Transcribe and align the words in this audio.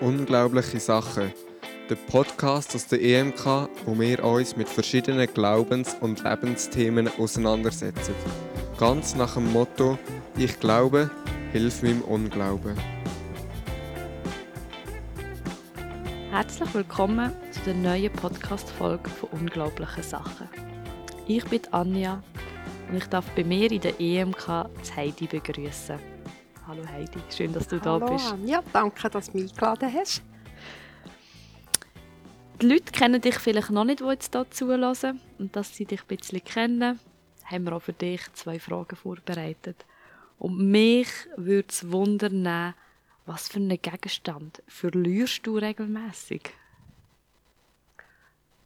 Unglaubliche 0.00 0.80
Sachen. 0.80 1.30
Der 1.90 1.94
Podcast 1.94 2.74
aus 2.74 2.86
der 2.86 3.02
EMK, 3.02 3.68
wo 3.84 3.98
wir 4.00 4.24
uns 4.24 4.56
mit 4.56 4.66
verschiedenen 4.66 5.28
Glaubens- 5.34 5.94
und 6.00 6.24
Lebensthemen 6.24 7.10
auseinandersetzen. 7.18 8.14
Ganz 8.78 9.14
nach 9.14 9.34
dem 9.34 9.52
Motto: 9.52 9.98
Ich 10.38 10.58
glaube, 10.58 11.10
hilf 11.52 11.82
meinem 11.82 12.00
Unglauben. 12.00 12.78
Herzlich 16.30 16.74
willkommen 16.74 17.32
zu 17.50 17.60
der 17.66 17.74
neuen 17.74 18.10
Podcast-Folge 18.10 19.10
von 19.10 19.28
Unglaublichen 19.38 20.02
Sachen. 20.02 20.48
Ich 21.26 21.44
bin 21.44 21.60
Anja 21.72 22.22
und 22.90 22.96
ich 22.96 23.06
darf 23.06 23.26
bei 23.36 23.44
mir 23.44 23.70
in 23.70 23.82
der 23.82 24.00
EMK 24.00 24.70
Heidi 24.96 25.26
begrüßen. 25.26 26.19
Hallo 26.66 26.86
Heidi, 26.86 27.18
schön, 27.34 27.52
dass 27.52 27.66
du 27.66 27.80
Hallo, 27.80 28.00
da 28.00 28.12
bist. 28.12 28.34
Ja, 28.44 28.62
danke, 28.72 29.08
dass 29.08 29.30
du 29.30 29.38
mich 29.38 29.50
eingeladen 29.52 29.92
hast. 29.94 30.22
Die 32.60 32.66
Leute 32.66 32.92
kennen 32.92 33.20
dich 33.20 33.38
vielleicht 33.38 33.70
noch 33.70 33.84
nicht, 33.84 34.00
die 34.00 34.04
jetzt 34.04 34.34
hier 34.34 34.50
zulassen. 34.50 35.20
Und 35.38 35.56
dass 35.56 35.74
sie 35.74 35.86
dich 35.86 36.02
ein 36.02 36.06
bisschen 36.06 36.44
kennen, 36.44 37.00
haben 37.44 37.64
wir 37.64 37.72
auch 37.72 37.82
für 37.82 37.94
dich 37.94 38.20
zwei 38.34 38.60
Fragen 38.60 38.96
vorbereitet. 38.96 39.84
Und 40.38 40.58
mich 40.70 41.08
würde 41.36 41.68
es 41.68 41.90
wundern, 41.90 42.74
was 43.26 43.48
für 43.48 43.58
einen 43.58 43.80
Gegenstand 43.80 44.62
verlierst 44.66 45.46
du 45.46 45.56
regelmäßig? 45.56 46.42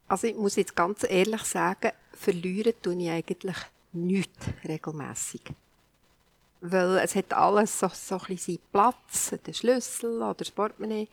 Also 0.09 0.27
ich 0.27 0.37
muss 0.37 0.57
jetzt 0.57 0.77
ganz 0.77 1.05
ehrlich 1.09 1.43
sagen, 1.43 1.93
verlieren 2.13 2.75
tue 2.83 2.97
ich 2.97 3.11
eigentlich 3.11 3.57
nichts 3.93 4.47
regelmäßig. 4.65 5.43
Weil 6.61 6.99
es 6.99 7.15
hat 7.15 7.33
alles 7.33 7.79
so, 7.79 7.89
so 7.93 8.17
ein 8.17 8.21
bisschen 8.29 8.59
seinen 8.59 8.73
Platz, 8.73 9.35
den 9.47 9.55
Schlüssel 9.55 10.17
oder 10.17 10.35
das 10.35 10.51
Portemonnaie. 10.51 11.09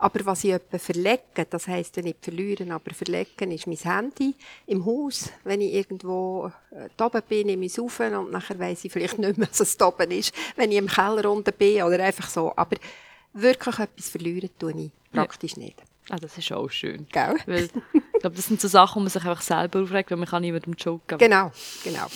Aber 0.00 0.24
was 0.26 0.44
ich 0.44 0.52
etwa 0.52 0.78
verlege, 0.78 1.44
das 1.50 1.66
heisst 1.66 1.96
ja 1.96 2.02
nicht 2.02 2.22
verlieren, 2.22 2.70
aber 2.70 2.94
verlegen 2.94 3.50
ist 3.50 3.66
mein 3.66 3.76
Handy 3.76 4.34
im 4.66 4.86
Haus. 4.86 5.30
Wenn 5.42 5.60
ich 5.60 5.74
irgendwo 5.74 6.52
äh, 6.70 6.88
da 6.96 7.06
oben 7.06 7.22
bin, 7.28 7.48
nehme 7.48 7.66
ich 7.66 7.72
es 7.72 7.80
auf 7.80 7.98
und 7.98 8.30
nachher 8.30 8.58
weiss 8.60 8.84
ich 8.84 8.92
vielleicht 8.92 9.18
nicht 9.18 9.38
mehr, 9.38 9.48
dass 9.48 9.60
es 9.60 9.76
da 9.76 9.88
oben 9.88 10.10
ist, 10.12 10.32
wenn 10.54 10.70
ich 10.70 10.78
im 10.78 10.86
Keller 10.86 11.30
unten 11.30 11.52
bin 11.52 11.82
oder 11.82 12.02
einfach 12.02 12.30
so. 12.30 12.52
Aber 12.54 12.76
wirklich 13.32 13.78
etwas 13.78 14.08
verlieren 14.08 14.50
tue 14.58 14.72
ich 14.72 14.90
praktisch 15.12 15.56
nicht. 15.56 15.82
Ah, 16.10 16.16
das 16.16 16.38
ist 16.38 16.52
auch 16.52 16.70
schön. 16.70 17.06
Gell? 17.12 17.34
Weil, 17.46 17.64
ich 17.92 18.20
glaube, 18.20 18.36
das 18.36 18.46
sind 18.46 18.60
so 18.60 18.68
Sachen, 18.68 18.96
wo 18.96 19.00
man 19.00 19.10
sich 19.10 19.24
einfach 19.24 19.42
selber 19.42 19.82
aufregt, 19.82 20.10
weil 20.10 20.18
man 20.18 20.28
kann 20.28 20.42
niemandem 20.42 20.74
joken. 20.74 21.18
Genau, 21.18 21.50
genau. 21.84 22.06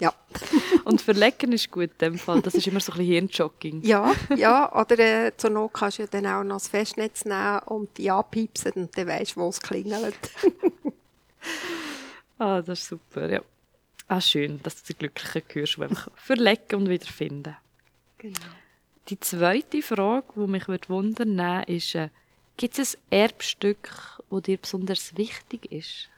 Ja. 0.00 0.14
Und 0.84 1.02
verlecken 1.02 1.52
ist 1.52 1.70
gut 1.70 1.90
in 1.90 1.98
dem 1.98 2.18
Fall. 2.18 2.40
Das 2.40 2.54
ist 2.54 2.66
immer 2.66 2.80
so 2.80 2.92
ein 2.92 2.98
bisschen 2.98 3.12
Hirnjogging. 3.12 3.82
Ja, 3.84 4.14
ja, 4.36 4.72
oder 4.74 4.98
äh, 4.98 5.36
zur 5.36 5.50
Not 5.50 5.72
kannst 5.74 5.98
du 5.98 6.02
ja 6.02 6.08
dann 6.08 6.26
auch 6.26 6.44
noch 6.44 6.56
das 6.56 6.68
Festnetz 6.68 7.24
nehmen 7.24 7.60
und 7.66 7.96
die 7.98 8.10
anpiepsen 8.10 8.72
und 8.72 8.96
dann 8.96 9.06
weisst 9.06 9.36
du, 9.36 9.40
wo 9.40 9.48
es 9.48 9.60
klingelt. 9.60 10.18
Ah, 12.40 12.62
das 12.62 12.80
ist 12.80 12.88
super, 12.88 13.28
ja. 13.28 13.40
Ah, 14.06 14.20
schön, 14.20 14.60
dass 14.62 14.80
du 14.82 14.92
die 14.92 14.98
Glücklichen 14.98 15.42
hörst, 15.54 15.76
die 15.76 15.82
einfach 15.82 16.08
verlecken 16.14 16.76
und 16.76 16.88
wieder 16.88 17.06
finden. 17.06 17.56
Genau. 18.18 18.38
Die 19.08 19.18
zweite 19.18 19.82
Frage, 19.82 20.26
die 20.36 20.46
mich 20.46 20.68
wundern 20.88 21.36
würde, 21.36 21.72
ist, 21.72 21.96
äh, 21.96 22.10
gibt 22.56 22.78
es 22.78 22.94
ein 22.94 23.18
Erbstück, 23.18 24.20
das 24.30 24.42
dir 24.42 24.56
besonders 24.58 25.16
wichtig 25.16 25.72
ist? 25.72 26.08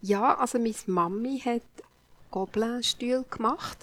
Ja, 0.00 0.34
also 0.34 0.58
meine 0.58 0.74
Mami 0.86 1.40
hat 1.40 1.62
Gobelin-Stühle 2.34 3.24
gemacht. 3.30 3.78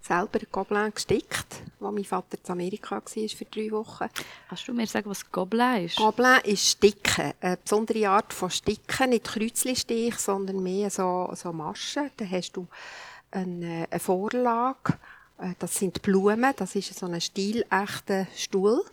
Selber 0.00 0.40
Gobelin 0.50 0.92
gestickt, 0.92 1.62
wo 1.78 1.92
mein 1.92 2.04
Vater 2.04 2.36
in 2.44 2.50
Amerika 2.50 2.96
war 2.96 3.02
für 3.06 3.44
drei 3.44 3.70
Wochen. 3.70 4.08
Kannst 4.48 4.66
du 4.66 4.74
mir 4.74 4.88
sagen, 4.88 5.08
was 5.08 5.30
Gobelin 5.30 5.84
ist? 5.84 5.94
Gobelin 5.94 6.40
ist 6.42 6.70
Sticken, 6.70 7.34
eine 7.40 7.56
besondere 7.58 8.08
Art 8.08 8.32
von 8.32 8.50
Sticken, 8.50 9.10
nicht 9.10 9.26
Kreuzlistich, 9.26 10.16
sondern 10.16 10.60
mehr 10.60 10.90
so, 10.90 11.30
so 11.36 11.52
Maschen. 11.52 12.10
Da 12.16 12.24
hast 12.24 12.50
du 12.56 12.66
eine, 13.30 13.86
eine 13.88 14.00
Vorlage, 14.00 14.94
äh, 15.38 15.54
das 15.60 15.76
sind 15.76 16.02
Blumen, 16.02 16.52
das 16.56 16.74
ist 16.74 16.98
so 16.98 17.06
ein 17.06 17.20
stilechter 17.20 18.26
Stuhl. 18.34 18.84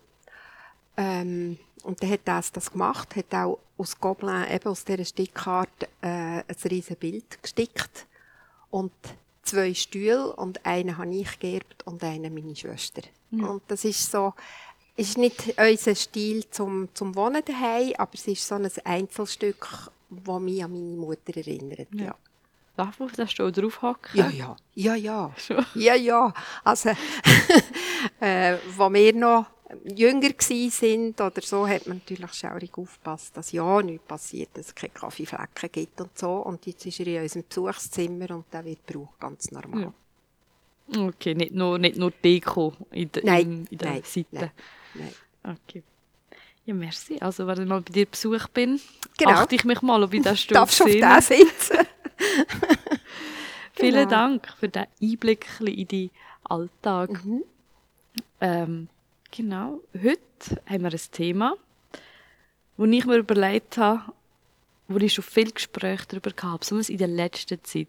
Ähm, 0.95 1.57
und 1.81 2.03
dann 2.03 2.11
hat 2.11 2.21
das 2.25 2.51
das 2.51 2.71
gemacht, 2.71 3.15
hat 3.15 3.33
auch 3.33 3.57
aus 3.79 3.99
Gobelin, 3.99 4.45
eben 4.51 4.69
aus 4.69 4.85
dieser 4.85 5.05
Stickart, 5.05 5.89
äh, 6.01 6.43
ein 6.43 6.55
riesen 6.65 6.97
Bild 6.97 7.41
gestickt. 7.41 8.05
Und 8.69 8.91
zwei 9.43 9.73
Stühle 9.73 10.33
und 10.35 10.65
einen 10.65 10.97
habe 10.97 11.13
ich 11.13 11.39
geerbt 11.39 11.85
und 11.85 12.03
einen 12.03 12.33
meine 12.33 12.55
Schwester. 12.55 13.01
Und 13.31 13.61
das 13.67 13.85
ist 13.85 14.11
so, 14.11 14.33
ist 14.95 15.17
nicht 15.17 15.55
unser 15.57 15.95
Stil 15.95 16.49
zum, 16.49 16.89
zum 16.93 17.15
Wohnen 17.15 17.43
daheim, 17.45 17.93
aber 17.97 18.11
es 18.13 18.27
ist 18.27 18.47
so 18.47 18.55
ein 18.55 18.69
Einzelstück, 18.83 19.91
das 20.09 20.39
mich 20.41 20.63
an 20.63 20.71
meine 20.71 20.97
Mutter 20.97 21.37
erinnert. 21.37 21.87
Ja. 21.93 22.15
Darf 22.75 22.99
man 22.99 23.09
das 23.15 23.31
schon 23.31 23.51
draufhacken? 23.51 24.17
Ja, 24.17 24.29
ja, 24.29 24.55
ja, 24.73 24.95
ja. 24.95 25.31
Schon. 25.37 25.65
Ja, 25.75 25.95
ja. 25.95 26.33
Also, 26.63 26.89
äh, 28.21 28.55
wo 28.77 28.91
wir 28.93 29.13
noch 29.13 29.47
jünger 29.95 30.31
sind 30.39 31.19
oder 31.21 31.41
so, 31.41 31.67
hat 31.67 31.87
man 31.87 31.97
natürlich 32.05 32.33
schaurig 32.33 32.71
aufgepasst, 32.77 33.35
dass 33.37 33.51
ja 33.51 33.81
nichts 33.81 34.05
passiert, 34.07 34.49
dass 34.53 34.67
es 34.67 34.75
keine 34.75 34.93
Kaffeeflecken 34.93 35.71
gibt 35.71 36.01
und 36.01 36.17
so. 36.17 36.31
Und 36.37 36.65
jetzt 36.65 36.85
ist 36.85 36.99
er 36.99 37.07
in 37.07 37.21
unserem 37.23 37.43
Besuchszimmer 37.47 38.31
und 38.31 38.45
der 38.51 38.65
wird 38.65 38.85
gebraucht, 38.85 39.19
ganz 39.19 39.51
normal. 39.51 39.81
Ja. 39.81 41.07
Okay, 41.07 41.35
nicht 41.35 41.53
nur, 41.53 41.77
nicht 41.77 41.97
nur 41.97 42.11
Deko 42.11 42.73
in, 42.91 43.11
de, 43.11 43.23
Nein, 43.23 43.41
in, 43.41 43.67
in 43.69 43.77
der 43.77 43.91
nein, 43.91 44.03
Seite. 44.03 44.27
nein, 44.31 44.51
nein. 44.95 45.13
Okay. 45.67 45.83
Ja, 46.65 46.73
merci. 46.73 47.17
Also, 47.19 47.45
wenn 47.45 47.61
ich 47.61 47.67
mal 47.67 47.81
bei 47.81 47.91
dir 47.91 48.05
Besuch 48.07 48.47
bin, 48.49 48.79
Genau. 49.17 49.31
achte 49.31 49.55
ich 49.55 49.65
mich 49.65 49.81
mal, 49.81 50.01
ob 50.03 50.13
ich 50.13 50.21
das 50.23 50.39
Stuhl 50.41 50.55
Darfst 50.55 50.79
du 50.79 50.85
auf 50.85 50.91
den 50.91 51.21
sitzen? 51.21 51.77
Vielen 53.73 53.93
Genau. 53.93 54.09
Dank 54.09 54.47
für 54.59 54.67
den 54.67 54.85
Einblick 55.01 55.47
in 55.61 55.87
deinen 55.87 56.09
Alltag. 56.43 57.23
Mhm. 57.23 57.43
Ähm, 58.41 58.87
genau, 59.31 59.81
heute 59.93 60.61
haben 60.65 60.83
wir 60.83 60.91
ein 60.91 61.11
Thema, 61.11 61.55
wo 62.77 62.85
ich 62.85 63.05
mir 63.05 63.17
überlegt 63.17 63.77
habe, 63.77 64.11
wo 64.87 64.97
ich 64.97 65.13
schon 65.13 65.23
viel 65.23 65.51
Gespräche 65.51 66.05
darüber 66.07 66.31
gehabt 66.31 66.61
besonders 66.61 66.89
in 66.89 66.97
der 66.97 67.07
letzten 67.07 67.63
Zeit. 67.63 67.87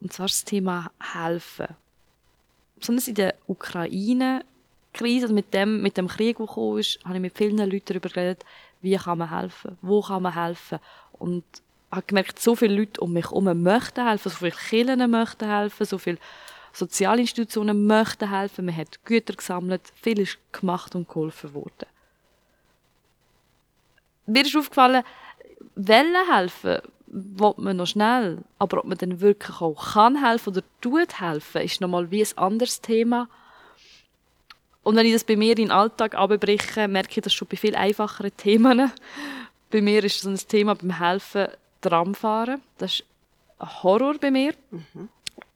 Und 0.00 0.12
zwar 0.12 0.26
das 0.26 0.44
Thema 0.44 0.90
Helfen. 1.12 1.68
Besonders 2.78 3.08
in 3.08 3.14
der 3.16 3.34
Ukraine-Krise, 3.46 5.24
also 5.24 5.34
mit 5.34 5.52
dem, 5.52 5.82
mit 5.82 5.96
dem 5.98 6.08
Krieg, 6.08 6.38
der 6.38 6.46
gekommen 6.46 6.78
ist, 6.78 6.98
habe 7.04 7.16
ich 7.16 7.20
mit 7.20 7.36
vielen 7.36 7.58
Leuten 7.58 7.84
darüber 7.86 8.08
geredet, 8.08 8.44
wie 8.80 8.96
kann 8.96 9.18
man 9.18 9.30
helfen, 9.30 9.76
wo 9.82 10.00
kann 10.00 10.22
man 10.22 10.34
helfen. 10.34 10.78
Und 11.12 11.44
habe 11.90 12.06
gemerkt, 12.06 12.38
so 12.40 12.56
viele 12.56 12.74
Leute 12.74 13.00
um 13.00 13.12
mich 13.12 13.26
herum 13.26 13.62
möchten 13.62 14.06
helfen, 14.06 14.30
so 14.30 14.36
viele 14.36 14.52
Kirchen 14.52 15.10
möchten 15.10 15.46
helfen, 15.46 15.84
so 15.84 15.98
viele 15.98 16.18
Sozialinstitutionen 16.72 17.86
möchten 17.86 18.30
helfen, 18.30 18.66
man 18.66 18.76
hat 18.76 19.04
Güter 19.04 19.34
gesammelt, 19.34 19.82
viel 20.00 20.20
ist 20.20 20.38
gemacht 20.52 20.94
und 20.94 21.08
geholfen 21.08 21.54
worden. 21.54 21.86
Mir 24.26 24.44
ist 24.44 24.56
aufgefallen, 24.56 25.02
wollen 25.74 26.32
helfen, 26.32 26.78
will 27.06 27.54
man 27.56 27.76
noch 27.76 27.86
schnell, 27.86 28.38
aber 28.58 28.78
ob 28.78 28.84
man 28.84 28.98
dann 28.98 29.20
wirklich 29.20 29.60
auch 29.60 29.94
kann 29.94 30.24
helfen 30.24 30.50
oder 30.50 30.62
tut 30.80 31.20
helfen, 31.20 31.62
ist 31.62 31.80
nochmal 31.80 32.10
wie 32.10 32.22
ein 32.22 32.38
anderes 32.38 32.80
Thema. 32.80 33.28
Und 34.82 34.96
wenn 34.96 35.06
ich 35.06 35.12
das 35.12 35.24
bei 35.24 35.36
mir 35.36 35.50
in 35.50 35.66
den 35.66 35.70
Alltag 35.70 36.14
abbreche, 36.14 36.88
merke 36.88 37.18
ich 37.18 37.24
das 37.24 37.34
schon 37.34 37.48
bei 37.48 37.56
viel 37.56 37.74
einfacheren 37.74 38.34
Themen. 38.36 38.92
Bei 39.70 39.80
mir 39.82 40.02
ist 40.04 40.20
so 40.20 40.30
ein 40.30 40.36
Thema 40.36 40.74
beim 40.74 40.98
Helfen 40.98 41.48
Tramfahren. 41.80 42.62
Das 42.78 42.94
ist 42.94 43.04
ein 43.58 43.82
Horror 43.82 44.14
bei 44.18 44.30
mir. 44.30 44.54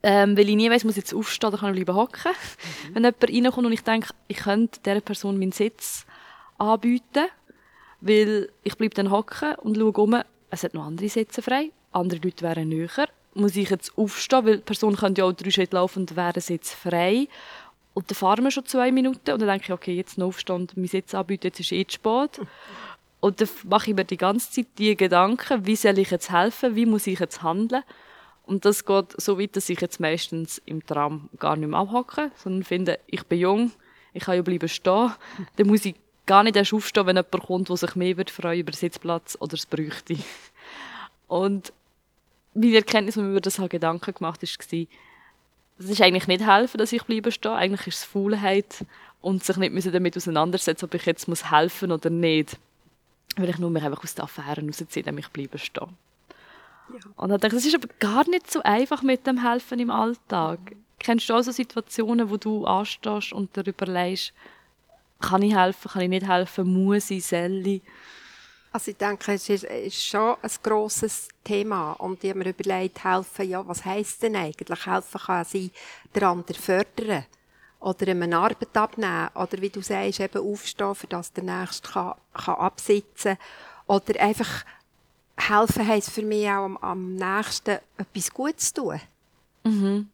Ähm, 0.07 0.37
weil 0.37 0.47
ich 0.47 0.55
nie 0.55 0.69
weiss, 0.69 0.83
muss 0.83 0.97
ich 0.97 1.03
jetzt 1.03 1.15
aufstehen 1.15 1.47
oder 1.47 1.57
kann 1.57 1.75
ich 1.75 1.83
bleiben 1.83 1.97
hocken. 1.97 2.31
Wenn 2.93 3.03
jemand 3.03 3.23
reinkommt 3.23 3.65
und 3.65 3.73
ich 3.73 3.81
denke, 3.81 4.09
ich 4.27 4.37
könnte 4.37 4.79
dieser 4.85 5.01
Person 5.01 5.39
meinen 5.39 5.51
Sitz 5.51 6.05
anbieten, 6.59 7.25
weil 8.01 8.49
ich 8.61 8.77
bleibe 8.77 8.93
dann 8.93 9.09
hocken 9.09 9.55
und 9.55 9.75
schaue 9.75 9.93
um, 9.93 10.21
es 10.51 10.63
hat 10.63 10.75
noch 10.75 10.85
andere 10.85 11.09
Sitze 11.09 11.41
frei, 11.41 11.71
andere 11.91 12.19
Leute 12.23 12.43
wären 12.43 12.69
näher. 12.69 13.09
Muss 13.33 13.55
ich 13.55 13.71
jetzt 13.71 13.97
aufstehen, 13.97 14.45
weil 14.45 14.57
die 14.57 14.63
Person 14.63 14.95
könnte 14.95 15.21
ja 15.21 15.25
auch 15.25 15.33
drei 15.33 15.49
Schritte 15.49 15.75
laufen 15.75 16.01
und 16.01 16.15
wäre 16.15 16.39
Sitz 16.39 16.71
frei. 16.71 17.27
Und 17.95 18.11
dann 18.11 18.15
fahren 18.15 18.43
wir 18.43 18.51
schon 18.51 18.67
zwei 18.67 18.91
Minuten 18.91 19.31
und 19.31 19.39
dann 19.39 19.49
denke 19.49 19.63
ich, 19.63 19.71
okay, 19.71 19.95
jetzt 19.95 20.19
noch 20.19 20.27
aufstehen 20.27 20.57
und 20.57 20.77
meinen 20.77 20.87
Sitz 20.87 21.15
anbieten, 21.15 21.47
jetzt 21.47 21.59
ist 21.59 21.71
eh 21.71 21.83
zu 21.83 21.95
spät. 21.95 22.41
Und 23.21 23.41
dann 23.41 23.49
mache 23.63 23.89
ich 23.89 23.95
mir 23.95 24.05
die 24.05 24.17
ganze 24.17 24.51
Zeit 24.51 24.67
die 24.77 24.95
Gedanken, 24.95 25.65
wie 25.65 25.75
soll 25.75 25.97
ich 25.97 26.11
jetzt 26.11 26.31
helfen, 26.31 26.75
wie 26.75 26.85
muss 26.85 27.07
ich 27.07 27.17
jetzt 27.17 27.41
handeln. 27.41 27.81
Und 28.45 28.65
das 28.65 28.85
geht 28.85 29.19
so 29.19 29.39
weit, 29.39 29.55
dass 29.55 29.69
ich 29.69 29.81
jetzt 29.81 29.99
meistens 29.99 30.61
im 30.65 30.85
Tram 30.85 31.29
gar 31.39 31.55
nicht 31.55 31.69
mehr 31.69 31.79
abhocke, 31.79 32.31
sondern 32.35 32.63
finde, 32.63 32.99
ich 33.07 33.23
bin 33.23 33.39
jung, 33.39 33.71
ich 34.13 34.23
kann 34.23 34.35
ja 34.35 34.41
bleiben 34.41 34.69
stehen. 34.69 35.11
Dann 35.55 35.67
muss 35.67 35.85
ich 35.85 35.95
gar 36.25 36.43
nicht 36.43 36.55
erst 36.55 36.73
aufstehen, 36.73 37.07
wenn 37.07 37.15
jemand 37.15 37.43
kommt, 37.43 37.69
der 37.69 37.77
sich 37.77 37.95
mehr 37.95 38.17
wird 38.17 38.29
freuen 38.29 38.59
über 38.59 38.71
den 38.71 38.77
Sitzplatz 38.77 39.37
oder 39.39 39.55
es 39.55 39.65
bräuchte. 39.65 40.17
Und 41.27 41.73
meine 42.53 42.75
Erkenntnis, 42.75 43.17
als 43.17 43.23
ich 43.23 43.23
mir 43.23 43.31
über 43.31 43.41
das 43.41 43.57
Gedanken 43.57 44.13
gemacht 44.13 44.41
habe, 44.41 44.47
war, 44.47 44.87
das 45.77 45.89
ist 45.89 46.01
eigentlich 46.01 46.27
nicht 46.27 46.45
helfen, 46.45 46.77
dass 46.77 46.93
ich 46.93 47.03
bleibe 47.03 47.31
stehen. 47.31 47.51
Eigentlich 47.51 47.87
ist 47.87 47.97
es 47.97 48.03
Faulheit 48.05 48.85
und 49.21 49.43
sich 49.43 49.57
nicht 49.57 49.93
damit 49.93 50.15
auseinandersetzen, 50.15 50.85
ob 50.85 50.93
ich 50.93 51.05
jetzt 51.05 51.27
muss 51.27 51.51
helfen 51.51 51.91
oder 51.91 52.09
nicht. 52.09 52.57
Weil 53.35 53.49
ich 53.49 53.57
nur 53.57 53.69
mich 53.69 53.83
einfach 53.83 54.03
aus 54.03 54.15
der 54.15 54.23
Affäre 54.23 54.61
rausziehe, 54.61 55.01
indem 55.01 55.17
ich 55.17 55.27
bleibe 55.29 55.57
stehen. 55.57 55.89
Ja. 56.93 56.99
Und 57.15 57.43
denke 57.43 57.57
ich, 57.57 57.65
ist 57.65 57.75
aber 57.75 57.87
gar 57.99 58.27
nicht 58.29 58.51
so 58.51 58.61
einfach 58.63 59.01
mit 59.01 59.25
dem 59.25 59.41
Helfen 59.41 59.79
im 59.79 59.89
Alltag. 59.89 60.59
Kennst 60.99 61.29
du 61.29 61.33
auch 61.33 61.41
so 61.41 61.51
Situationen, 61.51 62.29
wo 62.29 62.37
du 62.37 62.65
anstehst 62.65 63.33
und 63.33 63.55
darüber 63.55 63.85
überlegst, 63.85 64.33
kann 65.19 65.41
ich 65.41 65.55
helfen, 65.55 65.91
kann 65.91 66.01
ich 66.03 66.09
nicht 66.09 66.27
helfen, 66.27 66.85
muss 66.85 67.09
ich, 67.09 67.25
soll 67.25 67.65
ich? 67.67 67.81
Also 68.71 68.91
ich 68.91 68.97
denke, 68.97 69.33
es 69.33 69.47
ist, 69.47 69.63
ist 69.63 70.03
schon 70.03 70.35
ein 70.41 70.51
grosses 70.61 71.29
Thema 71.43 71.93
und 71.93 72.23
ich 72.23 72.29
habe 72.29 72.39
mir 72.39 72.49
überlegt, 72.49 73.03
helfen, 73.03 73.49
ja, 73.49 73.65
was 73.65 73.85
heisst 73.85 74.21
denn 74.21 74.35
eigentlich? 74.35 74.85
Helfen 74.85 75.21
kann 75.21 75.45
sein, 75.45 75.71
den 76.13 76.23
anderen 76.23 76.61
fördern 76.61 77.25
oder 77.79 78.07
ihm 78.07 78.21
eine 78.21 78.37
Arbeit 78.37 78.75
abnehmen 78.75 79.29
oder 79.35 79.61
wie 79.61 79.69
du 79.69 79.81
sagst, 79.81 80.19
eben 80.19 80.51
aufstehen, 80.51 80.95
für 80.95 81.07
das 81.07 81.31
der 81.31 81.43
Nächste 81.43 81.89
kann, 81.89 82.15
kann 82.33 82.55
absitzen 82.55 83.37
oder 83.87 84.19
einfach 84.19 84.65
helfen 85.37 85.87
heisst 85.87 86.11
für 86.11 86.23
mich 86.23 86.47
auch 86.47 86.65
am, 86.65 86.77
am 86.77 87.15
nächsten 87.15 87.79
etwas 87.97 88.31
Gutes 88.31 88.73
tun. 88.73 88.99
Mhm. 89.63 90.09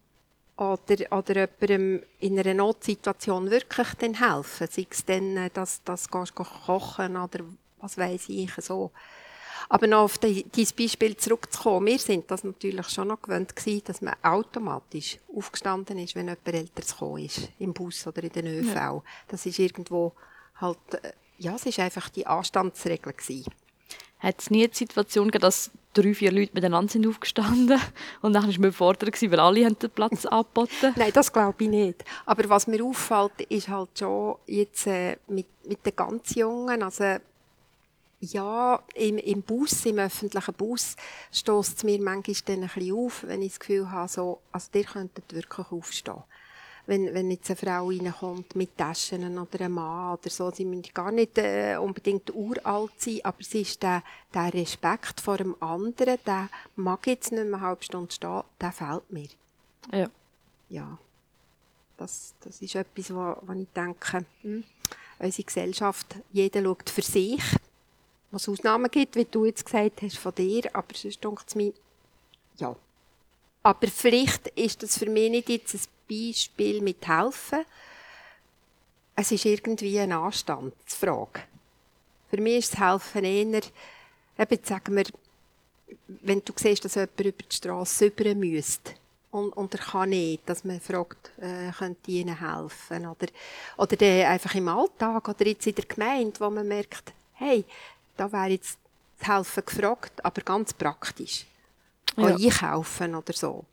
Oder, 0.57 1.11
oder 1.11 1.49
jemandem 1.59 2.03
in 2.19 2.39
einer 2.39 2.53
Notsituation 2.53 3.49
wirklich 3.49 3.87
dann 3.95 4.13
helfen. 4.13 4.67
Sei 4.69 4.85
es 4.89 5.05
dann, 5.05 5.37
äh, 5.37 5.49
dass, 5.51 5.83
dass 5.83 6.07
du 6.07 6.43
kochen 6.43 7.17
oder 7.17 7.39
was 7.79 7.97
weiß 7.97 8.29
ich, 8.29 8.51
so. 8.57 8.91
Aber 9.69 9.87
noch 9.87 10.03
auf 10.03 10.17
dein 10.17 10.43
Beispiel 10.77 11.15
zurückzukommen. 11.15 11.87
Wir 11.87 11.97
sind 11.97 12.29
das 12.29 12.43
natürlich 12.43 12.89
schon 12.89 13.07
noch 13.07 13.21
gewöhnt 13.21 13.55
gewesen, 13.55 13.83
dass 13.85 14.01
man 14.01 14.15
automatisch 14.21 15.17
aufgestanden 15.35 15.97
ist, 15.97 16.13
wenn 16.15 16.27
jemand 16.27 16.47
älteres 16.47 16.91
gekommen 16.91 17.25
ist. 17.25 17.49
Im 17.57 17.73
Bus 17.73 18.05
oder 18.05 18.23
in 18.23 18.31
den 18.31 18.47
ÖV. 18.47 18.75
Ja. 18.75 19.01
Das 19.29 19.45
ist 19.45 19.59
irgendwo 19.59 20.13
halt, 20.55 20.77
äh, 21.01 21.13
ja, 21.37 21.55
es 21.55 21.65
ist 21.65 21.79
einfach 21.79 22.09
die 22.09 22.27
Anstandsregel 22.27 23.13
gewesen. 23.13 23.51
Hat 24.21 24.39
es 24.39 24.49
nie 24.49 24.67
die 24.67 24.77
Situation 24.77 25.27
gegeben, 25.27 25.41
dass 25.41 25.71
drei, 25.93 26.13
vier 26.13 26.31
Leute 26.31 26.51
miteinander 26.53 26.91
sind 26.91 27.07
aufgestanden 27.07 27.79
und 28.21 28.33
dann 28.33 28.43
war 28.43 28.49
man 28.49 28.55
überfordert, 28.55 29.21
weil 29.21 29.39
alle 29.39 29.65
haben 29.65 29.77
den 29.79 29.89
Platz 29.89 30.25
angeboten. 30.25 30.93
Nein, 30.95 31.11
das 31.13 31.33
glaube 31.33 31.63
ich 31.63 31.69
nicht. 31.69 32.05
Aber 32.25 32.47
was 32.49 32.67
mir 32.67 32.83
auffällt, 32.83 33.41
ist 33.49 33.67
halt 33.67 33.89
schon 33.97 34.35
jetzt 34.45 34.87
äh, 34.87 35.17
mit, 35.27 35.47
mit 35.67 35.85
den 35.85 35.95
ganz 35.95 36.35
Jungen, 36.35 36.83
also 36.83 37.17
ja, 38.21 38.79
im, 38.93 39.17
im 39.17 39.41
Bus, 39.41 39.83
im 39.85 39.97
öffentlichen 39.97 40.53
Bus, 40.53 40.95
stößt 41.31 41.77
es 41.77 41.83
mir 41.83 41.99
manchmal 41.99 42.35
dann 42.45 42.63
ein 42.63 42.69
bisschen 42.69 42.95
auf, 42.95 43.23
wenn 43.27 43.41
ich 43.41 43.49
das 43.49 43.59
Gefühl 43.59 43.89
habe, 43.89 44.07
so, 44.07 44.41
also 44.51 44.67
ihr 44.73 44.83
könntet 44.83 45.33
wirklich 45.33 45.71
aufstehen 45.71 46.23
wenn, 46.91 47.13
wenn 47.13 47.31
jetzt 47.31 47.49
eine 47.49 47.55
Frau 47.55 47.87
reinkommt 47.87 48.53
mit 48.53 48.77
Taschen 48.77 49.39
oder 49.39 49.61
ein 49.61 49.71
Mann 49.71 50.17
oder 50.17 50.29
so, 50.29 50.51
sie 50.51 50.65
müssen 50.65 50.93
gar 50.93 51.09
nicht 51.09 51.37
äh, 51.37 51.77
unbedingt 51.77 52.35
uralt 52.35 52.91
sein, 52.97 53.21
aber 53.23 53.41
sie 53.41 53.61
ist 53.61 53.81
der, 53.81 54.03
der 54.33 54.53
Respekt 54.53 55.21
vor 55.21 55.37
dem 55.37 55.55
anderen, 55.61 56.17
der 56.25 56.49
mag 56.75 57.07
jetzt 57.07 57.31
nicht 57.31 57.45
mehr 57.45 57.55
eine 57.55 57.61
halbe 57.61 57.85
Stunde 57.85 58.11
stehen, 58.11 58.41
der 58.59 58.73
fehlt 58.73 59.09
mir. 59.09 59.29
Ja. 59.93 60.09
Ja. 60.67 60.97
Das, 61.95 62.33
das 62.41 62.61
ist 62.61 62.75
etwas, 62.75 63.09
wo, 63.13 63.37
wo 63.41 63.53
ich 63.53 63.67
denke, 63.73 64.25
hm, 64.41 64.65
unsere 65.19 65.45
Gesellschaft, 65.45 66.17
jeder 66.33 66.61
schaut 66.61 66.89
für 66.89 67.03
sich, 67.03 67.41
was 68.31 68.49
Ausnahmen 68.49 68.91
gibt, 68.91 69.15
wie 69.15 69.23
du 69.23 69.45
jetzt 69.45 69.65
gesagt 69.65 70.01
hast 70.01 70.17
von 70.17 70.35
dir, 70.35 70.63
aber 70.73 70.93
sonst 70.93 71.23
denkt 71.23 71.43
es 71.47 71.55
mir, 71.55 71.71
ja. 72.57 72.75
Aber 73.63 73.87
vielleicht 73.87 74.47
ist 74.47 74.83
das 74.83 74.97
für 74.97 75.09
mich 75.09 75.31
nicht 75.31 75.47
jetzt 75.47 75.75
ein 75.75 75.81
Beispiel 76.11 76.81
mit 76.81 77.07
helfen. 77.07 77.65
Es 79.15 79.31
ist 79.31 79.45
irgendwie 79.45 79.99
eine 79.99 80.17
Anstandsfrage. 80.17 81.41
Für 82.29 82.41
mich 82.41 82.59
ist 82.59 82.73
das 82.73 82.79
Helfen 82.79 83.23
eher, 83.23 83.61
eben 84.37 84.63
sagen 84.63 84.95
wir, 84.95 85.05
wenn 86.07 86.43
du 86.43 86.53
siehst, 86.55 86.83
dass 86.85 86.95
jemand 86.95 87.19
über 87.19 87.43
die 87.43 87.55
Straße 87.55 88.07
über 88.07 88.35
müsste 88.35 88.93
und, 89.31 89.51
und 89.53 89.73
er 89.73 89.79
kann 89.79 90.09
nicht, 90.09 90.47
dass 90.47 90.63
man 90.63 90.79
fragt, 90.81 91.31
äh, 91.39 91.71
könnte 91.71 92.11
ihnen 92.11 92.39
helfen 92.39 93.05
oder, 93.05 93.27
oder 93.77 93.95
der 93.95 94.29
einfach 94.29 94.55
im 94.55 94.67
Alltag 94.67 95.27
oder 95.27 95.47
jetzt 95.47 95.67
in 95.67 95.75
der 95.75 95.85
Gemeinde, 95.85 96.39
wo 96.39 96.49
man 96.49 96.67
merkt, 96.67 97.13
hey, 97.33 97.63
da 98.17 98.31
wäre 98.31 98.49
jetzt 98.49 98.77
das 99.19 99.29
Helfen 99.29 99.65
gefragt, 99.65 100.23
aber 100.23 100.41
ganz 100.41 100.73
praktisch. 100.73 101.45
Ja. 102.17 102.35
Einkaufen 102.35 103.15
oder 103.15 103.33
so. 103.33 103.65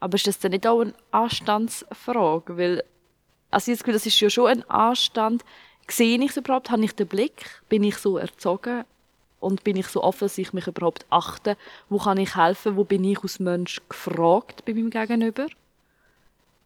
Aber 0.00 0.14
ist 0.16 0.26
das 0.26 0.38
dann 0.38 0.52
nicht 0.52 0.66
auch 0.66 0.80
eine 0.80 0.94
Anstandsfrage? 1.10 2.56
Weil, 2.56 2.82
also 3.50 3.70
ich 3.70 3.78
das 3.78 3.84
Gefühl, 3.84 3.94
das 3.94 4.06
ist 4.06 4.20
ja 4.20 4.30
schon 4.30 4.46
ein 4.46 4.70
Anstand. 4.70 5.44
Sehe 5.88 6.18
ich 6.18 6.30
es 6.30 6.36
überhaupt? 6.38 6.70
Habe 6.70 6.84
ich 6.84 6.94
den 6.94 7.06
Blick? 7.06 7.62
Bin 7.68 7.84
ich 7.84 7.98
so 7.98 8.16
erzogen? 8.16 8.84
Und 9.40 9.64
bin 9.64 9.76
ich 9.76 9.86
so 9.86 10.02
offen, 10.02 10.24
dass 10.24 10.38
ich 10.38 10.52
mich 10.52 10.66
überhaupt 10.66 11.06
achte? 11.10 11.56
Wo 11.88 11.98
kann 11.98 12.18
ich 12.18 12.36
helfen? 12.36 12.76
Wo 12.76 12.84
bin 12.84 13.04
ich 13.04 13.22
als 13.22 13.40
Mensch 13.40 13.80
gefragt 13.88 14.64
bei 14.64 14.74
meinem 14.74 14.90
Gegenüber? 14.90 15.46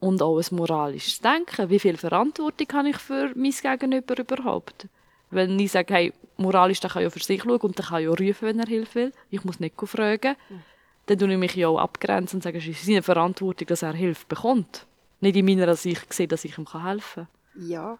Und 0.00 0.22
auch 0.22 0.38
ein 0.38 0.56
moralisches 0.56 1.20
Denken. 1.20 1.70
Wie 1.70 1.78
viel 1.78 1.96
Verantwortung 1.96 2.66
habe 2.72 2.90
ich 2.90 2.98
für 2.98 3.32
mein 3.34 3.52
Gegenüber 3.52 4.18
überhaupt? 4.18 4.88
Wenn 5.30 5.58
ich 5.58 5.72
sage, 5.72 5.94
hey, 5.94 6.12
moralisch, 6.36 6.80
der 6.80 6.90
kann 6.90 7.02
ja 7.02 7.10
für 7.10 7.20
sich 7.20 7.42
schauen 7.42 7.60
und 7.60 7.78
der 7.78 7.86
kann 7.86 8.02
ja 8.02 8.10
rufen, 8.10 8.42
wenn 8.42 8.60
er 8.60 8.66
Hilfe 8.66 8.94
will. 8.94 9.12
Ich 9.30 9.44
muss 9.44 9.60
nicht 9.60 9.74
fragen. 9.76 10.36
Mhm 10.48 10.62
dann 11.06 11.18
tue 11.18 11.32
ich 11.32 11.38
mich 11.38 11.54
ja 11.54 11.68
auch 11.68 11.78
abgrenzen 11.78 12.38
und 12.38 12.42
sage, 12.42 12.58
es 12.58 12.66
ist 12.66 12.84
seine 12.84 13.02
Verantwortung, 13.02 13.66
dass 13.66 13.82
er 13.82 13.92
Hilfe 13.92 14.24
bekommt. 14.26 14.86
Nicht 15.20 15.36
in 15.36 15.44
meiner 15.44 15.74
Sicht 15.76 16.12
sehe, 16.12 16.28
dass 16.28 16.44
ich 16.44 16.58
ihm 16.58 16.66
helfen 16.72 17.26
kann. 17.54 17.68
Ja, 17.68 17.98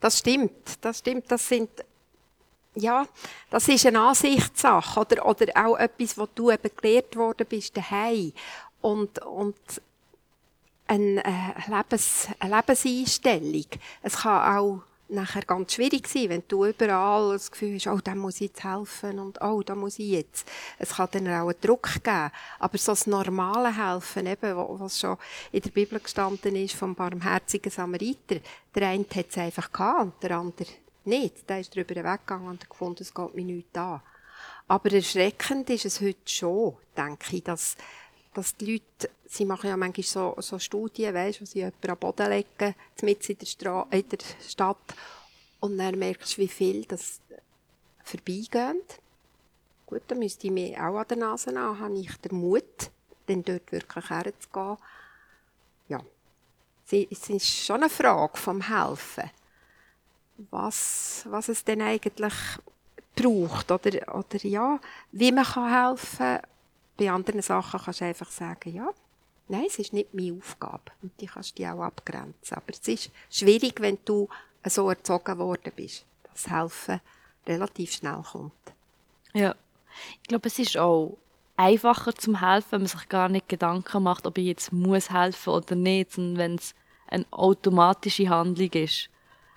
das 0.00 0.18
stimmt. 0.18 0.52
Das 0.80 0.98
stimmt. 0.98 1.30
Das 1.30 1.48
sind 1.48 1.70
ja, 2.74 3.04
das 3.50 3.68
ist 3.68 3.84
eine 3.86 4.00
Ansichtssache 4.00 5.00
oder, 5.00 5.26
oder 5.26 5.46
auch 5.56 5.76
etwas, 5.76 6.16
wo 6.16 6.28
du 6.32 6.50
eben 6.50 6.70
gelehrt 6.76 7.16
worden 7.16 7.46
bist 7.48 7.76
daheim 7.76 8.32
und 8.80 9.18
und 9.26 9.56
eine, 10.86 11.22
Lebens, 11.68 12.28
eine 12.38 12.56
Lebenseinstellung. 12.56 13.66
Es 14.02 14.18
kann 14.18 14.56
auch 14.56 14.82
nachher 15.10 15.42
ganz 15.42 15.74
schwierig 15.74 16.06
sein, 16.08 16.28
wenn 16.28 16.42
du 16.48 16.66
überall 16.66 17.32
das 17.32 17.50
Gefühl 17.50 17.74
hast, 17.74 17.86
oh, 17.86 18.00
da 18.02 18.14
muss 18.14 18.36
ich 18.36 18.48
jetzt 18.48 18.64
helfen 18.64 19.18
und 19.18 19.40
oh, 19.42 19.62
da 19.62 19.74
muss 19.74 19.98
ich 19.98 20.08
jetzt. 20.08 20.48
Es 20.78 20.94
kann 20.94 21.08
dann 21.12 21.28
auch 21.28 21.48
einen 21.48 21.60
Druck 21.60 22.02
geben. 22.02 22.30
Aber 22.58 22.78
so 22.78 22.92
das 22.92 23.06
normale 23.06 23.76
Helfen, 23.76 24.26
eben, 24.26 24.56
was 24.56 25.00
schon 25.00 25.16
in 25.52 25.62
der 25.62 25.70
Bibel 25.70 26.00
gestanden 26.00 26.56
ist, 26.56 26.74
vom 26.74 26.94
barmherzigen 26.94 27.70
Samariter, 27.70 28.36
der 28.74 28.88
eine 28.88 29.04
hat 29.14 29.26
es 29.30 29.38
einfach 29.38 29.72
gehabt 29.72 30.00
und 30.00 30.22
der 30.22 30.38
andere 30.38 30.68
nicht. 31.04 31.48
Der 31.48 31.60
ist 31.60 31.76
darüber 31.76 31.96
weggegangen 31.96 32.48
und 32.48 32.62
hat 32.62 32.70
gefunden, 32.70 33.02
es 33.02 33.14
geht 33.14 33.34
mir 33.34 33.44
nichts 33.44 33.76
an. 33.76 34.00
Aber 34.68 34.92
erschreckend 34.92 35.68
ist 35.70 35.84
es 35.84 36.00
heute 36.00 36.18
schon, 36.26 36.76
denke 36.96 37.36
ich, 37.36 37.42
dass 37.42 37.76
dass 38.34 38.56
die 38.56 38.72
Leute, 38.72 39.12
sie 39.26 39.44
machen 39.44 39.68
ja 39.68 39.76
manchmal 39.76 40.04
so, 40.04 40.34
so 40.38 40.58
Studien, 40.58 41.14
weißt, 41.14 41.40
wo 41.40 41.44
sie 41.44 41.60
jemanden 41.60 41.90
am 41.90 41.98
Boden 41.98 42.30
legen, 42.30 42.74
mitten 43.02 43.32
in 43.32 43.38
der, 43.38 43.46
Stra 43.46 43.86
in 43.90 44.08
der 44.08 44.18
Stadt, 44.46 44.94
und 45.60 45.76
dann 45.78 45.98
merkst 45.98 46.36
du, 46.36 46.42
wie 46.42 46.48
viel 46.48 46.84
das 46.86 47.20
vorbeigehen. 48.02 48.80
Gut, 49.86 50.02
dann 50.06 50.20
müsste 50.20 50.46
ich 50.46 50.52
mir 50.52 50.78
auch 50.78 50.98
an 50.98 51.06
der 51.08 51.16
Nase 51.18 51.50
an, 51.50 51.78
habe 51.78 51.98
ich 51.98 52.16
den 52.18 52.38
Mut, 52.38 52.90
dann 53.26 53.42
dort 53.42 53.70
wirklich 53.72 54.10
herzugehen. 54.10 54.76
Ja, 55.88 56.00
es 56.90 57.28
ist 57.28 57.46
schon 57.46 57.82
eine 57.82 57.90
Frage 57.90 58.38
vom 58.38 58.60
Helfen. 58.62 59.30
Was, 60.50 61.24
was 61.28 61.48
es 61.48 61.64
denn 61.64 61.82
eigentlich 61.82 62.34
braucht, 63.14 63.70
oder, 63.70 64.14
oder 64.14 64.38
ja, 64.46 64.80
wie 65.12 65.32
man 65.32 65.44
helfen 65.44 66.16
kann 66.18 66.49
bei 67.00 67.10
anderen 67.10 67.40
Sachen 67.40 67.80
kannst 67.82 68.02
du 68.02 68.04
einfach 68.04 68.30
sagen, 68.30 68.74
ja, 68.74 68.90
nein, 69.48 69.64
es 69.66 69.78
ist 69.78 69.94
nicht 69.94 70.12
meine 70.12 70.36
Aufgabe. 70.36 70.92
Und 71.00 71.18
die 71.18 71.26
kannst 71.26 71.58
du 71.58 71.64
auch 71.64 71.80
abgrenzen. 71.80 72.56
Aber 72.56 72.66
es 72.68 72.86
ist 72.86 73.10
schwierig, 73.30 73.80
wenn 73.80 73.98
du 74.04 74.28
so 74.66 74.90
erzogen 74.90 75.38
worden 75.38 75.72
bist, 75.74 76.04
dass 76.30 76.50
Helfen 76.50 77.00
relativ 77.46 77.92
schnell 77.92 78.22
kommt. 78.30 78.52
Ja, 79.32 79.54
ich 80.20 80.28
glaube, 80.28 80.48
es 80.48 80.58
ist 80.58 80.76
auch 80.76 81.16
einfacher 81.56 82.14
zum 82.14 82.38
Helfen, 82.38 82.72
wenn 82.72 82.80
man 82.82 82.88
sich 82.88 83.08
gar 83.08 83.30
nicht 83.30 83.48
Gedanken 83.48 84.02
macht, 84.02 84.26
ob 84.26 84.36
ich 84.36 84.44
jetzt 84.44 84.70
muss 84.70 85.10
helfen 85.10 85.54
oder 85.54 85.74
nicht, 85.74 86.12
sondern 86.12 86.36
wenn 86.36 86.54
es 86.56 86.74
eine 87.06 87.24
automatische 87.30 88.28
Handlung 88.28 88.72
ist. 88.72 89.08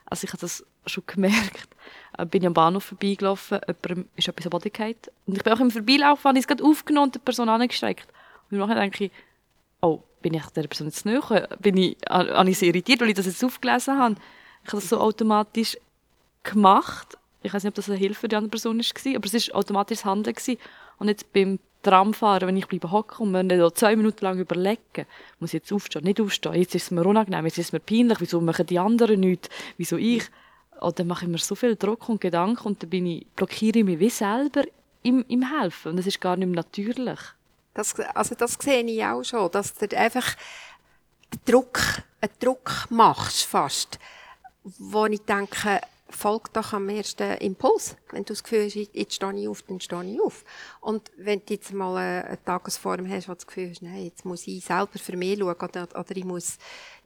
Also 0.06 0.24
ich 0.24 0.32
habe 0.32 0.42
das 0.42 0.66
schon 0.86 1.04
gemerkt. 1.08 1.73
Äh, 2.18 2.26
bin 2.26 2.42
ich 2.42 2.48
am 2.48 2.54
Bahnhof 2.54 2.84
vorbeigelaufen, 2.84 3.60
jemand 3.68 4.08
ist 4.16 4.28
etwas 4.28 4.46
am 4.46 4.50
Boden 4.52 4.72
gefallen. 4.72 4.96
Und 5.26 5.38
ich 5.38 5.44
bin 5.44 5.54
auch 5.54 5.60
im 5.60 5.72
Vorbeilaufen, 5.72 6.24
habe 6.24 6.38
ich 6.38 6.44
es 6.44 6.48
gerade 6.48 6.64
aufgenommen 6.64 7.08
und 7.08 7.16
die 7.16 7.20
Person 7.20 7.50
angestreckt. 7.50 8.08
Und 8.52 8.58
nachher 8.58 8.76
denke 8.76 9.06
ich, 9.06 9.12
oh, 9.82 10.02
bin 10.22 10.34
ich 10.34 10.46
der 10.48 10.68
Person 10.68 10.88
jetzt 10.88 11.06
näher? 11.06 11.50
Bin 11.60 11.78
ich, 11.78 11.98
habe 12.10 12.50
ich 12.50 12.58
sie 12.58 12.68
irritiert, 12.68 13.02
weil 13.02 13.10
ich 13.10 13.16
das 13.16 13.26
jetzt 13.26 13.44
aufgelesen 13.44 13.98
habe? 13.98 14.16
Ich 14.64 14.70
habe 14.70 14.82
das 14.82 14.90
so 14.90 15.00
automatisch 15.00 15.78
gemacht. 16.44 17.18
Ich 17.42 17.54
weiß 17.54 17.64
nicht, 17.64 17.72
ob 17.72 17.76
das 17.76 17.90
eine 17.90 17.98
Hilfe 17.98 18.22
für 18.22 18.28
die 18.28 18.36
andere 18.36 18.52
Person 18.52 18.78
war, 18.78 19.16
aber 19.16 19.26
es 19.26 19.50
war 19.50 19.56
automatisches 19.56 20.06
Handeln. 20.06 20.36
Gewesen. 20.36 20.58
Und 21.00 21.10
jetzt 21.10 21.32
beim 21.34 21.60
Tram 21.82 22.14
fahren, 22.14 22.48
wenn 22.48 22.56
ich 22.56 22.68
bleibe 22.68 22.92
hocken 22.92 23.26
und 23.26 23.32
mir 23.32 23.44
nicht 23.44 23.78
zwei 23.78 23.96
Minuten 23.98 24.24
lang 24.24 24.40
überlegen, 24.40 25.06
muss 25.40 25.50
ich 25.50 25.56
jetzt 25.56 25.74
aufstehen, 25.74 26.06
nicht 26.06 26.22
aufstehen, 26.22 26.54
jetzt 26.54 26.76
ist 26.76 26.84
es 26.84 26.92
mir 26.92 27.06
unangenehm, 27.06 27.46
jetzt 27.46 27.58
ist 27.58 27.68
es 27.68 27.74
mir 27.74 27.82
peinlich, 27.82 28.22
wieso 28.22 28.40
machen 28.40 28.66
die 28.66 28.80
anderen 28.80 29.20
nichts, 29.20 29.50
wieso 29.78 29.98
ich? 29.98 30.24
Oder 30.82 31.04
mache 31.04 31.26
ich 31.26 31.32
mir 31.32 31.38
so 31.38 31.56
viel 31.56 31.76
Druck 31.76 32.10
und 32.10 32.22
Gedanken 32.22 32.68
und 32.68 32.84
dann 32.84 32.90
bin 32.90 33.06
ich, 33.06 33.28
blockiere 33.36 33.80
ich 33.80 33.86
mich 33.86 34.00
wie 34.00 34.10
selber 34.10 34.64
im, 35.02 35.24
im 35.28 35.58
Helfen 35.58 35.92
und 35.92 35.98
das 35.98 36.08
ist 36.08 36.20
gar 36.20 36.36
nicht 36.36 36.48
mehr 36.48 36.58
natürlich. 36.58 37.20
Das, 37.74 38.00
also 38.00 38.36
das 38.36 38.58
sehe 38.62 38.84
ich 38.84 39.04
auch 39.04 39.24
schon, 39.24 39.50
dass 39.52 39.74
du 39.74 39.98
einfach 39.98 40.36
Druck, 41.46 41.80
einen 42.22 42.32
Druck 42.40 42.88
machst 42.90 43.44
fast, 43.46 44.00
wo 44.64 45.06
ich 45.08 45.22
denke, 45.22 45.82
folgt 46.14 46.56
doch 46.56 46.74
am 46.74 46.90
ersten 46.90 47.38
Impuls. 47.38 47.96
Wenn 48.12 48.24
du 48.24 48.34
das 48.34 48.44
Gefühl 48.44 48.66
hast, 48.66 48.76
jetzt 48.76 49.16
stehe 49.16 49.34
ich 49.34 49.48
auf, 49.48 49.64
dann 49.64 49.80
stehe 49.80 50.04
ich 50.04 50.22
auf. 50.22 50.46
Und 50.80 51.12
wenn 51.18 51.40
du 51.40 51.54
jetzt 51.54 51.74
mal 51.74 51.98
eine, 51.98 52.38
Tagesform 52.46 53.10
hast, 53.10 53.28
wo 53.28 53.34
du 53.34 53.38
das 53.38 53.48
Gefühl 53.48 53.72
hast, 53.72 53.82
nein, 53.82 54.06
jetzt 54.06 54.24
muss 54.24 54.48
ich 54.48 54.64
selber 54.64 55.00
für 55.00 55.18
mich 55.18 55.40
schauen 55.40 55.56
oder, 55.56 55.88
oder 56.00 56.16
ich 56.16 56.26
muss 56.26 56.58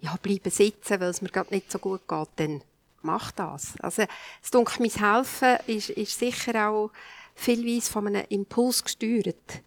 ja, 0.02 0.16
bleiben 0.22 0.52
sitzen, 0.52 1.00
weil 1.00 1.10
es 1.10 1.22
mir 1.22 1.30
gerade 1.30 1.54
nicht 1.54 1.72
so 1.72 1.80
gut 1.80 2.08
geht, 2.08 2.28
dann 2.36 2.62
mach 3.08 3.32
das. 3.32 3.74
Also, 3.80 4.04
es 4.44 4.52
dunkelt, 4.52 4.80
mein 4.80 4.90
Helfen 4.90 5.58
ist, 5.66 5.90
ist 5.90 6.20
sicher 6.20 6.70
auch 6.70 6.92
vielweise 7.36 7.92
von 7.92 8.08
einem 8.08 8.26
Impuls 8.30 8.84
gesteuert. 8.84 9.62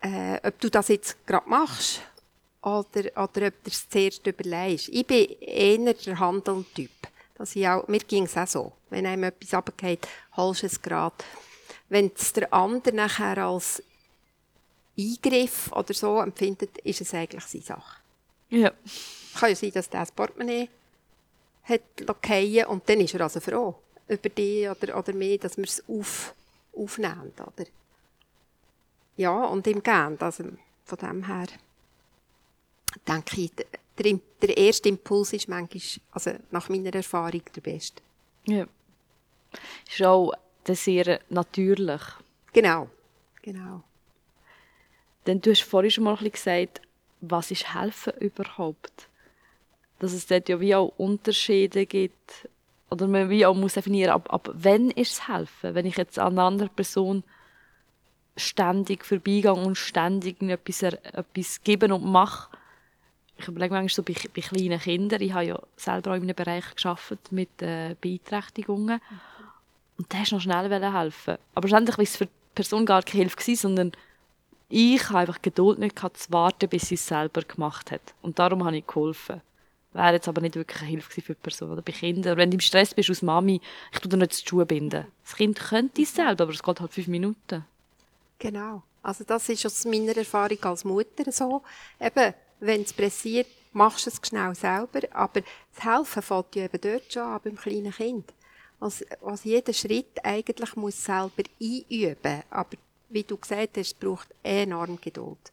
Äh, 0.00 0.40
ob 0.42 0.58
du 0.60 0.70
das 0.70 0.88
jetzt 0.88 1.26
gerade 1.26 1.48
machst 1.48 2.00
oder, 2.62 3.00
oder 3.16 3.48
ob 3.48 3.64
du 3.64 3.70
es 3.70 3.88
zuerst 3.88 4.26
überlegst. 4.26 4.88
Ich 4.88 5.06
bin 5.06 5.28
eher 5.40 5.92
der 5.92 6.18
Handeltyp. 6.18 6.90
Dass 7.34 7.56
ich 7.56 7.66
auch, 7.66 7.88
mir 7.88 8.00
ging 8.00 8.24
es 8.24 8.36
auch 8.36 8.46
so. 8.46 8.72
Wenn 8.90 9.06
einem 9.06 9.24
etwas 9.24 9.54
runtergeht, 9.54 10.06
holst 10.36 10.62
du 10.62 10.66
es 10.66 10.80
gerade. 10.80 11.16
Wenn 11.88 12.10
es 12.14 12.32
der 12.32 12.52
andere 12.52 12.94
nachher 12.94 13.38
als 13.38 13.82
Eingriff 14.98 15.72
oder 15.72 15.94
so 15.94 16.20
empfindet, 16.20 16.78
ist 16.78 17.00
es 17.00 17.14
eigentlich 17.14 17.44
seine 17.44 17.64
Sache. 17.64 18.00
Ja. 18.50 18.72
Kann 19.38 19.50
ja 19.50 19.56
sein, 19.56 19.72
dass 19.72 19.88
der 19.88 20.00
das 20.00 20.12
Portemonnaie 20.12 20.68
hat 21.70 22.26
fallen 22.26 22.66
und 22.66 22.88
dann 22.88 23.00
ist 23.00 23.14
er 23.14 23.22
also 23.22 23.40
froh 23.40 23.76
über 24.08 24.28
die 24.28 24.68
oder, 24.68 24.98
oder 24.98 25.12
mehr, 25.12 25.38
dass 25.38 25.56
wir 25.56 25.64
es 25.64 25.82
auf, 25.88 26.34
aufnehmen. 26.76 27.32
Oder? 27.38 27.66
Ja, 29.16 29.44
und 29.44 29.66
im 29.66 29.82
Gehen, 29.82 30.20
also 30.20 30.44
von 30.84 30.98
dem 30.98 31.26
her 31.26 31.46
denke 33.06 33.40
ich, 33.40 33.52
der, 33.54 34.18
der 34.42 34.56
erste 34.56 34.88
Impuls 34.88 35.32
ist 35.32 35.48
manchmal, 35.48 35.82
also 36.10 36.32
nach 36.50 36.68
meiner 36.68 36.94
Erfahrung, 36.94 37.42
der 37.54 37.60
beste. 37.60 38.02
Ja. 38.46 38.66
Ist 39.88 40.02
auch 40.02 40.32
sehr 40.66 41.20
natürlich. 41.28 42.02
Genau, 42.52 42.88
genau. 43.42 43.82
Denn 45.26 45.40
du 45.40 45.50
hast 45.50 45.62
vorhin 45.62 45.90
schon 45.90 46.04
mal 46.04 46.16
gesagt, 46.16 46.80
was 47.20 47.50
ist 47.50 47.74
Helfen 47.74 48.14
überhaupt? 48.14 49.08
Dass 50.00 50.12
es 50.12 50.26
dort 50.26 50.48
ja 50.48 50.60
wie 50.60 50.74
auch 50.74 50.92
Unterschiede 50.96 51.86
gibt, 51.86 52.48
oder 52.90 53.06
man 53.06 53.30
wie 53.30 53.46
auch 53.46 53.54
muss 53.54 53.74
definieren, 53.74 54.12
ab, 54.12 54.32
ab 54.32 54.50
wann 54.52 54.90
ist 54.90 55.12
es 55.12 55.28
Helfen? 55.28 55.74
Wenn 55.74 55.86
ich 55.86 55.96
jetzt 55.96 56.18
an 56.18 56.32
einer 56.32 56.48
anderen 56.48 56.74
Person 56.74 57.22
ständig 58.36 59.04
vorbeigehe 59.04 59.54
und 59.54 59.76
ständig 59.76 60.42
etwas, 60.42 60.82
etwas 60.82 61.62
geben 61.62 61.92
und 61.92 62.04
mache, 62.04 62.50
ich 63.38 63.48
überlege 63.48 63.72
manchmal 63.72 63.88
so 63.88 64.02
bei, 64.02 64.14
bei 64.34 64.42
kleinen 64.42 64.80
Kindern, 64.80 65.22
ich 65.22 65.32
habe 65.32 65.46
ja 65.46 65.58
selber 65.76 66.10
auch 66.10 66.16
in 66.16 66.24
einem 66.24 66.34
Bereich 66.34 66.64
gearbeitet 66.74 67.32
mit 67.32 67.62
äh, 67.62 67.94
Beeinträchtigungen 68.00 69.00
und 69.96 70.12
da 70.12 70.18
hast 70.18 70.32
noch 70.32 70.40
schnell 70.40 70.70
helfen 70.70 71.36
Aber 71.54 71.68
schlussendlich 71.68 71.98
war 71.98 72.04
es 72.04 72.16
für 72.16 72.26
die 72.26 72.32
Person 72.54 72.86
gar 72.86 73.02
keine 73.02 73.24
Hilfe, 73.24 73.36
gewesen, 73.36 73.60
sondern 73.60 73.92
ich 74.68 75.08
habe 75.08 75.18
einfach 75.18 75.42
Geduld 75.42 75.78
nicht 75.78 75.96
gehabt, 75.96 76.18
zu 76.18 76.32
warten, 76.32 76.68
bis 76.68 76.88
sie 76.88 76.94
es 76.94 77.06
selber 77.06 77.42
gemacht 77.42 77.90
hat. 77.90 78.00
Und 78.22 78.38
darum 78.38 78.64
habe 78.64 78.76
ich 78.76 78.86
geholfen. 78.86 79.40
Wäre 79.92 80.14
jetzt 80.14 80.28
aber 80.28 80.40
nicht 80.40 80.54
wirklich 80.54 80.82
eine 80.82 80.90
Hilfe 80.90 81.20
für 81.20 81.34
die 81.34 81.40
Person 81.40 81.72
oder 81.72 81.82
bei 81.82 81.92
Kindern. 81.92 82.36
Wenn 82.36 82.50
du 82.50 82.54
im 82.54 82.60
Stress 82.60 82.94
bist 82.94 83.10
aus 83.10 83.22
Mami, 83.22 83.60
ich 83.92 83.98
tue 83.98 84.08
dir 84.08 84.16
nicht 84.16 84.40
die 84.44 84.48
Schuhe 84.48 84.64
binden. 84.64 85.06
Das 85.24 85.34
Kind 85.34 85.58
könnte 85.58 86.02
es 86.02 86.14
selber, 86.14 86.44
aber 86.44 86.52
es 86.52 86.62
geht 86.62 86.80
halt 86.80 86.92
fünf 86.92 87.08
Minuten. 87.08 87.64
Genau. 88.38 88.82
Also 89.02 89.24
das 89.24 89.48
ist 89.48 89.66
aus 89.66 89.84
meiner 89.84 90.16
Erfahrung 90.16 90.62
als 90.62 90.84
Mutter 90.84 91.30
so. 91.32 91.62
Eben, 91.98 92.34
wenn 92.60 92.82
es 92.82 92.92
pressiert, 92.92 93.48
machst 93.72 94.06
du 94.06 94.10
es 94.10 94.20
schnell 94.22 94.54
selber. 94.54 95.00
Aber 95.12 95.40
das 95.74 95.84
Helfen 95.84 96.22
fällt 96.22 96.56
ja 96.56 96.64
eben 96.64 96.80
dort 96.80 97.12
schon 97.12 97.22
an, 97.22 97.40
beim 97.42 97.56
kleinen 97.56 97.92
Kind. 97.92 98.32
Was, 98.78 99.04
was 99.20 99.44
jeder 99.44 99.72
Schritt 99.72 100.24
eigentlich 100.24 100.76
muss 100.76 101.04
selber 101.04 101.42
einüben. 101.60 102.42
Aber 102.50 102.76
wie 103.08 103.24
du 103.24 103.36
gesagt 103.36 103.76
hast, 103.76 103.98
braucht 103.98 104.28
enorm 104.42 105.00
Geduld. 105.00 105.50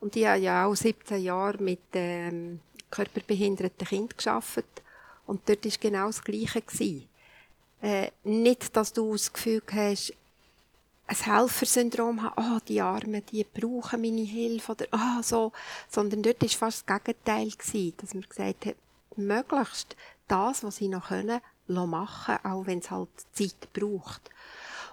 Und 0.00 0.14
ich 0.16 0.26
habe 0.26 0.40
ja 0.40 0.66
auch 0.66 0.74
17 0.74 1.22
Jahre 1.22 1.62
mit 1.62 1.80
ähm, 1.94 2.60
körperbehinderten 2.90 3.86
Kindern 3.86 4.16
gearbeitet. 4.16 4.82
Und 5.26 5.48
dort 5.48 5.64
war 5.64 5.72
genau 5.80 6.06
das 6.06 6.24
Gleiche. 6.24 6.62
Äh, 7.80 8.10
nicht, 8.24 8.76
dass 8.76 8.92
du 8.92 9.12
das 9.12 9.32
Gefühl 9.32 9.62
hast, 9.72 10.12
ein 11.06 11.16
Helfersyndrom 11.16 12.22
haben, 12.22 12.34
oh, 12.36 12.60
die 12.68 12.80
Armen, 12.80 13.24
die 13.32 13.44
brauchen 13.44 14.02
meine 14.02 14.22
Hilfe, 14.22 14.72
oder, 14.72 14.86
ah, 14.90 15.16
oh, 15.18 15.22
so, 15.22 15.52
sondern 15.88 16.22
dort 16.22 16.42
war 16.42 16.48
fast 16.48 16.88
das 16.88 17.02
Gegenteil 17.02 17.50
gewesen, 17.50 17.94
dass 17.96 18.14
man 18.14 18.24
gesagt 18.28 18.66
hat, 18.66 18.76
möglichst 19.16 19.96
das, 20.28 20.62
was 20.62 20.76
sie 20.76 20.88
noch 20.88 21.08
können, 21.08 21.40
machen, 21.66 22.36
auch 22.44 22.66
wenn 22.66 22.78
es 22.78 22.90
halt 22.90 23.08
Zeit 23.32 23.72
braucht. 23.72 24.30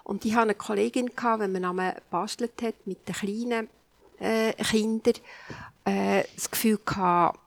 Und 0.04 0.24
ich 0.24 0.34
hatte 0.34 0.42
eine 0.42 0.54
Kollegin, 0.54 1.14
gehabt, 1.14 1.40
wenn 1.40 1.52
man 1.52 1.64
einmal 1.64 1.94
gebastelt 1.94 2.62
hat 2.62 2.74
mit 2.86 3.06
den 3.08 3.14
kleinen 3.14 3.68
äh, 4.18 4.52
Kindern, 4.52 5.14
äh, 5.84 6.24
das 6.34 6.50
Gefühl 6.50 6.78
gehabt, 6.84 7.40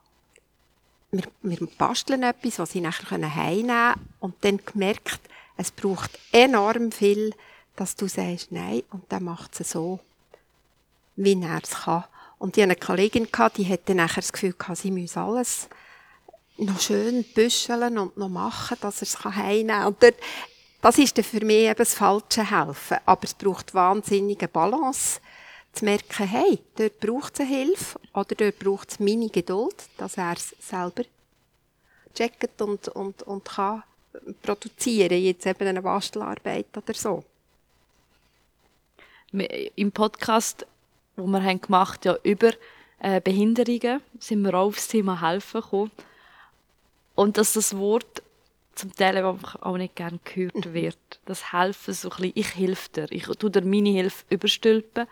wir, 1.12 1.24
wir 1.42 1.68
basteln 1.78 2.24
etwas, 2.24 2.60
was 2.60 2.72
sie 2.72 2.82
nachher 2.82 3.12
heimnehmen 3.12 3.68
können 3.68 4.10
und 4.20 4.36
dann 4.42 4.60
gemerkt, 4.66 5.22
es 5.58 5.72
braucht 5.72 6.18
enorm 6.32 6.92
viel 6.92 7.34
dass 7.80 7.96
du 7.96 8.10
sagst, 8.10 8.52
nein, 8.52 8.84
und 8.92 9.04
dann 9.10 9.24
macht 9.24 9.60
es 9.60 9.72
so, 9.72 10.00
wie 11.16 11.42
er 11.42 11.62
es 11.64 11.72
kann. 11.72 12.04
Und 12.38 12.58
ich 12.58 12.64
hatte 12.64 12.72
eine 12.72 12.76
Kollegin, 12.76 13.28
die 13.56 13.68
hatte 13.68 13.96
nachher 13.96 14.22
das 14.22 14.34
Gefühl, 14.34 14.54
sie 14.74 14.92
müsse 14.92 15.22
alles 15.22 15.70
noch 16.58 16.80
schön 16.82 17.24
büscheln 17.24 17.98
und 17.98 18.18
noch 18.18 18.28
machen, 18.28 18.78
dass 18.82 19.02
er 19.02 19.04
es 19.04 19.24
heimnehmen 19.24 19.68
kann. 19.70 19.88
Und 19.88 20.04
dort, 20.04 20.16
das 20.82 20.98
ist 20.98 21.18
dann 21.18 21.24
für 21.24 21.44
mich 21.46 21.64
eben 21.64 21.78
das 21.78 21.94
falsche 21.94 22.50
Helfen. 22.50 22.98
Aber 23.06 23.24
es 23.24 23.34
braucht 23.34 23.74
wahnsinnige 23.74 24.50
Balance, 24.50 25.22
zu 25.74 25.86
merken, 25.86 26.28
hey, 26.28 26.60
dort 26.76 27.00
braucht 27.00 27.34
es 27.36 27.40
eine 27.42 27.50
Hilfe 27.50 28.00
oder 28.14 28.36
dort 28.36 28.60
braucht 28.60 28.92
es 28.92 29.00
meine 29.00 29.30
Geduld, 29.30 29.76
dass 29.98 30.18
er 30.18 30.34
es 30.34 30.56
selber 30.60 31.04
checkt 32.14 32.62
und, 32.62 32.88
und, 32.90 33.24
und 33.24 33.46
kann 33.46 33.84
produzieren, 34.42 35.22
jetzt 35.22 35.46
eben 35.46 35.68
eine 35.68 35.82
Bastelarbeit 35.82 36.76
oder 36.76 36.94
so 36.94 37.24
im 39.32 39.92
Podcast, 39.92 40.66
wo 41.16 41.28
wir 41.28 41.44
haben 41.44 41.62
gemacht 41.62 42.06
ja 42.06 42.18
über 42.24 42.52
äh, 43.00 43.22
Behinderungen, 43.22 44.02
sind 44.20 44.42
wir 44.42 44.54
auch 44.54 44.68
auf 44.68 44.76
das 44.76 44.88
Thema 44.88 45.22
Helfen 45.22 45.62
gekommen. 45.62 45.92
Und 47.16 47.38
dass 47.38 47.54
das 47.54 47.78
Wort 47.78 48.24
zum 48.76 48.96
Teil 48.96 49.24
auch 49.24 49.78
nicht 49.78 49.96
gerne 49.96 50.20
gehört 50.24 50.74
wird. 50.74 50.98
Das 51.26 51.54
Helfen 51.54 51.94
so 51.94 52.10
ein 52.10 52.18
bisschen, 52.18 52.32
ich 52.36 52.56
helfe 52.56 52.90
dir, 52.90 53.12
ich 53.12 53.26
tue 53.26 53.52
dir 53.52 53.62
meine 53.62 53.90
Hilfe 53.90 54.24
überstülpen. 54.30 55.08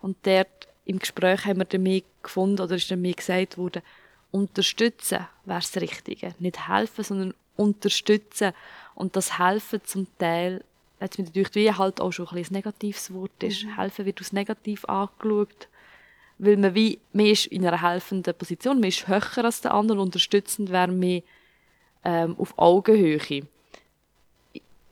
Und 0.00 0.16
dort 0.22 0.68
im 0.84 0.98
Gespräch 0.98 1.44
haben 1.44 1.58
wir 1.58 1.64
damit 1.64 2.04
gefunden, 2.22 2.60
oder 2.60 2.76
ist 2.76 2.90
mir 2.90 3.14
gesagt 3.14 3.58
worden, 3.58 3.82
unterstützen 4.30 5.26
wäre 5.44 5.60
das 5.60 5.76
Richtige. 5.76 6.34
Nicht 6.38 6.68
helfen, 6.68 7.04
sondern 7.04 7.34
unterstützen. 7.56 8.52
Und 8.94 9.16
das 9.16 9.38
Helfen 9.38 9.80
zum 9.84 10.06
Teil 10.18 10.64
hat 11.00 11.18
mir 11.18 11.24
natürlich 11.24 11.54
wie 11.54 11.72
halt 11.72 12.00
auch 12.00 12.12
schon 12.12 12.28
ein, 12.28 12.38
ein 12.38 12.46
negatives 12.50 13.12
Wort 13.12 13.42
ist. 13.42 13.64
Mhm. 13.64 13.76
Helfen 13.76 14.06
wird 14.06 14.20
aus 14.20 14.32
negativ 14.32 14.84
angeschaut, 14.84 15.68
weil 16.38 16.56
man 16.56 16.74
wie, 16.74 16.98
man 17.12 17.26
ist 17.26 17.46
in 17.46 17.66
einer 17.66 17.80
helfenden 17.82 18.34
Position, 18.34 18.80
man 18.80 18.88
ist 18.88 19.08
höher 19.08 19.44
als 19.44 19.60
der 19.60 19.74
andere, 19.74 20.00
unterstützend 20.00 20.70
wäre 20.70 20.88
man 20.88 21.22
ähm, 22.04 22.36
auf 22.38 22.58
Augenhöhe. 22.58 23.46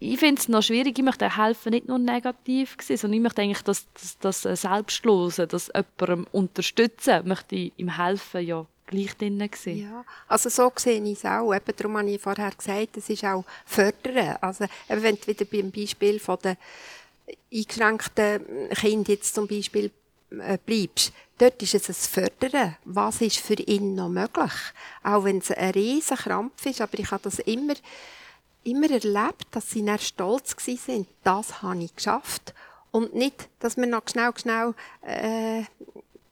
Ich, 0.00 0.18
finde 0.18 0.40
es 0.40 0.48
noch 0.48 0.62
schwierig, 0.62 0.98
ich 0.98 1.04
möchte 1.04 1.36
helfen 1.36 1.70
nicht 1.70 1.88
nur 1.88 1.98
negativ 1.98 2.76
sehen, 2.80 2.96
sondern 2.96 3.16
ich 3.16 3.22
möchte 3.22 3.42
eigentlich 3.42 3.62
das, 3.62 3.86
das, 4.20 4.42
das 4.42 4.62
Selbstlose, 4.62 5.46
das 5.46 5.70
jemandem 5.74 6.26
unterstützen, 6.32 7.26
möchte 7.26 7.56
ich 7.56 7.72
im 7.76 7.96
Helfen 7.96 8.46
ja 8.46 8.66
gleich 8.88 9.16
drin 9.16 9.38
gewesen. 9.38 9.78
Ja, 9.78 10.04
also 10.26 10.48
so 10.48 10.72
sehe 10.76 11.02
ich 11.02 11.18
es 11.18 11.24
auch. 11.24 11.54
Eben, 11.54 11.76
darum 11.76 11.98
habe 11.98 12.10
ich 12.10 12.20
vorher 12.20 12.50
gesagt, 12.50 12.96
es 12.96 13.08
ist 13.08 13.24
auch 13.24 13.44
fördern. 13.64 14.36
Also 14.40 14.64
eben, 14.88 15.02
wenn 15.02 15.16
du 15.16 15.26
wieder 15.26 15.44
beim 15.44 15.70
Beispiel 15.70 16.18
von 16.18 16.38
den 16.42 16.56
eingeschränkten 17.52 18.70
Kindern 18.70 19.04
jetzt 19.12 19.34
zum 19.34 19.46
Beispiel 19.46 19.90
äh, 20.30 20.58
bleibst, 20.64 21.12
dort 21.38 21.62
ist 21.62 21.74
es 21.74 21.88
ein 21.88 21.94
Fördern. 21.94 22.76
Was 22.84 23.20
ist 23.20 23.38
für 23.38 23.54
ihn 23.54 23.94
noch 23.94 24.08
möglich? 24.08 24.52
Auch 25.02 25.24
wenn 25.24 25.38
es 25.38 25.50
ein 25.50 25.70
riesen 25.70 26.16
Krampf 26.16 26.66
ist, 26.66 26.80
aber 26.80 26.98
ich 26.98 27.10
habe 27.10 27.22
das 27.22 27.38
immer, 27.40 27.74
immer 28.64 28.90
erlebt, 28.90 29.46
dass 29.50 29.70
sie 29.70 29.84
dann 29.84 29.98
stolz 29.98 30.54
sind. 30.58 31.08
Das 31.24 31.62
habe 31.62 31.82
ich 31.82 31.94
geschafft. 31.94 32.54
Und 32.90 33.14
nicht, 33.14 33.48
dass 33.60 33.76
wir 33.76 33.86
noch 33.86 34.02
schnell, 34.08 34.32
schnell 34.36 34.74
äh, 35.02 35.62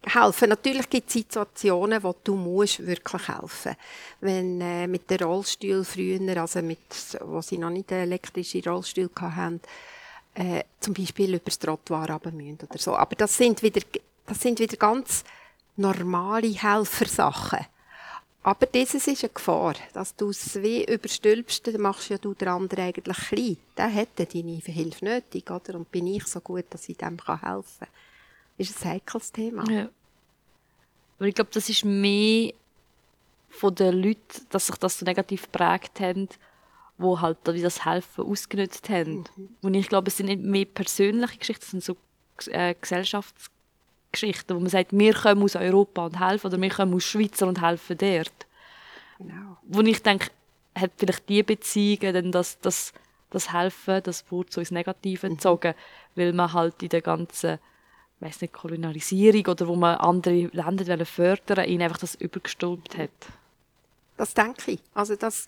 helfen. 0.06 0.48
Natürlich 0.48 0.88
gibt 0.88 1.08
es 1.08 1.14
Situationen, 1.14 2.02
wo 2.02 2.14
du 2.24 2.34
musst 2.34 2.86
wirklich 2.86 3.28
helfen. 3.28 3.76
Wenn 4.20 4.60
äh, 4.60 4.86
mit 4.86 5.10
dem 5.10 5.26
Rollstuhl 5.26 5.84
früher, 5.84 6.40
also 6.40 6.62
mit, 6.62 6.78
wo 7.20 7.42
sie 7.42 7.58
noch 7.58 7.70
nicht 7.70 7.92
elektrische 7.92 8.62
Rollstuhl 8.64 9.10
hatten, 9.20 9.60
äh, 10.34 10.62
zum 10.80 10.94
Beispiel 10.94 11.34
über 11.34 11.44
das 11.46 11.58
Trottoir 11.58 12.10
runter 12.10 12.66
oder 12.68 12.78
so. 12.78 12.96
Aber 12.96 13.16
das 13.16 13.36
sind 13.36 13.62
wieder, 13.62 13.80
das 14.26 14.40
sind 14.40 14.58
wieder 14.60 14.76
ganz 14.76 15.24
normale 15.76 16.48
Helfersachen. 16.48 17.66
Aber 18.46 18.66
dieses 18.66 19.08
ist 19.08 19.24
eine 19.24 19.32
Gefahr, 19.32 19.74
dass 19.92 20.14
du 20.14 20.30
es 20.30 20.62
wie 20.62 20.84
überstülpst, 20.84 21.66
dann 21.66 21.80
machst 21.80 22.10
ja 22.10 22.16
du 22.16 22.32
den 22.32 22.46
anderen 22.46 22.84
eigentlich 22.84 23.16
klein. 23.16 23.56
Der 23.76 23.88
hätte 23.88 24.24
deine 24.24 24.58
Hilfe 24.58 25.04
nötig, 25.04 25.50
oder? 25.50 25.74
Und 25.74 25.90
bin 25.90 26.06
ich 26.06 26.24
so 26.28 26.38
gut, 26.38 26.66
dass 26.70 26.88
ich 26.88 26.96
dem 26.96 27.18
helfen 27.18 27.40
kann. 27.40 27.88
Das 28.56 28.70
ist 28.70 28.84
ein 28.84 28.92
heikles 28.92 29.32
Thema. 29.32 29.68
Ja. 29.68 29.88
Aber 31.18 31.26
ich 31.26 31.34
glaube, 31.34 31.50
das 31.52 31.68
ist 31.68 31.84
mehr 31.84 32.52
von 33.48 33.74
den 33.74 34.00
Leuten, 34.00 34.46
dass 34.50 34.68
sich 34.68 34.76
das 34.76 35.00
so 35.00 35.04
negativ 35.04 35.50
geprägt 35.50 35.98
haben, 35.98 36.28
wo 36.98 37.20
halt 37.20 37.38
wie 37.46 37.62
das 37.62 37.84
Helfen 37.84 38.26
ausgenutzt 38.26 38.88
haben. 38.88 39.24
Mhm. 39.34 39.56
Und 39.60 39.74
ich 39.74 39.88
glaube, 39.88 40.06
es 40.06 40.18
sind 40.18 40.26
nicht 40.26 40.42
mehr 40.42 40.66
persönliche 40.66 41.38
Geschichten, 41.38 41.64
es 41.64 41.70
sind 41.72 41.82
so 41.82 41.96
äh, 42.52 42.76
Gesellschaftsgeschichten, 44.12 44.56
wo 44.56 44.60
man 44.60 44.70
sagt, 44.70 44.92
wir 44.92 45.14
kommen 45.14 45.42
aus 45.42 45.56
Europa 45.56 46.06
und 46.06 46.20
helfen 46.20 46.46
oder 46.46 46.60
wir 46.60 46.70
kommen 46.70 46.94
aus 46.94 47.04
Schweiz 47.04 47.42
und 47.42 47.60
helfen 47.60 47.98
dort. 47.98 48.46
Genau. 49.18 49.56
Wo 49.62 49.80
ich 49.80 50.02
denke, 50.02 50.30
hat 50.74 50.92
vielleicht 50.96 51.28
die 51.28 51.42
Beziehungen 51.42 52.14
dann 52.14 52.32
das, 52.32 52.60
das, 52.60 52.92
das 53.30 53.52
Helfen, 53.52 54.02
das 54.02 54.30
Wort 54.30 54.52
so 54.52 54.60
ins 54.60 54.70
Negative 54.70 55.28
mhm. 55.28 55.34
gezogen, 55.34 55.74
weil 56.14 56.32
man 56.32 56.52
halt 56.52 56.82
in 56.82 56.90
der 56.90 57.02
ganzen 57.02 57.58
weiß 58.20 58.40
nicht, 58.40 58.54
Kolonialisierung 58.54 59.46
oder 59.46 59.68
wo 59.68 59.76
man 59.76 59.96
andere 59.96 60.48
Länder 60.52 61.04
fördern 61.04 61.68
ihnen 61.68 61.82
einfach 61.82 61.98
das 61.98 62.14
übergestülpt 62.14 62.96
hat. 62.96 63.10
Das 64.16 64.32
denke 64.34 64.72
ich. 64.72 64.80
Also 64.94 65.16
das, 65.16 65.46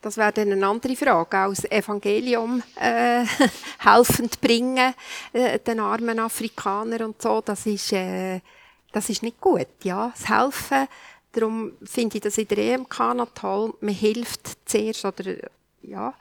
das 0.00 0.16
wäre 0.16 0.32
dann 0.32 0.52
eine 0.52 0.66
andere 0.66 0.96
Frage. 0.96 1.38
Auch 1.38 1.50
das 1.50 1.64
Evangelium 1.64 2.62
äh, 2.76 3.24
helfend 3.78 4.40
bringen, 4.40 4.94
äh, 5.32 5.58
den 5.58 5.80
armen 5.80 6.18
Afrikanern 6.18 7.02
und 7.02 7.22
so, 7.22 7.40
das 7.40 7.66
ist, 7.66 7.92
äh, 7.92 8.40
das 8.92 9.08
ist 9.08 9.22
nicht 9.22 9.40
gut. 9.40 9.68
Ja, 9.82 10.12
das 10.16 10.28
Helfen, 10.28 10.88
darum 11.32 11.72
finde 11.84 12.16
ich 12.16 12.22
das 12.22 12.38
in 12.38 12.48
der 12.48 12.58
EMK 12.58 12.98
noch 13.14 13.30
toll. 13.34 13.74
Man 13.80 13.94
hilft 13.94 14.68
zuerst 14.68 15.04
oder 15.04 15.34
ja, 15.82 16.12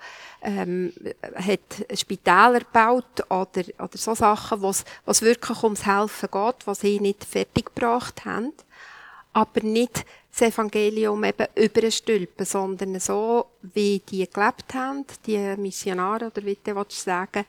ähm, 0.42 0.94
hat 1.36 2.00
Spitäler 2.00 2.60
gebaut 2.60 3.22
oder, 3.30 3.64
oder 3.80 3.98
so 3.98 4.14
Sachen, 4.14 4.62
was 4.62 4.86
was 5.04 5.22
wirklich 5.22 5.64
ums 5.64 5.86
Helfen 5.86 6.30
geht, 6.32 6.68
was 6.68 6.82
sie 6.82 7.00
nicht 7.00 7.26
fertiggebracht 7.26 8.24
haben, 8.26 8.54
aber 9.34 9.62
nicht 9.62 10.06
das 10.40 10.54
Evangelium 10.54 11.24
eben 11.24 11.48
überstülpen, 11.56 12.46
sondern 12.46 13.00
so, 13.00 13.48
wie 13.62 14.00
die 14.00 14.30
gelebt 14.30 14.74
haben, 14.74 15.06
die 15.26 15.56
Missionare 15.58 16.28
oder 16.28 16.46
wie 16.46 16.58
du 16.64 16.86
sagen 16.90 17.46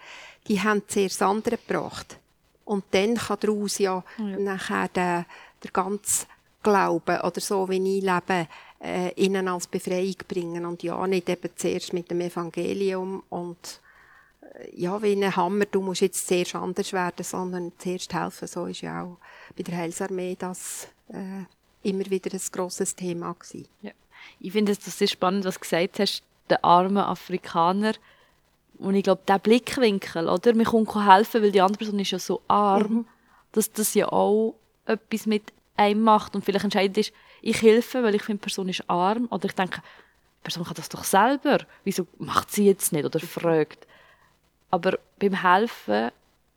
die 0.48 0.60
haben 0.60 0.82
zuerst 0.88 1.22
andere 1.22 1.58
gebracht. 1.58 2.18
Und 2.64 2.84
dann 2.90 3.16
kann 3.16 3.38
daraus 3.40 3.78
ja, 3.78 4.02
ja. 4.18 4.24
nachher 4.38 4.88
der, 4.88 5.26
der 5.62 5.70
ganze 5.70 6.26
Glaube 6.62 7.20
oder 7.22 7.40
so, 7.40 7.68
wie 7.68 7.98
ich 7.98 8.02
lebe, 8.02 8.48
äh, 8.82 9.12
ihnen 9.14 9.48
als 9.48 9.66
Befreiung 9.66 10.16
bringen 10.26 10.66
und 10.66 10.82
ja, 10.82 11.06
nicht 11.06 11.28
eben 11.28 11.50
zuerst 11.56 11.92
mit 11.92 12.10
dem 12.10 12.20
Evangelium 12.20 13.22
und 13.28 13.80
äh, 14.42 14.70
ja, 14.74 15.00
wie 15.02 15.12
ein 15.12 15.34
Hammer, 15.34 15.66
du 15.66 15.80
musst 15.80 16.00
jetzt 16.00 16.26
zuerst 16.26 16.54
anders 16.54 16.92
werden, 16.92 17.24
sondern 17.24 17.72
zuerst 17.78 18.12
helfen. 18.12 18.48
So 18.48 18.66
ist 18.66 18.82
ja 18.82 19.02
auch 19.02 19.18
bei 19.56 19.62
der 19.62 19.76
Heilsarmee 19.76 20.36
das 20.38 20.88
äh, 21.08 21.44
immer 21.82 22.08
wieder 22.10 22.32
ein 22.32 22.40
grosses 22.52 22.94
Thema 22.94 23.34
gewesen. 23.34 23.68
Ja. 23.82 23.92
Ich 24.40 24.52
finde 24.52 24.72
es 24.72 24.84
sehr 24.84 25.08
spannend, 25.08 25.44
was 25.44 25.54
du 25.54 25.60
gesagt 25.60 25.98
hast, 25.98 26.22
der 26.50 26.64
arme 26.64 27.06
Afrikaner. 27.06 27.92
Und 28.78 28.94
ich 28.94 29.02
glaube, 29.02 29.22
der 29.26 29.38
Blickwinkel, 29.38 30.28
oder? 30.28 30.54
Mir 30.54 30.64
kommt 30.64 30.94
helfen, 30.94 31.42
weil 31.42 31.52
die 31.52 31.60
andere 31.60 31.78
Person 31.78 31.98
ist 31.98 32.10
ja 32.12 32.18
so 32.18 32.42
arm, 32.48 32.92
mhm. 32.92 33.06
dass 33.52 33.72
das 33.72 33.94
ja 33.94 34.08
auch 34.10 34.54
etwas 34.86 35.26
mit 35.26 35.52
einem 35.76 36.02
macht 36.02 36.34
und 36.34 36.44
vielleicht 36.44 36.64
entscheidend 36.64 36.98
ist, 36.98 37.12
ich 37.40 37.62
helfe, 37.62 38.02
weil 38.02 38.14
ich 38.14 38.22
finde, 38.22 38.40
die 38.40 38.44
Person 38.44 38.68
ist 38.68 38.88
arm 38.88 39.28
oder 39.30 39.46
ich 39.46 39.54
denke, 39.54 39.80
die 39.80 40.42
Person 40.42 40.64
kann 40.64 40.74
das 40.74 40.88
doch 40.88 41.04
selber. 41.04 41.58
Wieso 41.84 42.06
macht 42.18 42.50
sie 42.50 42.66
jetzt 42.66 42.92
nicht 42.92 43.04
oder 43.04 43.20
fragt? 43.20 43.86
Aber 44.70 44.98
beim 45.18 45.34
Helfen 45.34 46.10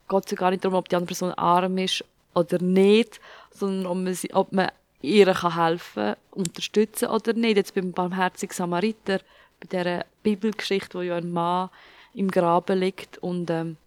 geht 0.09 0.25
es 0.25 0.31
ja 0.31 0.37
gar 0.37 0.51
nicht 0.51 0.63
darum, 0.63 0.77
ob 0.77 0.89
die 0.89 0.95
andere 0.95 1.07
Person 1.07 1.31
arm 1.33 1.77
ist 1.77 2.03
oder 2.33 2.59
nicht, 2.61 3.19
sondern 3.51 3.85
ob 3.85 3.97
man, 3.97 4.17
ob 4.33 4.53
man 4.53 4.71
ihr 5.01 5.33
kann 5.33 5.55
helfen 5.55 6.15
unterstützen 6.31 7.09
oder 7.09 7.33
nicht. 7.33 7.57
Jetzt 7.57 7.75
beim 7.75 7.91
barmherzigen 7.91 8.55
Samariter, 8.55 9.19
bei 9.59 9.67
dieser 9.69 10.05
Bibelgeschichte, 10.23 10.97
wo 10.97 11.01
ja 11.01 11.17
ein 11.17 11.31
Mann 11.31 11.69
im 12.13 12.29
Graben 12.29 12.79
liegt 12.79 13.17
und 13.19 13.49
ähm, 13.49 13.77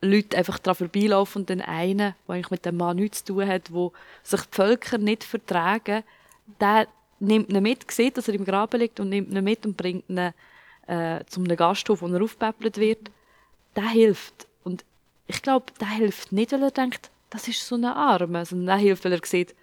Leute 0.00 0.36
einfach 0.36 0.58
daran 0.58 0.76
vorbeilaufen 0.76 1.42
und 1.42 1.48
den 1.48 1.62
einen, 1.62 2.14
der 2.28 2.34
eigentlich 2.34 2.50
mit 2.50 2.64
dem 2.64 2.76
Mann 2.76 2.96
nichts 2.96 3.24
zu 3.24 3.34
tun 3.34 3.46
hat, 3.46 3.72
wo 3.72 3.92
sich 4.22 4.40
die 4.42 4.54
Völker 4.54 4.98
nicht 4.98 5.24
vertragen, 5.24 6.02
der 6.60 6.86
nimmt 7.18 7.50
ihn 7.50 7.62
mit, 7.62 7.90
sieht, 7.90 8.16
dass 8.16 8.28
er 8.28 8.34
im 8.34 8.44
Graben 8.44 8.80
liegt 8.80 9.00
und 9.00 9.08
nimmt 9.08 9.32
ihn 9.32 9.44
mit 9.44 9.64
und 9.64 9.76
bringt 9.76 10.08
ihn 10.08 10.32
äh, 10.86 11.24
zum 11.26 11.44
Gasthof, 11.44 12.02
wo 12.02 12.06
er 12.06 12.22
aufgepäppelt 12.22 12.76
wird. 12.78 13.10
Der 13.74 13.88
hilft. 13.88 14.46
Und 14.64 14.84
ich 15.26 15.42
glaube, 15.42 15.66
der 15.80 15.88
hilft 15.88 16.32
nicht, 16.32 16.52
weil 16.52 16.62
er 16.62 16.70
denkt, 16.70 17.10
das 17.30 17.48
ist 17.48 17.66
so 17.66 17.74
eine 17.74 17.94
Arme, 17.94 18.44
sondern 18.44 18.66
der 18.66 18.76
hilft, 18.76 19.04
weil 19.04 19.12
er 19.12 19.20
sieht, 19.24 19.54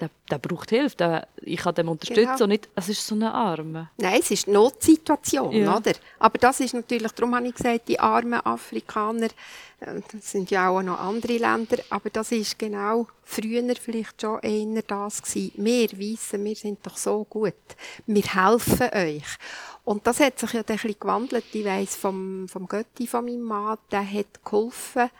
der, 0.00 0.10
der 0.30 0.38
braucht 0.38 0.70
Hilfe, 0.70 0.96
der, 0.96 1.28
ich 1.36 1.58
kann 1.58 1.74
dem 1.74 1.88
unterstützen 1.88 2.24
genau. 2.24 2.44
und 2.44 2.50
nicht, 2.50 2.68
es 2.74 2.88
ist 2.88 3.06
so 3.06 3.14
eine 3.14 3.32
Arme. 3.32 3.90
Nein, 3.96 4.20
es 4.20 4.30
ist 4.30 4.46
eine 4.46 4.58
Notsituation, 4.58 5.52
ja. 5.52 5.76
oder? 5.76 5.92
Aber 6.18 6.38
das 6.38 6.60
ist 6.60 6.74
natürlich, 6.74 7.12
darum 7.12 7.34
habe 7.34 7.48
ich 7.48 7.54
gesagt, 7.54 7.88
die 7.88 7.98
armen 7.98 8.44
Afrikaner, 8.44 9.28
äh, 9.80 10.00
das 10.12 10.32
sind 10.32 10.50
ja 10.50 10.68
auch 10.68 10.82
noch 10.82 11.00
andere 11.00 11.38
Länder, 11.38 11.78
aber 11.88 12.10
das 12.10 12.30
ist 12.32 12.58
genau 12.58 13.06
früher 13.22 13.74
vielleicht 13.76 14.20
schon 14.20 14.40
eher 14.40 14.82
das 14.82 15.22
gewesen. 15.22 15.52
Wir 15.56 15.88
wissen, 15.92 16.44
wir 16.44 16.56
sind 16.56 16.86
doch 16.86 16.96
so 16.96 17.24
gut. 17.24 17.54
Wir 18.06 18.22
helfen 18.22 18.90
euch. 18.92 19.38
Und 19.84 20.06
das 20.06 20.20
hat 20.20 20.38
sich 20.38 20.52
ja 20.52 20.60
ein 20.60 20.66
bisschen 20.66 20.96
gewandelt. 20.98 21.44
Ich 21.52 21.64
weiss 21.64 21.96
vom, 21.96 22.48
vom 22.48 22.66
Götti 22.66 23.06
von 23.06 23.24
meinem 23.24 23.42
Mann, 23.42 23.78
der 23.90 24.10
hat 24.10 24.44
geholfen, 24.44 25.10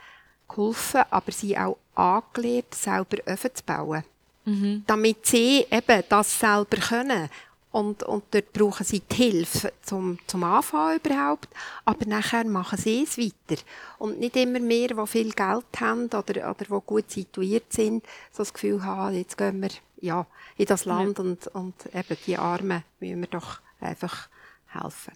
geholfen, 0.47 1.01
aber 1.09 1.31
sie 1.31 1.57
auch 1.57 1.77
angelehrt, 1.95 2.75
selber 2.75 3.17
Öfen 3.25 3.55
zu 3.55 3.63
bauen. 3.63 4.03
Mhm. 4.47 4.83
Damit 4.87 5.25
sie 5.25 5.65
eben 5.69 6.03
das 6.07 6.39
selber 6.39 6.77
können. 6.77 7.29
Und, 7.69 8.01
und 8.03 8.23
dort 8.31 8.53
brauchen 8.53 8.85
sie 8.85 9.01
die 9.01 9.15
Hilfe 9.15 9.73
zum, 9.83 10.17
zum 10.25 10.43
Anfang 10.45 10.95
überhaupt. 10.95 11.49
Aber 11.83 12.05
nachher 12.05 12.45
machen 12.45 12.79
sie 12.79 13.03
es 13.03 13.17
weiter. 13.17 13.61
Und 13.99 14.19
nicht 14.19 14.37
immer 14.37 14.59
mehr, 14.59 14.87
die 14.87 15.07
viel 15.07 15.31
Geld 15.31 15.65
haben 15.79 16.05
oder, 16.05 16.49
oder 16.49 16.65
die 16.65 16.81
gut 16.85 17.11
situiert 17.11 17.71
sind, 17.73 18.05
so 18.31 18.39
das 18.39 18.53
Gefühl 18.53 18.83
haben, 18.83 19.15
jetzt 19.15 19.37
gehen 19.37 19.61
wir 19.61 19.69
ja, 19.99 20.25
in 20.55 20.65
das 20.65 20.85
Land 20.85 21.17
ja. 21.17 21.23
und, 21.25 21.47
und 21.47 21.75
eben 21.93 22.17
die 22.25 22.37
Armen 22.37 22.83
müssen 22.99 23.19
wir 23.19 23.27
doch 23.27 23.59
einfach 23.81 24.29
helfen. 24.67 25.13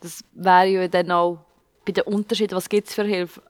Das 0.00 0.24
wäre 0.32 0.66
ja 0.66 0.88
dann 0.88 1.10
auch 1.12 1.38
bei 1.84 1.92
den 1.92 2.04
Unterschieden, 2.04 2.56
was 2.56 2.68
gibt 2.68 2.88
es 2.88 2.94
für 2.94 3.04
Hilfe? 3.04 3.40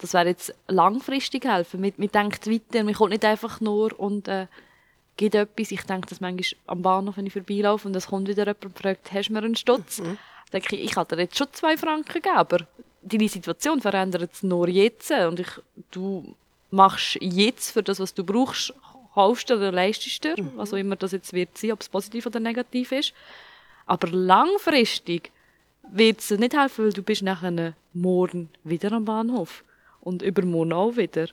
Das 0.00 0.14
wäre 0.14 0.28
jetzt 0.28 0.54
langfristig 0.66 1.44
helfen. 1.44 1.80
Man, 1.80 1.92
man 1.98 2.08
denkt 2.08 2.46
weiter, 2.46 2.84
man 2.84 2.94
kommt 2.94 3.10
nicht 3.10 3.24
einfach 3.24 3.60
nur 3.60 3.98
und 4.00 4.28
äh, 4.28 4.46
gibt 5.16 5.34
etwas. 5.34 5.70
Ich 5.70 5.82
denke 5.82 6.08
das 6.08 6.20
manchmal 6.20 6.58
am 6.66 6.82
Bahnhof, 6.82 7.18
wenn 7.18 7.26
ich 7.26 7.34
vorbeilaufe 7.34 7.86
und 7.86 7.94
es 7.94 8.06
kommt 8.06 8.26
wieder 8.26 8.44
jemand 8.44 8.64
und 8.64 8.78
fragt, 8.78 9.12
hast 9.12 9.28
du 9.28 9.34
mir 9.34 9.42
einen 9.42 9.56
Stutz? 9.56 9.98
Mhm. 9.98 10.04
Dann 10.50 10.62
denke 10.62 10.76
ich, 10.76 10.84
ich 10.84 10.92
kann 10.92 11.06
dir 11.06 11.18
jetzt 11.18 11.36
schon 11.36 11.48
zwei 11.52 11.76
Franken 11.76 12.22
geben, 12.22 12.34
aber 12.34 12.66
deine 13.02 13.28
Situation 13.28 13.80
verändert 13.80 14.34
sich 14.34 14.42
nur 14.42 14.68
jetzt 14.68 15.10
und 15.10 15.40
ich, 15.40 15.48
du 15.90 16.34
machst 16.70 17.18
jetzt 17.20 17.72
für 17.72 17.82
das, 17.82 18.00
was 18.00 18.14
du 18.14 18.24
brauchst, 18.24 18.72
kaufst 19.12 19.50
oder 19.50 19.70
leistest 19.70 20.24
dir, 20.24 20.40
mhm. 20.40 20.52
was 20.56 20.72
auch 20.72 20.78
immer 20.78 20.96
das 20.96 21.12
jetzt 21.12 21.34
wird 21.34 21.58
sein, 21.58 21.72
ob 21.72 21.82
es 21.82 21.90
positiv 21.90 22.24
oder 22.24 22.40
negativ 22.40 22.92
ist. 22.92 23.12
Aber 23.84 24.08
langfristig 24.08 25.30
wird 25.90 26.20
es 26.20 26.30
nicht 26.30 26.56
helfen, 26.56 26.86
weil 26.86 26.92
du 26.92 27.02
bist 27.02 27.22
nachher 27.22 27.74
morgen 27.92 28.48
wieder 28.64 28.92
am 28.92 29.04
Bahnhof 29.04 29.62
und 30.00 30.22
übermorgen 30.22 30.72
auch 30.72 30.96
wieder. 30.96 31.28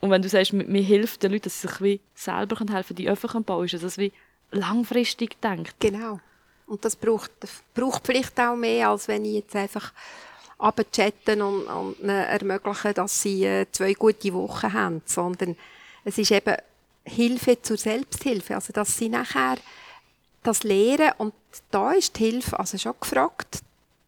Und 0.00 0.10
wenn 0.10 0.22
du 0.22 0.28
sagst, 0.28 0.52
mir 0.52 0.82
hilft 0.82 1.22
den 1.22 1.32
Leuten, 1.32 1.44
dass 1.44 1.62
sie 1.62 1.68
sich 1.68 1.80
wie 1.80 2.00
selber 2.14 2.56
helfen 2.56 2.96
können, 2.96 2.96
die 2.96 3.08
öffentlichen 3.08 3.44
bauen, 3.44 3.66
ist 3.66 3.82
das 3.82 3.98
wie 3.98 4.12
langfristig 4.50 5.40
denkt. 5.40 5.76
Genau. 5.78 6.20
Und 6.66 6.84
das 6.84 6.96
braucht, 6.96 7.30
braucht 7.74 8.06
vielleicht 8.06 8.38
auch 8.40 8.56
mehr, 8.56 8.88
als 8.88 9.06
wenn 9.06 9.24
ich 9.24 9.34
jetzt 9.34 9.54
einfach 9.54 9.92
abchatten 10.58 11.42
und, 11.42 11.66
und 11.66 12.08
ermöglichen, 12.08 12.94
dass 12.94 13.22
sie 13.22 13.44
äh, 13.44 13.66
zwei 13.70 13.94
gute 13.94 14.32
Wochen 14.32 14.72
haben, 14.72 15.02
sondern 15.04 15.56
es 16.04 16.18
ist 16.18 16.30
eben 16.30 16.56
Hilfe 17.04 17.60
zur 17.62 17.76
Selbsthilfe, 17.76 18.54
also 18.54 18.72
dass 18.72 18.96
sie 18.96 19.08
nachher 19.08 19.56
das 20.42 20.62
lehren 20.62 21.12
und 21.18 21.34
da 21.70 21.92
ist 21.92 22.18
die 22.18 22.30
Hilfe 22.30 22.58
also 22.58 22.78
schon 22.78 22.94
gefragt, 23.00 23.60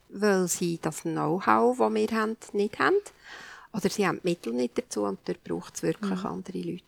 weil 0.08 0.48
sie 0.48 0.78
das 0.80 1.02
Know-how, 1.02 1.78
das 1.78 1.94
wir 1.94 2.08
haben, 2.08 2.36
nicht 2.52 2.78
haben 2.78 2.94
Oder 3.74 3.90
sie 3.90 4.06
haben 4.06 4.20
die 4.22 4.28
Mittel 4.28 4.52
nicht 4.52 4.78
dazu 4.78 5.02
und 5.02 5.18
dort 5.24 5.42
braucht 5.42 5.74
es 5.74 5.82
wirklich 5.82 6.20
mhm. 6.20 6.26
andere 6.26 6.58
Leute. 6.58 6.84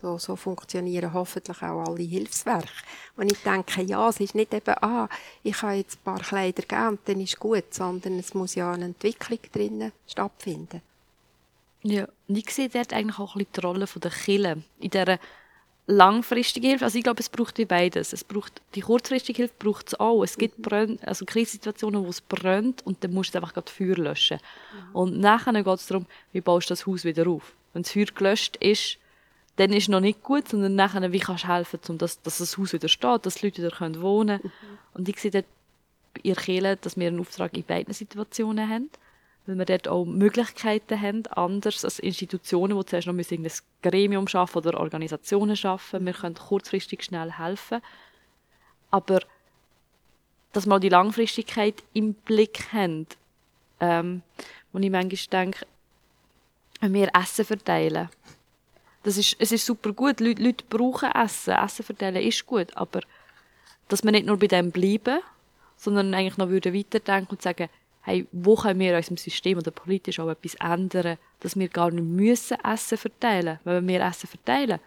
So, 0.00 0.18
so 0.18 0.36
funktionieren 0.36 1.12
hoffentlich 1.12 1.62
auch 1.62 1.84
alle 1.86 2.02
Hilfswerke. 2.02 2.68
Und 3.16 3.30
ich 3.30 3.38
denke, 3.42 3.82
ja, 3.82 4.08
es 4.08 4.20
ist 4.20 4.34
nicht 4.34 4.52
eben, 4.52 4.74
ah, 4.82 5.08
ich 5.42 5.62
habe 5.62 5.74
jetzt 5.74 5.98
ein 5.98 6.04
paar 6.04 6.20
Kleider 6.20 6.62
gegeben 6.62 6.88
und 6.88 7.00
dann 7.06 7.20
ist 7.20 7.38
gut, 7.38 7.72
sondern 7.72 8.18
es 8.18 8.34
muss 8.34 8.54
ja 8.54 8.72
eine 8.72 8.86
Entwicklung 8.86 9.38
drinnen 9.52 9.92
stattfinden. 10.06 10.82
Ja, 11.82 12.08
und 12.28 12.36
ich 12.36 12.50
sehe 12.50 12.68
dort 12.68 12.92
eigentlich 12.92 13.18
auch 13.18 13.34
ein 13.34 13.38
bisschen 13.38 13.52
die 13.56 13.60
Rolle 13.60 13.86
der 13.86 14.10
Kille 14.10 14.62
in 14.80 14.90
dieser 14.90 15.18
langfristige 15.86 16.68
Hilfe. 16.68 16.84
Also 16.84 16.98
ich 16.98 17.04
glaube, 17.04 17.20
es 17.20 17.28
braucht 17.28 17.58
wie 17.58 17.64
beides. 17.64 18.12
Es 18.12 18.24
braucht, 18.24 18.62
die 18.74 18.80
kurzfristige 18.80 19.36
Hilfe 19.36 19.54
braucht 19.58 19.88
es 19.88 20.00
auch. 20.00 20.22
Es 20.22 20.38
gibt 20.38 20.62
Brände, 20.62 21.06
also 21.06 21.24
Krisensituationen, 21.24 22.04
wo 22.04 22.08
es 22.08 22.20
brennt 22.20 22.86
und 22.86 23.04
dann 23.04 23.12
musst 23.12 23.34
du 23.34 23.38
einfach 23.38 23.52
gerade 23.52 23.70
Feuer 23.70 23.96
löschen. 23.96 24.38
Mhm. 24.38 24.96
Und 24.96 25.18
nachher 25.18 25.52
geht 25.52 25.66
es 25.66 25.86
darum, 25.86 26.06
wie 26.32 26.40
baust 26.40 26.70
du 26.70 26.72
das 26.72 26.86
Haus 26.86 27.04
wieder 27.04 27.28
auf. 27.28 27.52
Wenn 27.72 27.82
das 27.82 27.92
Feuer 27.92 28.06
gelöscht 28.06 28.56
ist, 28.56 28.98
dann 29.56 29.72
ist 29.72 29.84
es 29.84 29.88
noch 29.88 30.00
nicht 30.00 30.22
gut, 30.22 30.48
sondern 30.48 30.74
nachher, 30.74 31.12
wie 31.12 31.20
kannst 31.20 31.44
du 31.44 31.48
helfen, 31.48 31.78
um 31.88 31.98
das, 31.98 32.20
dass 32.22 32.38
das 32.38 32.58
Haus 32.58 32.72
wieder 32.72 32.88
steht, 32.88 33.26
dass 33.26 33.36
die 33.36 33.46
Leute 33.46 33.62
wieder 33.62 33.76
können 33.76 34.00
wohnen 34.00 34.40
können. 34.40 34.52
Mhm. 34.52 34.78
Und 34.94 35.08
ich 35.08 35.20
sehe 35.20 35.30
dort 35.30 35.46
bei 36.14 36.20
ihr 36.22 36.36
Kirche, 36.36 36.78
dass 36.80 36.96
wir 36.96 37.08
einen 37.08 37.20
Auftrag 37.20 37.56
in 37.56 37.64
beiden 37.64 37.92
Situationen 37.92 38.68
haben 38.68 38.90
weil 39.46 39.58
wir 39.58 39.64
dort 39.66 39.88
auch 39.88 40.04
Möglichkeiten 40.04 41.00
haben, 41.00 41.26
anders 41.28 41.84
als 41.84 41.98
Institutionen, 41.98 42.78
die 42.78 42.86
zuerst 42.86 43.06
noch 43.06 43.14
ein 43.14 43.50
Gremium 43.82 44.26
schaffen 44.26 44.58
oder 44.58 44.80
Organisationen 44.80 45.56
schaffen. 45.56 46.06
Wir 46.06 46.14
können 46.14 46.34
kurzfristig 46.34 47.04
schnell 47.04 47.32
helfen. 47.32 47.80
Aber 48.90 49.20
dass 50.52 50.66
wir 50.66 50.76
auch 50.76 50.80
die 50.80 50.88
Langfristigkeit 50.88 51.82
im 51.92 52.14
Blick 52.14 52.72
haben, 52.72 53.06
ähm, 53.80 54.22
wo 54.72 54.78
ich 54.78 54.90
manchmal 54.90 55.44
denke, 55.44 55.66
wenn 56.80 56.94
wir 56.94 57.10
Essen 57.14 57.44
verteilen, 57.44 58.08
das 59.02 59.18
ist, 59.18 59.36
es 59.38 59.52
ist 59.52 59.66
super 59.66 59.92
gut, 59.92 60.20
Leute, 60.20 60.42
Leute 60.42 60.64
brauchen 60.70 61.10
Essen, 61.10 61.54
Essen 61.54 61.84
verteilen 61.84 62.22
ist 62.22 62.46
gut, 62.46 62.74
aber 62.76 63.00
dass 63.88 64.02
wir 64.02 64.12
nicht 64.12 64.26
nur 64.26 64.38
bei 64.38 64.46
dem 64.46 64.70
bleiben, 64.70 65.20
sondern 65.76 66.14
eigentlich 66.14 66.38
noch 66.38 66.50
weiterdenken 66.50 67.32
und 67.32 67.42
sagen, 67.42 67.68
hey, 68.04 68.26
wo 68.32 68.54
können 68.54 68.80
wir 68.80 68.90
in 68.90 68.96
unserem 68.96 69.16
System 69.16 69.58
oder 69.58 69.70
politisch 69.70 70.20
auch 70.20 70.28
etwas 70.28 70.54
ändern, 70.56 71.16
dass 71.40 71.58
wir 71.58 71.68
gar 71.68 71.90
nicht 71.90 72.04
müssen 72.04 72.58
Essen 72.62 72.98
verteilen 72.98 73.58
müssen. 73.64 73.76
Wenn 73.76 73.88
wir 73.88 74.00
Essen 74.02 74.28
verteilen, 74.28 74.78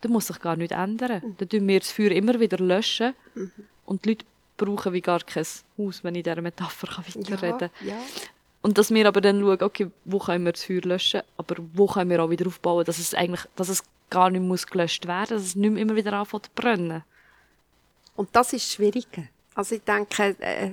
dann 0.00 0.12
muss 0.12 0.26
sich 0.26 0.40
gar 0.40 0.56
nichts 0.56 0.76
ändern. 0.76 1.22
Mhm. 1.24 1.36
Dann 1.38 1.48
tun 1.48 1.68
wir 1.68 1.80
das 1.80 1.92
Feuer 1.92 2.10
immer 2.10 2.38
wieder 2.40 2.58
löschen 2.58 3.14
mhm. 3.34 3.52
und 3.84 4.04
die 4.04 4.10
Leute 4.10 4.26
brauchen 4.56 4.92
wie 4.92 5.00
gar 5.00 5.20
kein 5.20 5.44
Haus, 5.78 6.02
wenn 6.02 6.16
ich 6.16 6.24
dieser 6.24 6.42
Metapher 6.42 6.88
weiterreden 6.98 7.58
kann. 7.58 7.70
Ja, 7.80 7.88
ja. 7.88 7.98
Und 8.62 8.78
dass 8.78 8.92
wir 8.92 9.06
aber 9.06 9.20
dann 9.20 9.40
schauen, 9.40 9.62
okay, 9.62 9.90
wo 10.04 10.18
können 10.18 10.44
wir 10.44 10.52
das 10.52 10.64
Feuer 10.64 10.80
löschen, 10.82 11.22
aber 11.36 11.56
wo 11.72 11.86
können 11.86 12.10
wir 12.10 12.22
auch 12.22 12.30
wieder 12.30 12.48
aufbauen, 12.48 12.84
dass 12.84 12.98
es 12.98 13.14
eigentlich, 13.14 13.42
dass 13.54 13.68
es 13.68 13.84
gar 14.10 14.28
nicht 14.30 14.42
muss 14.42 14.66
gelöscht 14.66 15.06
werden, 15.06 15.36
dass 15.36 15.42
es 15.42 15.54
nicht 15.54 15.70
mehr 15.70 15.82
immer 15.82 15.94
wieder 15.94 16.12
anfängt 16.14 16.46
zu 16.46 16.50
brennen. 16.54 17.04
Und 18.16 18.30
das 18.32 18.52
ist 18.52 18.72
schwierig. 18.72 19.06
Also 19.54 19.76
ich 19.76 19.82
denke, 19.82 20.36
äh, 20.40 20.72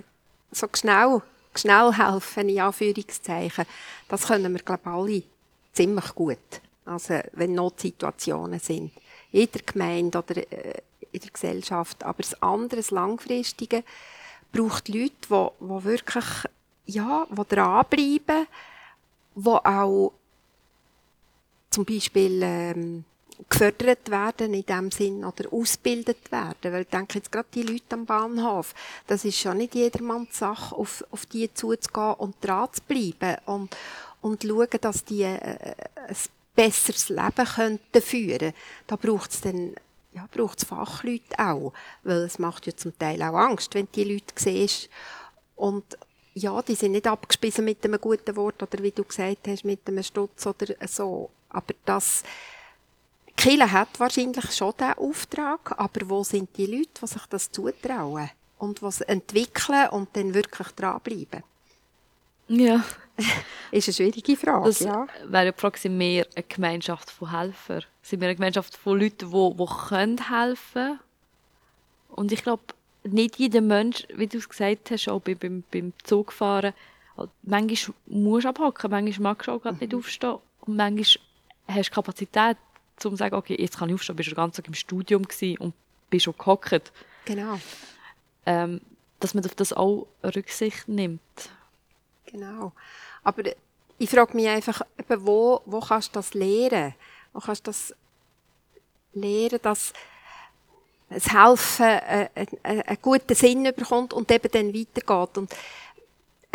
so 0.52 0.68
schnell 0.74 1.22
schnell 1.60 1.94
helfen, 1.94 2.50
in 2.50 2.60
Anführungszeichen, 2.60 3.66
das 4.08 4.28
können 4.28 4.54
wir, 4.54 4.62
glaube 4.62 4.82
ich, 4.84 4.92
alle 4.92 5.24
ziemlich 5.74 6.16
gut. 6.16 6.38
Also, 6.86 7.20
wenn 7.34 7.56
Notsituationen 7.56 8.60
sind. 8.60 8.92
In 9.32 9.40
jeder 9.40 9.60
Gemeinde 9.66 10.18
oder 10.18 10.38
äh, 10.38 10.82
in 11.12 11.20
der 11.22 11.32
Gesellschaft. 11.32 12.04
Aber 12.04 12.22
das 12.22 12.42
andere, 12.42 12.78
das 12.78 12.92
Langfristige, 12.92 13.84
braucht 14.52 14.90
Leute, 14.90 15.12
die, 15.30 15.48
die 15.60 15.84
wirklich, 15.84 16.26
ja, 16.86 17.26
die 17.30 17.56
dranbleiben, 17.56 18.48
die 19.36 19.50
auch 19.50 20.14
zum 21.70 21.86
Beispiel, 21.86 22.42
ähm, 22.44 23.06
gefördert 23.50 24.10
werden 24.10 24.54
in 24.54 24.66
dem 24.66 24.92
Sinn 24.92 25.26
oder 25.26 25.52
ausgebildet 25.52 26.32
werden. 26.32 26.74
Weil 26.74 26.82
ich 26.84 26.90
denke 26.90 27.18
jetzt 27.18 27.32
gerade 27.32 27.48
die 27.54 27.64
Leute 27.64 27.94
am 27.94 28.06
Bahnhof, 28.06 28.74
das 29.08 29.26
ist 29.26 29.40
schon 29.40 29.58
nicht 29.58 29.76
jedermanns 29.76 30.38
Sache, 30.38 30.76
auf, 30.76 31.04
auf 31.12 31.26
die 31.26 31.54
zuzugehen 31.54 32.14
und 32.16 32.36
dran 32.42 32.70
zu 32.72 32.82
bleiben 32.84 33.38
und, 33.46 33.76
und 34.22 34.44
schauen, 34.44 34.68
dass 34.82 35.04
die 35.04 35.24
äh, 35.24 35.76
ein 36.08 36.16
besseres 36.56 37.10
Leben 37.10 37.46
könnten 37.56 38.02
führen. 38.02 38.54
Da 38.88 38.96
braucht 38.96 39.32
es 39.32 39.42
dann 39.42 39.76
ja, 40.14 40.28
braucht 40.32 40.64
Fachleute 40.64 41.38
auch, 41.38 41.74
weil 42.04 42.18
es 42.18 42.40
macht 42.40 42.68
ja 42.68 42.76
zum 42.76 42.98
Teil 42.98 43.22
auch 43.24 43.34
Angst, 43.36 43.74
wenn 43.74 43.88
die 43.96 44.04
Leute 44.04 44.34
siehst. 44.36 44.90
Und 45.56 45.98
ja, 46.36 46.62
die 46.62 46.76
sind 46.76 46.94
nicht 46.94 47.08
abgespissen 47.08 47.66
mit 47.66 47.84
einem 47.84 48.00
guten 48.00 48.36
Wort 48.36 48.62
oder 48.62 48.82
wie 48.82 48.92
du 48.92 49.04
gesagt 49.04 49.48
hast, 49.48 49.66
mit 49.66 49.88
einem 49.88 50.04
Stutz 50.04 50.46
oder 50.46 50.68
so. 50.88 51.30
Aber 51.50 51.74
das, 51.86 52.24
Kille 53.36 53.72
hat 53.72 54.00
wahrscheinlich 54.00 54.52
schon 54.52 54.74
diesen 54.80 54.94
Auftrag, 54.94 55.78
aber 55.78 56.10
wo 56.10 56.24
sind 56.24 56.56
die 56.58 56.66
Leute, 56.66 56.90
die 57.02 57.08
sich 57.08 57.26
das 57.30 57.52
zutrauen 57.52 58.30
und 58.58 58.82
was 58.82 59.02
entwickeln 59.02 59.90
und 59.90 60.10
dann 60.14 60.34
wirklich 60.34 60.68
dranbleiben? 60.70 61.44
Ja. 62.48 62.84
ist 63.72 63.88
eine 63.88 63.94
schwierige 63.94 64.36
Frage, 64.36 64.66
das 64.66 64.80
ja. 64.80 65.08
wäre 65.26 65.52
die 65.52 65.60
Frage, 65.60 65.78
sind 65.78 66.00
wir 66.00 66.28
eine 66.36 66.44
Gemeinschaft 66.48 67.12
von 67.12 67.32
Helfern? 67.32 67.84
Sind 68.02 68.22
wir 68.22 68.28
eine 68.28 68.36
Gemeinschaft 68.36 68.76
von 68.76 69.00
Leuten, 69.00 69.32
die, 69.32 69.58
die 69.58 69.88
können 69.88 70.30
helfen 70.30 71.00
Und 72.10 72.32
ich 72.32 72.44
glaube, 72.44 72.64
nicht 73.04 73.38
jeder 73.38 73.62
Mensch, 73.62 74.08
wie 74.14 74.28
du 74.28 74.38
es 74.38 74.50
gesagt 74.50 74.92
hast, 74.92 75.10
auch 75.10 75.22
beim, 75.22 75.38
beim, 75.38 75.64
beim 75.72 75.94
Zugfahren, 76.04 76.74
manchmal 77.44 77.96
musst 78.08 78.46
du 78.46 78.50
abhaken, 78.50 78.92
manchmal 78.92 79.34
magst 79.34 79.48
du 79.48 79.52
auch 79.52 79.62
gerade 79.62 79.78
nicht 79.78 79.94
mhm. 79.94 80.00
aufstehen 80.00 80.38
und 80.62 80.76
manchmal 80.76 81.24
hast 81.68 81.90
du 81.90 81.94
Kapazität, 81.94 82.58
um 83.04 83.12
zu 83.12 83.16
sagen, 83.16 83.36
okay, 83.36 83.56
jetzt 83.60 83.78
kann 83.78 83.90
ich 83.90 83.96
aufstehen, 83.96 84.16
bist 84.16 84.28
du 84.28 84.32
den 84.32 84.38
ganzen 84.38 84.58
Tag 84.58 84.68
im 84.68 84.74
Studium 84.74 85.24
und 85.60 85.74
bist 86.10 86.26
schon 86.26 86.38
gehockt. 86.38 86.92
Genau. 87.26 87.60
Ähm, 88.46 88.82
dass 89.20 89.34
man 89.34 89.46
auf 89.46 89.56
das 89.56 89.74
auch 89.74 90.08
Rücksicht 90.24 90.88
nimmt. 90.88 91.22
Genau. 92.26 92.74
Aber 93.24 93.44
ich 93.98 94.10
frage 94.10 94.36
mich 94.36 94.48
einfach, 94.48 94.82
wo, 95.08 95.62
wo 95.66 95.80
kannst 95.80 96.10
du 96.10 96.20
das 96.20 96.34
lernen? 96.34 96.94
Wo 97.32 97.40
kannst 97.40 97.66
du 97.66 97.70
das 97.70 97.96
lernen, 99.14 99.60
dass 99.62 99.94
das 101.10 101.32
Helfen 101.32 101.86
äh, 101.86 102.30
einen 102.64 102.98
guten 103.02 103.36
Sinn 103.36 103.64
bekommt 103.64 104.14
und 104.14 104.30
eben 104.32 104.52
dann 104.52 104.74
weitergeht? 104.74 105.38
Und 105.38 105.56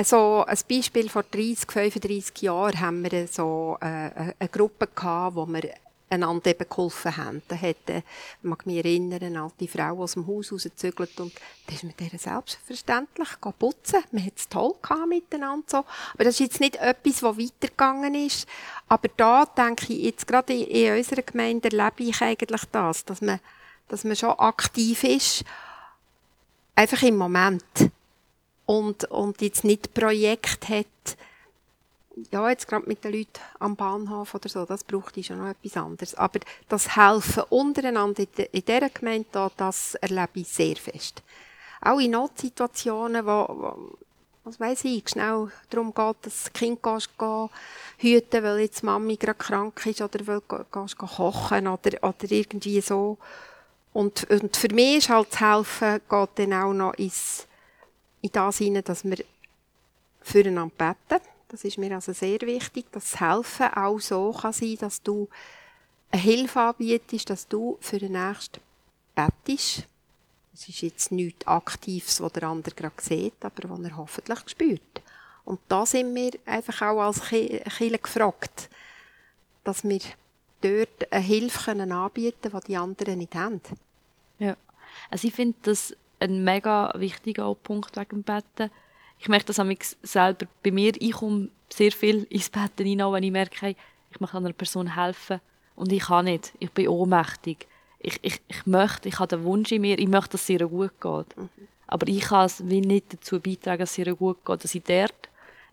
so 0.04 0.44
ein 0.46 0.58
Beispiel 0.68 1.08
vor 1.08 1.24
30, 1.24 1.70
35 1.70 2.42
Jahren 2.42 2.80
haben 2.80 3.10
wir 3.10 3.26
so 3.26 3.78
äh, 3.80 4.32
eine 4.38 4.48
Gruppe 4.50 4.88
gehabt, 4.94 5.36
wo 5.36 5.46
wir 5.46 5.74
einander 6.10 6.50
eben 6.50 6.68
geholfen 6.68 7.16
haben. 7.16 7.42
Da 7.48 7.56
hat, 7.56 7.88
äh, 7.88 8.02
mag 8.42 8.66
mich 8.66 8.78
erinnern, 8.78 9.22
eine 9.22 9.42
alte 9.42 9.68
Frau 9.68 10.02
aus 10.02 10.14
dem 10.14 10.26
Haus 10.26 10.52
rausgezügelt 10.52 11.18
und 11.20 11.32
da 11.66 11.74
ist 11.74 11.84
mit 11.84 12.00
der 12.00 12.18
selbstverständlich 12.18 13.28
putzen. 13.58 14.02
Wir 14.10 14.20
hatten 14.24 14.34
es 14.36 14.48
toll 14.48 14.74
miteinander 15.06 15.64
so. 15.66 15.76
Aber 16.14 16.24
das 16.24 16.34
ist 16.34 16.40
jetzt 16.40 16.60
nicht 16.60 16.76
etwas, 16.76 17.22
was 17.22 17.38
weitergegangen 17.38 18.14
ist. 18.14 18.46
Aber 18.88 19.08
da 19.16 19.44
denke 19.46 19.92
ich, 19.92 20.04
jetzt 20.04 20.26
gerade 20.26 20.54
in, 20.54 20.66
in 20.66 20.96
unserer 20.96 21.22
Gemeinde 21.22 21.70
erlebe 21.70 22.10
ich 22.10 22.20
eigentlich 22.22 22.62
das, 22.72 23.04
dass 23.04 23.20
man, 23.20 23.40
dass 23.88 24.04
man 24.04 24.16
schon 24.16 24.30
aktiv 24.30 25.04
ist. 25.04 25.44
Einfach 26.74 27.02
im 27.02 27.16
Moment. 27.16 27.64
Und, 28.66 29.04
und 29.04 29.40
jetzt 29.40 29.64
nicht 29.64 29.94
Projekt 29.94 30.68
hat, 30.68 30.86
ja, 32.30 32.48
jetzt 32.50 32.68
gerade 32.68 32.86
mit 32.86 33.04
den 33.04 33.12
Leuten 33.12 33.40
am 33.58 33.76
Bahnhof 33.76 34.34
oder 34.34 34.48
so, 34.48 34.64
das 34.64 34.84
braucht 34.84 35.16
ich 35.16 35.26
schon 35.26 35.38
noch 35.38 35.48
etwas 35.48 35.76
anderes. 35.76 36.14
Aber 36.14 36.40
das 36.68 36.96
Helfen 36.96 37.44
untereinander 37.50 38.22
in, 38.22 38.44
in 38.52 38.64
dieser 38.64 38.90
Gemeinde, 38.90 39.26
da, 39.32 39.50
das 39.56 39.94
erlebe 39.96 40.40
ich 40.40 40.48
sehr 40.48 40.76
fest. 40.76 41.22
Auch 41.80 41.98
in 41.98 42.12
Notsituationen, 42.12 43.24
wo, 43.24 43.46
wo 43.48 43.98
was 44.44 44.58
weiß 44.58 44.84
ich, 44.84 45.06
schnell 45.06 45.50
darum 45.68 45.92
geht, 45.92 46.16
dass 46.22 46.44
das 46.44 46.52
Kind 46.54 46.82
gehst, 46.82 47.10
geh, 47.18 47.46
hüten, 47.98 48.42
weil 48.42 48.60
jetzt 48.60 48.82
Mami 48.82 49.16
gerade 49.16 49.38
krank 49.38 49.84
ist 49.84 50.00
oder 50.00 50.26
weil 50.26 50.40
du 50.48 50.64
gehst, 50.72 50.96
kochen 50.96 51.68
oder, 51.68 52.02
oder 52.02 52.30
irgendwie 52.30 52.80
so. 52.80 53.18
Und, 53.92 54.28
und 54.30 54.56
für 54.56 54.72
mich 54.72 54.98
ist 54.98 55.08
halt 55.10 55.28
das 55.32 55.40
Helfen, 55.40 56.00
geht 56.08 56.28
dann 56.36 56.52
auch 56.54 56.72
noch 56.72 56.94
ins, 56.94 57.46
in 58.22 58.30
das 58.32 58.56
hinein, 58.56 58.84
dass 58.84 59.04
wir 59.04 59.22
füreinander 60.22 60.96
beten 61.08 61.22
das 61.48 61.64
ist 61.64 61.78
mir 61.78 61.94
also 61.94 62.12
sehr 62.12 62.40
wichtig, 62.42 62.90
dass 62.92 63.10
das 63.10 63.20
Helfen 63.20 63.72
auch 63.74 63.98
so 63.98 64.32
kann 64.32 64.52
sein, 64.52 64.76
dass 64.78 65.02
du 65.02 65.28
eine 66.10 66.22
Hilfe 66.22 66.60
anbietest, 66.60 67.30
dass 67.30 67.48
du 67.48 67.78
für 67.80 67.98
den 67.98 68.12
Nächsten 68.12 68.60
bettest. 69.14 69.86
Es 70.54 70.68
ist 70.68 70.80
jetzt 70.80 71.12
nichts 71.12 71.46
Aktives, 71.46 72.20
was 72.20 72.32
der 72.32 72.44
andere 72.44 72.74
gerade 72.74 72.94
sieht, 73.00 73.44
aber 73.44 73.70
was 73.70 73.80
er 73.80 73.96
hoffentlich 73.96 74.38
spürt. 74.48 75.02
Und 75.44 75.60
da 75.68 75.86
sind 75.86 76.14
wir 76.14 76.32
einfach 76.44 76.82
auch 76.82 77.00
als 77.00 77.22
Kirche 77.22 77.98
gefragt, 77.98 78.68
dass 79.64 79.84
wir 79.84 80.00
dort 80.60 81.12
eine 81.12 81.24
Hilfe 81.24 81.70
anbieten 81.70 82.50
können, 82.50 82.60
die 82.60 82.66
die 82.66 82.76
anderen 82.76 83.18
nicht 83.18 83.34
haben. 83.34 83.60
Ja, 84.38 84.56
also 85.10 85.28
ich 85.28 85.34
finde 85.34 85.56
das 85.62 85.96
ein 86.20 86.42
mega 86.44 86.92
wichtiger 86.96 87.54
Punkt 87.54 87.96
wegen 87.96 88.08
dem 88.08 88.22
Betten 88.24 88.70
Ich 89.18 89.28
merke 89.28 89.46
das 89.46 89.60
selber 90.02 90.46
bei 90.62 90.70
mir. 90.70 90.92
Ich 91.00 91.12
komme 91.12 91.48
sehr 91.72 91.92
viel 91.92 92.24
ins 92.30 92.50
Bett 92.50 92.72
hinein, 92.78 93.12
wenn 93.12 93.22
ich 93.22 93.32
merke, 93.32 93.56
hey, 93.60 93.76
ich 94.10 94.20
möchte 94.20 94.36
einer 94.36 94.52
Person 94.52 94.94
helfen 94.94 95.40
und 95.76 95.92
ich 95.92 96.04
kann 96.04 96.26
nicht. 96.26 96.52
Ich 96.58 96.70
bin 96.70 96.88
ohnmächtig. 96.88 97.66
Ich, 98.00 98.18
ich, 98.22 98.40
ich 98.46 98.66
möchte, 98.66 99.08
ich 99.08 99.18
habe 99.18 99.36
den 99.36 99.44
Wunsch 99.44 99.72
in 99.72 99.82
mir, 99.82 99.98
ich 99.98 100.08
möchte, 100.08 100.32
dass 100.32 100.42
es 100.42 100.48
ihr 100.50 100.66
gut 100.66 100.92
geht. 101.00 101.36
Mhm. 101.36 101.48
Aber 101.88 102.06
ich 102.06 102.20
kann 102.20 102.46
es 102.46 102.68
wie 102.68 102.80
nicht 102.80 103.12
dazu 103.12 103.40
beitragen, 103.40 103.80
dass 103.80 103.92
es 103.92 103.98
ihr 103.98 104.14
gut 104.14 104.44
geht, 104.44 104.64
dass 104.64 104.74
ich 104.74 104.82
dort, 104.84 105.28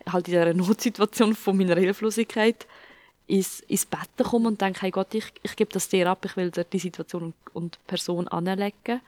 halt 0.07 0.27
in 0.27 0.33
dieser 0.33 0.53
Notsituation 0.53 1.35
von 1.35 1.57
meiner 1.57 1.75
Hilflosigkeit, 1.75 2.65
ins, 3.27 3.59
ins 3.61 3.85
Bett 3.85 4.09
komme 4.23 4.47
und 4.47 4.61
denke, 4.61 4.81
hey 4.81 4.91
Gott, 4.91 5.13
ich, 5.13 5.25
ich 5.43 5.55
gebe 5.55 5.71
das 5.71 5.89
dir 5.89 6.09
ab, 6.09 6.25
ich 6.25 6.35
will 6.35 6.51
dir 6.51 6.63
die 6.63 6.79
Situation 6.79 7.23
und, 7.23 7.35
und 7.53 7.75
die 7.75 7.87
Person 7.87 8.27
anlegen. 8.27 9.01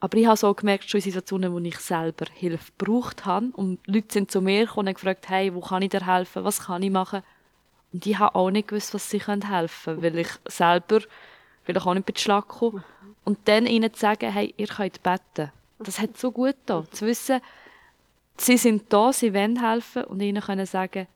Aber 0.00 0.16
ich 0.16 0.26
habe 0.26 0.36
so 0.36 0.54
gemerkt, 0.54 0.88
schon 0.88 0.98
in 0.98 1.04
Situationen, 1.04 1.52
wo 1.52 1.58
ich 1.58 1.78
selber 1.78 2.26
Hilfe 2.32 2.70
gebraucht 2.78 3.26
habe 3.26 3.48
und 3.54 3.80
Leute 3.86 4.12
sind 4.12 4.30
zu 4.30 4.40
mir 4.40 4.66
gekommen 4.66 4.88
und 4.88 4.94
gefragt, 4.94 5.28
hey, 5.28 5.52
wo 5.52 5.60
kann 5.60 5.82
ich 5.82 5.90
dir 5.90 6.06
helfen, 6.06 6.44
was 6.44 6.66
kann 6.66 6.82
ich 6.82 6.90
machen? 6.90 7.22
Und 7.92 8.06
ich 8.06 8.18
habe 8.18 8.34
auch 8.36 8.50
nicht 8.50 8.68
gewusst, 8.68 8.94
was 8.94 9.10
sie 9.10 9.20
helfen 9.20 9.68
können, 9.84 10.02
weil 10.02 10.18
ich 10.18 10.28
selber 10.46 11.00
vielleicht 11.64 11.86
auch 11.86 11.94
nicht 11.94 12.06
bei 12.06 12.12
Schlag 12.16 12.46
komme. 12.46 12.84
Und 13.24 13.38
dann 13.46 13.66
ihnen 13.66 13.92
zu 13.92 14.00
sagen, 14.00 14.30
hey, 14.32 14.54
ihr 14.56 14.68
könnt 14.68 15.02
beten. 15.02 15.50
Das 15.80 15.98
hat 15.98 16.16
so 16.16 16.30
gut 16.30 16.56
da, 16.66 16.84
zu 16.90 17.06
wissen, 17.06 17.40
sie 18.36 18.56
sind 18.56 18.92
da, 18.92 19.12
sie 19.12 19.34
wollen 19.34 19.64
helfen 19.64 20.04
und 20.04 20.20
ihnen 20.20 20.42
können 20.42 20.66
sagen, 20.66 21.06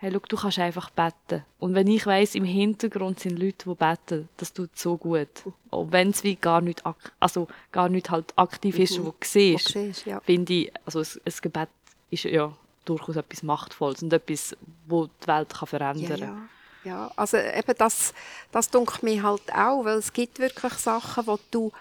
hey, 0.00 0.10
schau, 0.10 0.20
du 0.26 0.36
kannst 0.36 0.58
einfach 0.58 0.90
beten. 0.90 1.44
Und 1.58 1.74
wenn 1.74 1.86
ich 1.86 2.06
weiss, 2.06 2.34
im 2.34 2.44
Hintergrund 2.44 3.20
sind 3.20 3.38
Leute, 3.38 3.68
die 3.68 3.74
beten, 3.74 4.28
das 4.38 4.52
tut 4.52 4.70
so 4.74 4.96
gut. 4.96 5.28
Auch 5.70 5.86
wenn 5.90 6.10
es 6.10 6.24
wie 6.24 6.36
gar 6.36 6.62
nicht, 6.62 6.82
also 7.20 7.48
gar 7.70 7.90
nicht 7.90 8.10
halt 8.10 8.32
aktiv 8.36 8.78
ist, 8.78 8.98
mhm. 8.98 9.06
wo 9.06 9.10
du 9.10 9.16
siehst, 9.22 9.74
ja. 10.06 10.20
finde 10.20 10.52
ich, 10.54 10.72
also 10.86 11.00
ein, 11.00 11.06
ein, 11.26 11.34
Gebet 11.42 11.68
ist 12.10 12.24
ja 12.24 12.50
durchaus 12.86 13.16
etwas 13.16 13.42
Machtvolles 13.42 14.02
und 14.02 14.12
etwas, 14.14 14.56
wo 14.86 15.06
die 15.06 15.26
Welt 15.26 15.50
kann 15.50 15.68
verändern 15.68 16.08
kann. 16.08 16.18
Ja, 16.18 16.26
ja. 16.26 17.02
ja, 17.02 17.10
also 17.16 17.36
eben 17.36 17.74
das, 17.76 18.14
das 18.52 18.70
dunkelt 18.70 19.02
mir 19.02 19.22
halt 19.22 19.52
auch, 19.54 19.84
weil 19.84 19.98
es 19.98 20.14
gibt 20.14 20.38
wirklich 20.38 20.72
Sachen, 20.74 21.26
wo 21.26 21.38
du 21.50 21.72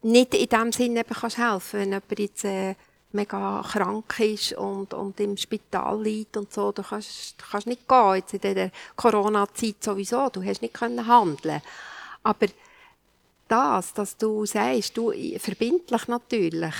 nicht 0.00 0.34
in 0.34 0.48
dem 0.48 0.72
Sinne 0.72 1.00
eben 1.00 1.14
kannst 1.14 1.36
helfen, 1.36 1.80
wenn 1.80 1.88
jemand 1.88 2.18
jetzt 2.18 2.44
äh, 2.44 2.76
mega 3.12 3.64
krank 3.66 4.20
ist 4.20 4.52
und, 4.52 4.92
und 4.92 5.18
im 5.20 5.36
Spital 5.36 6.02
liegt 6.02 6.36
und 6.36 6.52
so, 6.52 6.72
du 6.72 6.82
kannst, 6.82 7.40
du 7.40 7.44
kannst 7.50 7.66
nicht 7.66 7.88
gehen, 7.88 8.14
jetzt 8.14 8.34
in 8.34 8.40
dieser 8.40 8.70
Corona-Zeit 8.96 9.82
sowieso, 9.82 10.28
du 10.28 10.42
hast 10.44 10.62
nicht 10.62 10.74
können 10.74 11.06
handeln. 11.06 11.62
Aber 12.22 12.46
das, 13.48 13.94
dass 13.94 14.16
du 14.16 14.44
sagst, 14.44 14.96
du 14.96 15.12
verbindlich 15.38 16.06
natürlich 16.06 16.74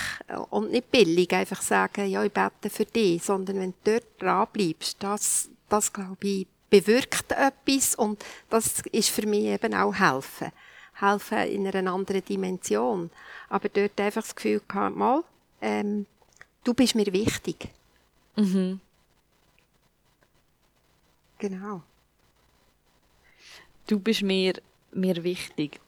und 0.51 0.71
nicht 0.71 0.91
billig 0.91 1.33
einfach 1.33 1.61
sagen, 1.61 2.07
ja, 2.07 2.23
ich 2.23 2.31
bete 2.31 2.69
für 2.69 2.85
dich, 2.85 3.23
sondern 3.23 3.59
wenn 3.59 3.73
du 3.83 3.93
dort 3.93 4.21
dran 4.21 4.47
bleibst, 4.53 4.97
das, 5.01 5.49
das 5.67 5.91
glaube 5.91 6.17
ich, 6.21 6.47
bewirkt 6.69 7.31
etwas 7.31 7.95
und 7.95 8.23
das 8.49 8.81
ist 8.91 9.09
für 9.09 9.25
mich 9.25 9.45
eben 9.45 9.73
auch 9.73 9.93
helfen. 9.93 10.51
Helfen 10.93 11.39
in 11.47 11.67
einer 11.67 11.91
anderen 11.91 12.23
Dimension. 12.23 13.09
Aber 13.47 13.69
dort 13.69 13.99
einfach 13.99 14.21
das 14.21 14.35
Gefühl 14.35 14.61
gehabt, 14.67 14.95
mal, 14.95 15.23
ähm, 15.61 16.05
du 16.63 16.73
bist 16.73 16.95
mir 16.95 17.11
wichtig. 17.11 17.69
Mhm. 18.35 18.79
Genau. 21.37 21.81
Du 23.87 23.99
bist 23.99 24.21
mir, 24.21 24.53
mir 24.91 25.23
wichtig. 25.23 25.79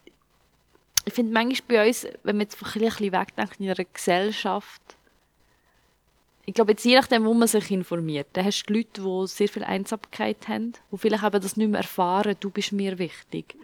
Ich 1.05 1.13
finde 1.13 1.33
manchmal 1.33 1.67
bei 1.67 1.87
uns, 1.87 2.07
wenn 2.23 2.37
man 2.37 2.45
jetzt 2.45 2.61
ein 2.61 2.81
bisschen 2.81 3.11
wegdenkt 3.11 3.59
in 3.59 3.69
einer 3.69 3.85
Gesellschaft, 3.85 4.81
ich 6.45 6.53
glaube, 6.53 6.71
jetzt 6.71 6.85
je 6.85 6.95
nachdem, 6.95 7.25
wo 7.25 7.33
man 7.33 7.47
sich 7.47 7.69
informiert, 7.71 8.27
dann 8.33 8.45
hast 8.45 8.65
du 8.65 8.73
Leute, 8.73 9.01
die 9.01 9.27
sehr 9.27 9.47
viel 9.47 9.63
Einsamkeit 9.63 10.47
haben, 10.47 10.73
die 10.91 10.97
vielleicht 10.97 11.23
eben 11.23 11.41
das 11.41 11.55
nicht 11.55 11.69
mehr 11.69 11.81
erfahren, 11.81 12.35
du 12.39 12.49
bist 12.49 12.71
mir 12.71 12.97
wichtig. 12.97 13.55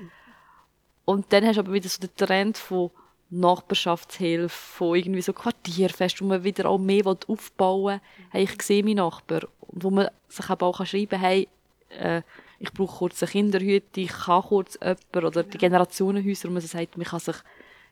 Und 1.05 1.31
dann 1.33 1.45
hast 1.45 1.55
du 1.55 1.61
aber 1.61 1.73
wieder 1.73 1.89
so 1.89 1.99
den 1.99 2.15
Trend 2.15 2.57
von, 2.57 2.91
Nachbarschaftshilfe, 3.29 4.49
von 4.49 4.95
irgendwie 4.95 5.21
so 5.21 5.33
Quartierfest, 5.33 6.21
wo 6.21 6.25
man 6.25 6.43
wieder 6.43 6.69
auch 6.69 6.77
mehr 6.77 7.05
aufbauen 7.05 7.95
will. 7.95 8.01
Hey, 8.31 8.43
ich 8.43 8.61
sehe 8.61 8.83
meinen 8.83 8.97
Nachbar. 8.97 9.41
Und 9.61 9.83
wo 9.83 9.89
man 9.89 10.09
sich 10.29 10.49
aber 10.49 10.67
auch 10.67 10.85
schreiben 10.85 11.09
kann, 11.09 11.19
hey, 11.19 11.47
äh, 11.89 12.21
ich 12.59 12.71
brauche 12.73 12.97
kurz 12.97 13.21
eine 13.21 13.31
Kinderhütte, 13.31 14.01
ich 14.01 14.11
kann 14.11 14.41
kurz 14.41 14.77
jemanden, 14.81 15.25
oder 15.25 15.43
die 15.43 15.57
Generationenhäuser, 15.57 16.49
wo 16.49 16.53
man 16.53 16.61
sagt, 16.61 16.97
man 16.97 17.05
kann 17.05 17.19
sich 17.19 17.35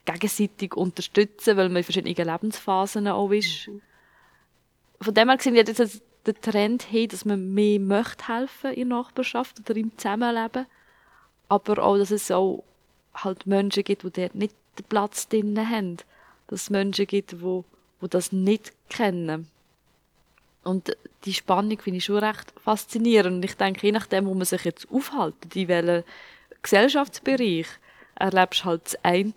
gegenseitig 0.06 0.76
unterstützen, 0.76 1.58
weil 1.58 1.70
man 1.70 1.78
in 1.78 1.84
verschiedenen 1.84 2.16
Lebensphasen 2.16 3.08
auch 3.08 3.32
ist. 3.32 3.68
Mhm. 3.68 3.82
Von 5.02 5.14
dem 5.14 5.30
her 5.30 5.38
sehen 5.40 5.54
wir 5.54 5.64
jetzt 5.64 6.02
den 6.26 6.42
Trend 6.42 6.84
hin, 6.84 7.10
dass 7.10 7.26
man 7.26 7.54
mehr 7.54 7.80
möchte 7.80 8.28
helfen 8.28 8.74
in 8.74 8.90
der 8.90 8.98
Nachbarschaft 9.00 9.60
oder 9.60 9.78
im 9.78 9.96
Zusammenleben. 9.98 10.66
Aber 11.48 11.84
auch, 11.84 11.98
dass 11.98 12.12
es 12.12 12.32
auch 12.32 12.64
halt 13.14 13.46
Menschen 13.46 13.84
gibt, 13.84 14.04
die 14.04 14.12
dort 14.12 14.36
nicht 14.36 14.56
den 14.78 14.86
Platz 14.86 15.28
drinnen 15.28 15.70
haben. 15.70 15.98
Dass 16.48 16.64
es 16.64 16.70
Menschen 16.70 17.08
gibt, 17.08 17.42
wo, 17.42 17.66
wo 18.00 18.08
das 18.08 18.32
nicht 18.32 18.74
kennen. 18.90 19.50
Und 20.64 20.96
die 21.26 21.34
Spannung 21.34 21.80
finde 21.80 21.98
ich 21.98 22.06
schon 22.06 22.18
recht 22.18 22.54
faszinierend. 22.64 23.38
Und 23.38 23.46
ich 23.46 23.56
denke, 23.56 23.86
je 23.86 23.92
nachdem, 23.92 24.26
wo 24.26 24.34
man 24.34 24.46
sich 24.46 24.64
jetzt 24.64 24.88
aufhält, 24.92 25.36
in 25.56 25.68
welchem 25.68 26.04
Gesellschaftsbereich, 26.62 27.68
erlebst 28.16 28.62
du 28.62 28.66
halt 28.66 28.86
das 28.86 29.04
eine 29.04 29.34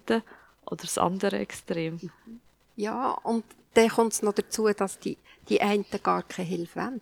oder 0.66 0.82
das 0.82 0.98
andere 0.98 1.38
Extrem. 1.38 2.10
Ja, 2.76 3.12
und 3.22 3.44
dann 3.74 3.88
kommt 3.88 4.12
es 4.12 4.22
noch 4.22 4.32
dazu, 4.32 4.68
dass 4.68 4.98
die, 4.98 5.18
die 5.48 5.60
einen 5.60 5.84
gar 6.02 6.22
keine 6.22 6.48
Hilfe 6.48 6.80
wollen. 6.80 7.00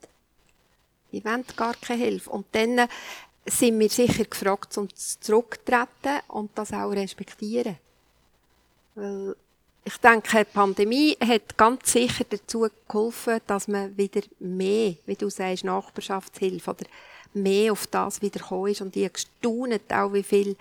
Die 1.12 1.24
wollen 1.24 1.44
gar 1.54 1.74
keine 1.74 2.02
Hilfe. 2.02 2.30
Und 2.30 2.46
dann 2.52 2.88
sind 3.46 3.78
wir 3.78 3.88
sicher 3.88 4.24
gefragt, 4.24 4.76
um 4.76 4.88
zurückzutreten 4.94 6.20
und 6.28 6.50
das 6.56 6.72
auch 6.72 6.90
respektieren. 6.90 7.76
Weil 8.96 9.36
ich 9.84 9.96
denke, 9.98 10.38
die 10.38 10.44
Pandemie 10.44 11.16
hat 11.20 11.56
ganz 11.56 11.92
sicher 11.92 12.24
dazu 12.28 12.66
geholfen, 12.88 13.40
dass 13.46 13.68
man 13.68 13.96
wieder 13.96 14.22
mehr, 14.40 14.96
wie 15.06 15.14
du 15.14 15.30
sagst, 15.30 15.64
Nachbarschaftshilfe 15.64 16.70
oder 16.70 16.86
mehr 17.34 17.70
auf 17.70 17.86
das 17.86 18.20
wiederkommen 18.20 18.72
ist. 18.72 18.80
Und 18.80 18.96
ich 18.96 19.12
gestaunt 19.12 19.92
auch, 19.92 20.12
wie 20.12 20.24
viele 20.24 20.56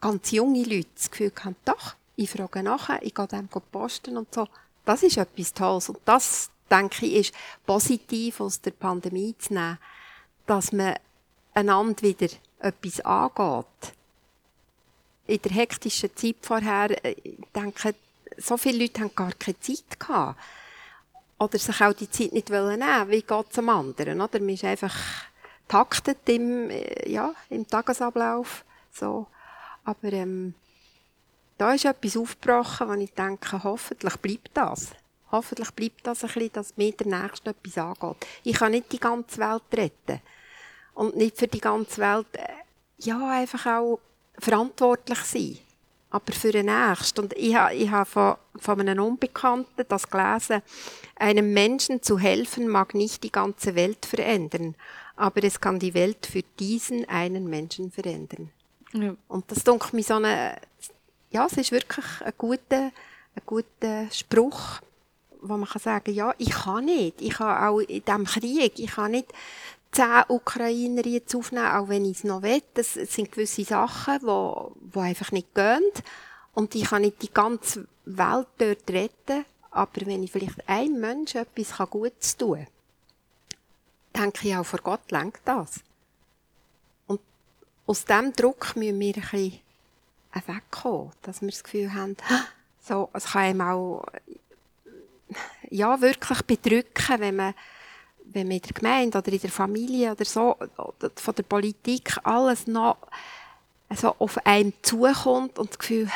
ganz 0.00 0.32
junge 0.32 0.64
Leute 0.64 0.88
das 0.94 1.10
Gefühl 1.10 1.32
haben, 1.44 1.56
doch, 1.64 1.94
ich 2.16 2.30
frage 2.30 2.62
nachher, 2.62 3.00
ich 3.02 3.14
gehe 3.14 3.28
dem 3.28 3.48
posten 3.48 4.16
und 4.16 4.34
so. 4.34 4.48
Das 4.84 5.02
ist 5.02 5.18
etwas 5.18 5.52
Tolles. 5.52 5.88
Und 5.90 5.98
das, 6.04 6.50
denke 6.70 7.06
ich, 7.06 7.28
ist 7.28 7.34
positiv 7.66 8.40
aus 8.40 8.60
der 8.60 8.72
Pandemie 8.72 9.36
zu 9.38 9.54
nehmen, 9.54 9.78
dass 10.46 10.72
man 10.72 10.96
einander 11.54 12.02
wieder 12.02 12.28
etwas 12.58 13.00
angeht 13.00 13.94
in 15.26 15.40
der 15.40 15.52
hektischen 15.52 16.14
Zeit 16.14 16.36
vorher, 16.42 17.04
äh, 17.04 17.14
ich 17.22 17.38
denke, 17.54 17.94
so 18.36 18.56
viele 18.56 18.78
Leute 18.78 19.02
haben 19.02 19.14
gar 19.14 19.32
keine 19.32 19.58
Zeit 19.60 19.98
gehabt. 19.98 20.38
Oder 21.38 21.58
sich 21.58 21.80
auch 21.80 21.92
die 21.92 22.10
Zeit 22.10 22.32
nicht 22.32 22.48
nehmen 22.48 22.80
wollen 22.80 23.10
Wie 23.10 23.22
geht 23.22 23.46
es 23.50 23.58
am 23.58 23.68
anderen? 23.68 24.20
Oder? 24.20 24.40
Man 24.40 24.50
ist 24.50 24.64
einfach 24.64 24.94
taktet 25.68 26.28
im, 26.28 26.70
äh, 26.70 27.10
ja, 27.10 27.34
im 27.50 27.66
Tagesablauf. 27.66 28.64
So. 28.92 29.26
Aber 29.84 30.12
ähm, 30.12 30.54
da 31.58 31.72
ist 31.72 31.84
etwas 31.84 32.16
aufgebrochen, 32.16 32.88
wo 32.88 32.92
ich 32.94 33.12
denke, 33.12 33.62
hoffentlich 33.62 34.16
bleibt 34.16 34.50
das. 34.54 34.90
Hoffentlich 35.30 35.70
bleibt 35.72 36.06
das 36.06 36.22
ein 36.22 36.28
bisschen, 36.28 36.52
dass 36.52 36.76
mir 36.76 36.92
der 36.92 37.06
Nächste 37.06 37.50
etwas 37.50 37.78
angeht. 37.78 38.26
Ich 38.44 38.56
kann 38.56 38.72
nicht 38.72 38.92
die 38.92 39.00
ganze 39.00 39.38
Welt 39.38 39.62
retten. 39.72 40.20
Und 40.94 41.16
nicht 41.16 41.36
für 41.36 41.48
die 41.48 41.60
ganze 41.60 42.00
Welt, 42.00 42.26
äh, 42.34 42.48
ja, 42.98 43.30
einfach 43.30 43.66
auch 43.66 44.00
verantwortlich 44.38 45.18
sein. 45.20 45.58
Aber 46.10 46.32
für 46.32 46.52
den 46.52 46.66
Nächsten. 46.66 47.20
Und 47.22 47.32
ich 47.32 47.54
habe, 47.54 47.74
ich 47.74 47.90
habe 47.90 48.08
von, 48.08 48.36
von 48.56 48.80
einem 48.80 49.02
Unbekannten 49.04 49.84
das 49.88 50.08
gelesen. 50.08 50.62
Einem 51.16 51.52
Menschen 51.52 52.02
zu 52.02 52.18
helfen 52.18 52.68
mag 52.68 52.94
nicht 52.94 53.24
die 53.24 53.32
ganze 53.32 53.74
Welt 53.74 54.06
verändern, 54.06 54.76
aber 55.16 55.42
es 55.42 55.60
kann 55.60 55.78
die 55.78 55.94
Welt 55.94 56.26
für 56.26 56.42
diesen 56.58 57.08
einen 57.08 57.48
Menschen 57.48 57.90
verändern. 57.90 58.50
Ja. 58.92 59.16
Und 59.26 59.50
das 59.50 59.64
dunkelt 59.64 59.92
mir 59.92 60.04
so 60.04 60.14
eine, 60.14 60.56
ja, 61.30 61.46
es 61.46 61.56
ist 61.56 61.72
wirklich 61.72 62.06
ein 62.20 62.32
guter, 62.38 62.92
ein 63.34 63.42
guter 63.44 64.10
Spruch, 64.12 64.80
wo 65.42 65.56
man 65.56 65.68
kann 65.68 65.82
sagen, 65.82 66.14
ja, 66.14 66.32
ich 66.38 66.50
kann 66.50 66.84
nicht. 66.84 67.20
Ich 67.20 67.34
kann 67.34 67.62
auch 67.64 67.80
in 67.80 68.04
diesem 68.04 68.24
Krieg, 68.24 68.78
ich 68.78 68.92
kann 68.92 69.10
nicht 69.10 69.32
zehn 69.94 70.24
Ukrainer 70.28 71.06
jetzt 71.06 71.34
aufnehmen, 71.34 71.70
auch 71.70 71.88
wenn 71.88 72.04
ich 72.04 72.18
es 72.18 72.24
noch 72.24 72.42
will. 72.42 72.62
Das 72.74 72.94
sind 72.94 73.32
gewisse 73.32 73.64
Sachen, 73.64 74.18
die 74.20 74.26
wo, 74.26 75.00
einfach 75.00 75.32
nicht 75.32 75.54
gehen. 75.54 75.82
Und 76.52 76.74
ich 76.74 76.84
kann 76.84 77.02
nicht 77.02 77.22
die 77.22 77.32
ganze 77.32 77.86
Welt 78.04 78.48
dort 78.58 78.90
retten, 78.90 79.44
aber 79.70 80.06
wenn 80.06 80.22
ich 80.22 80.30
vielleicht 80.30 80.68
einem 80.68 81.00
Menschen 81.00 81.42
etwas 81.42 81.90
Gutes 81.90 82.36
tun 82.36 82.66
kann, 84.12 84.24
denke 84.24 84.48
ich 84.48 84.56
auch, 84.56 84.64
vor 84.64 84.80
Gott 84.80 85.10
lenkt 85.10 85.40
das. 85.44 85.80
Und 87.06 87.20
aus 87.86 88.04
diesem 88.04 88.32
Druck 88.32 88.76
müssen 88.76 89.00
wir 89.00 89.14
ein 89.16 89.20
bisschen 89.20 89.60
wegkommen, 90.46 91.12
dass 91.22 91.40
wir 91.40 91.48
das 91.48 91.64
Gefühl 91.64 91.92
haben, 91.92 92.16
so, 92.80 93.08
es 93.12 93.24
kann 93.26 93.42
einem 93.42 93.60
auch 93.62 94.04
ja, 95.70 96.00
wirklich 96.00 96.42
bedrücken, 96.42 97.20
wenn 97.20 97.36
man, 97.36 97.54
wenn 98.24 98.48
man 98.48 98.56
in 98.56 98.62
der 98.62 98.72
Gemeinde 98.72 99.18
oder 99.18 99.32
in 99.32 99.40
der 99.40 99.50
Familie 99.50 100.12
oder 100.12 100.24
so, 100.24 100.56
von 101.16 101.34
der 101.34 101.42
Politik 101.44 102.16
alles 102.24 102.66
noch 102.66 102.96
so 103.94 104.14
auf 104.18 104.44
einen 104.46 104.72
zukommt 104.82 105.58
und 105.58 105.70
das 105.70 105.78
Gefühl, 105.78 106.08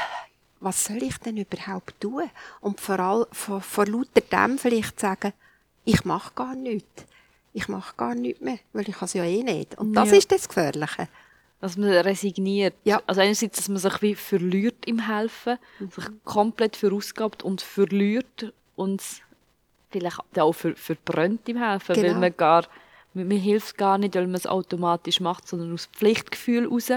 was 0.61 0.85
soll 0.87 1.03
ich 1.03 1.17
denn 1.19 1.37
überhaupt 1.37 2.01
tun? 2.01 2.29
Und 2.61 2.81
vor 2.81 2.99
allem 2.99 3.27
vor, 3.31 3.61
vor 3.61 3.87
lauter 3.87 4.21
dem 4.21 4.59
vielleicht 4.59 4.99
sagen, 4.99 5.33
ich 5.85 6.05
mache 6.05 6.33
gar 6.35 6.55
nichts. 6.55 7.05
Ich 7.53 7.69
mache 7.69 7.95
gar 7.97 8.15
nichts 8.15 8.41
mehr, 8.41 8.59
weil 8.73 8.89
ich 8.89 9.01
es 9.01 9.13
ja 9.15 9.25
eh 9.25 9.43
nicht. 9.43 9.79
Und 9.79 9.95
das 9.95 10.11
Ja. 10.11 10.17
ist 10.17 10.33
das 10.33 10.49
Gefährliche. 10.49 11.09
Dass 11.61 11.77
man 11.77 11.91
resigniert. 11.91 12.75
Ja. 12.85 13.01
Also 13.07 13.21
einerseits, 13.21 13.57
dass 13.57 13.69
man 13.69 13.79
sich 13.79 14.03
wie 14.03 14.15
verliert 14.15 14.87
im 14.87 15.07
Helfen, 15.07 15.59
sich 15.91 16.05
komplett 16.25 16.77
verausgabt 16.77 17.43
und 17.43 17.61
verliert 17.63 18.53
und 18.77 19.03
vielleicht 19.91 20.19
auch 20.39 20.53
ver 20.53 20.75
verbrennt 20.77 21.49
im 21.49 21.57
Helfen, 21.63 21.97
weil 21.97 22.03
Genau. 22.03 22.21
man 22.21 22.37
gar, 22.37 22.65
man, 23.15 23.29
man 23.29 23.37
hilft 23.39 23.77
gar 23.79 23.99
nicht, 23.99 24.15
weil 24.15 24.27
man 24.27 24.35
es 24.37 24.47
automatisch 24.47 25.21
macht, 25.21 25.49
sondern 25.49 25.73
aus 25.73 25.87
Pflichtgefühl 25.87 26.67
raus. 26.69 26.91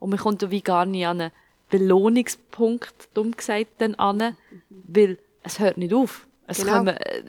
Und 0.00 0.10
man 0.10 0.18
kommt 0.18 0.42
da 0.42 0.50
wie 0.50 0.60
gar 0.60 0.84
nicht 0.86 1.06
an 1.06 1.20
einen 1.20 1.32
Belohnungspunkt, 1.70 3.08
dumm 3.14 3.32
gesagt, 3.32 3.68
dann 3.78 3.94
an, 3.96 4.36
weil 4.70 5.18
es 5.42 5.58
hört 5.58 5.78
nicht 5.78 5.94
auf. 5.94 6.26
Es 6.46 6.58
Genau. 6.58 6.72
kommen, 6.78 6.96
äh, 6.96 7.22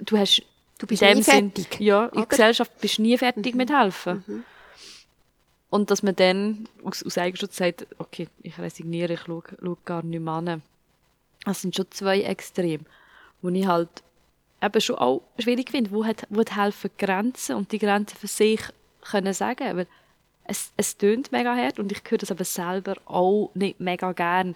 du 0.00 0.16
hast 0.18 0.42
Du 0.78 0.86
bist 0.88 1.02
nie 1.02 1.22
Sinn- 1.22 1.52
fertig, 1.52 1.80
Ja, 1.80 2.06
in? 2.06 2.10
Mhm. 2.10 2.16
der 2.16 2.26
Gesellschaft 2.26 2.80
bist 2.80 2.98
du 2.98 3.02
nie 3.02 3.16
fertig 3.16 3.54
mit 3.54 3.70
helfen. 3.72 4.44
Und 5.70 5.90
dass 5.90 6.02
man 6.02 6.14
dann 6.16 6.68
aus, 6.82 7.02
aus 7.04 7.16
Eigenschutz 7.18 7.56
sagt, 7.56 7.86
okay, 7.98 8.28
ich 8.42 8.58
resigniere, 8.58 9.14
ich 9.14 9.20
schaue, 9.20 9.42
schaue 9.62 9.76
gar 9.84 10.02
nicht 10.04 10.20
mehr 10.20 10.32
an. 10.34 10.62
Das 11.44 11.60
sind 11.62 11.74
schon 11.76 11.86
zwei 11.90 12.22
Extreme, 12.22 12.84
wo 13.42 13.48
ich 13.50 13.66
halt 13.66 13.88
eben 14.64 14.80
schon 14.80 14.96
auch 14.96 15.22
schwierig 15.38 15.70
finde, 15.70 15.90
wo 15.90 16.04
hat, 16.04 16.26
wo 16.30 16.40
hat 16.40 16.56
helfen 16.56 16.90
Grenzen 16.98 17.56
und 17.56 17.72
die 17.72 17.78
Grenzen 17.78 18.16
für 18.16 18.26
sich 18.26 18.60
können 19.02 19.32
sagen, 19.32 19.76
weil 19.76 19.86
es, 20.44 20.72
es 20.76 20.96
tönt 20.96 21.32
mega 21.32 21.54
hart 21.54 21.78
und 21.78 21.92
ich 21.92 22.02
höre 22.08 22.18
das 22.18 22.30
aber 22.30 22.44
selber 22.44 22.96
auch 23.06 23.50
nicht 23.54 23.80
mega 23.80 24.12
gern, 24.12 24.54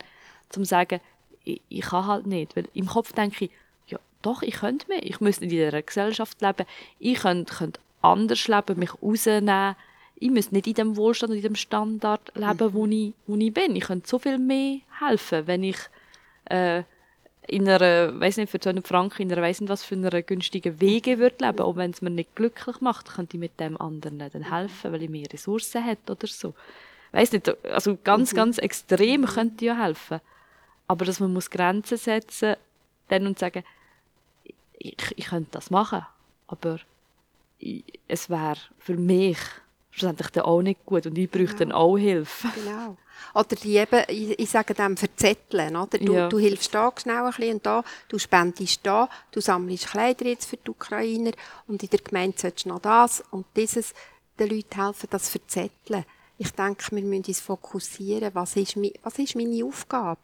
zum 0.49 0.65
sagen, 0.65 1.01
ich, 1.45 1.61
ich 1.69 1.83
kann 1.83 2.07
halt 2.07 2.27
nicht, 2.27 2.57
weil 2.57 2.69
im 2.75 2.87
Kopf 2.87 3.13
denke 3.13 3.47
ich, 3.47 3.51
ja 3.87 3.99
doch, 4.23 4.43
ich 4.43 4.55
könnte 4.55 4.89
mehr, 4.89 5.03
ich 5.03 5.21
müsste 5.21 5.45
nicht 5.45 5.53
in 5.53 5.59
dieser 5.59 5.83
Gesellschaft 5.83 6.41
leben, 6.41 6.67
ich 6.99 7.19
könnte, 7.19 7.55
könnte 7.55 7.81
anders 8.03 8.49
leben, 8.49 8.79
mich 8.79 9.03
rausnehmen, 9.03 9.77
ich 10.21 10.31
müsste 10.31 10.55
nicht 10.55 10.67
in 10.67 10.75
dem 10.75 10.97
Wohlstand 10.97 11.31
und 11.31 11.37
in 11.37 11.43
dem 11.43 11.55
Standard 11.55 12.33
leben, 12.35 12.75
wo, 12.75 12.87
ich, 12.87 13.13
wo 13.27 13.37
ich 13.37 13.55
bin. 13.55 13.77
Ich 13.77 13.85
könnte 13.85 14.09
so 14.09 14.19
viel 14.19 14.39
mehr 14.39 14.79
helfen, 14.99 15.47
wenn 15.47 15.63
ich 15.63 15.79
äh, 16.47 16.83
in 17.49 17.69
einer, 17.69 18.19
weiß 18.21 18.37
nicht, 18.37 18.51
für 18.51 18.61
200 18.61 18.87
Franken 18.87 19.23
in 19.23 19.33
einer, 19.33 19.43
weiß 19.43 19.63
nicht 19.63 19.71
was, 19.71 19.83
für 19.83 19.95
einer 19.95 20.23
günstigen 20.23 20.81
Wege 20.81 21.19
würde 21.19 21.45
leben. 21.45 21.61
Auch 21.61 21.77
wenn 21.77 21.91
es 21.91 22.03
mir 22.03 22.11
nicht 22.11 22.37
glücklich 22.37 22.81
macht, 22.81 23.15
könnte 23.15 23.37
ich 23.37 23.41
mit 23.41 23.59
dem 23.59 23.81
anderen 23.81 24.19
dann 24.19 24.51
helfen, 24.51 24.93
weil 24.93 25.03
ich 25.03 25.11
mehr 25.11 25.27
Ressourcen 25.33 25.83
hätte 25.83 26.13
oder 26.13 26.27
so. 26.27 26.55
Weiß 27.13 27.33
nicht, 27.33 27.49
also 27.65 27.97
ganz, 28.05 28.35
ganz 28.35 28.59
extrem 28.59 29.25
könnte 29.25 29.65
ich 29.65 29.69
ja 29.69 29.83
helfen. 29.83 30.21
Aber 30.87 31.05
dass 31.05 31.21
man 31.21 31.33
muss 31.33 31.51
Grenzen 31.51 31.97
setzen 31.97 32.57
dann 33.09 33.27
und 33.27 33.39
sagen, 33.39 33.65
ich, 34.79 34.97
ich 35.17 35.27
könnte 35.27 35.51
das 35.53 35.71
machen, 35.71 36.05
aber 36.47 36.79
ich, 37.59 37.83
es 38.07 38.29
wäre 38.29 38.59
für 38.79 38.97
mich 38.97 39.39
schlussendlich 39.91 40.29
dann 40.31 40.45
auch 40.45 40.63
nicht 40.63 40.85
gut 40.85 41.07
und 41.07 41.17
ich 41.17 41.31
bräuchte 41.31 41.67
dann 41.67 41.73
auch 41.73 41.97
Hilfe. 41.97 42.49
Genau. 42.55 42.97
Oder 43.35 43.57
die 43.57 43.77
eben, 43.77 44.05
ich, 44.09 44.39
ich 44.39 44.51
sage 44.51 44.75
dem 44.75 44.97
verzetteln, 44.97 45.77
oder? 45.77 45.99
Du, 45.99 46.13
Ja. 46.15 46.29
du 46.29 46.39
hilfst 46.39 46.75
da 46.75 46.93
schnell 47.01 47.17
ein 47.25 47.31
bisschen 47.31 47.55
und 47.55 47.67
da, 47.67 47.85
du 48.09 48.19
spendest 48.19 48.81
da, 48.85 49.09
du 49.31 49.41
sammelst 49.41 49.89
Kleider 49.89 50.27
jetzt 50.27 50.47
für 50.49 50.57
die 50.57 50.71
Ukrainer 50.71 51.33
und 51.67 51.83
in 51.83 51.91
der 51.91 52.01
Gemeinde 52.01 52.39
solltest 52.39 52.65
du 52.67 52.71
noch 52.71 52.81
das 52.81 53.23
und 53.31 53.47
dieses, 53.57 53.95
den 54.39 54.51
Leuten 54.51 54.83
helfen, 54.85 55.09
das 55.11 55.29
verzetteln. 55.29 56.05
Ich 56.39 56.53
denke, 56.53 56.85
wir 56.95 57.03
müssen 57.03 57.25
uns 57.27 57.41
fokussieren, 57.41 58.31
was 58.35 58.55
ist, 58.57 58.77
was 59.03 59.19
ist 59.19 59.35
meine 59.35 59.65
Aufgabe? 59.65 60.21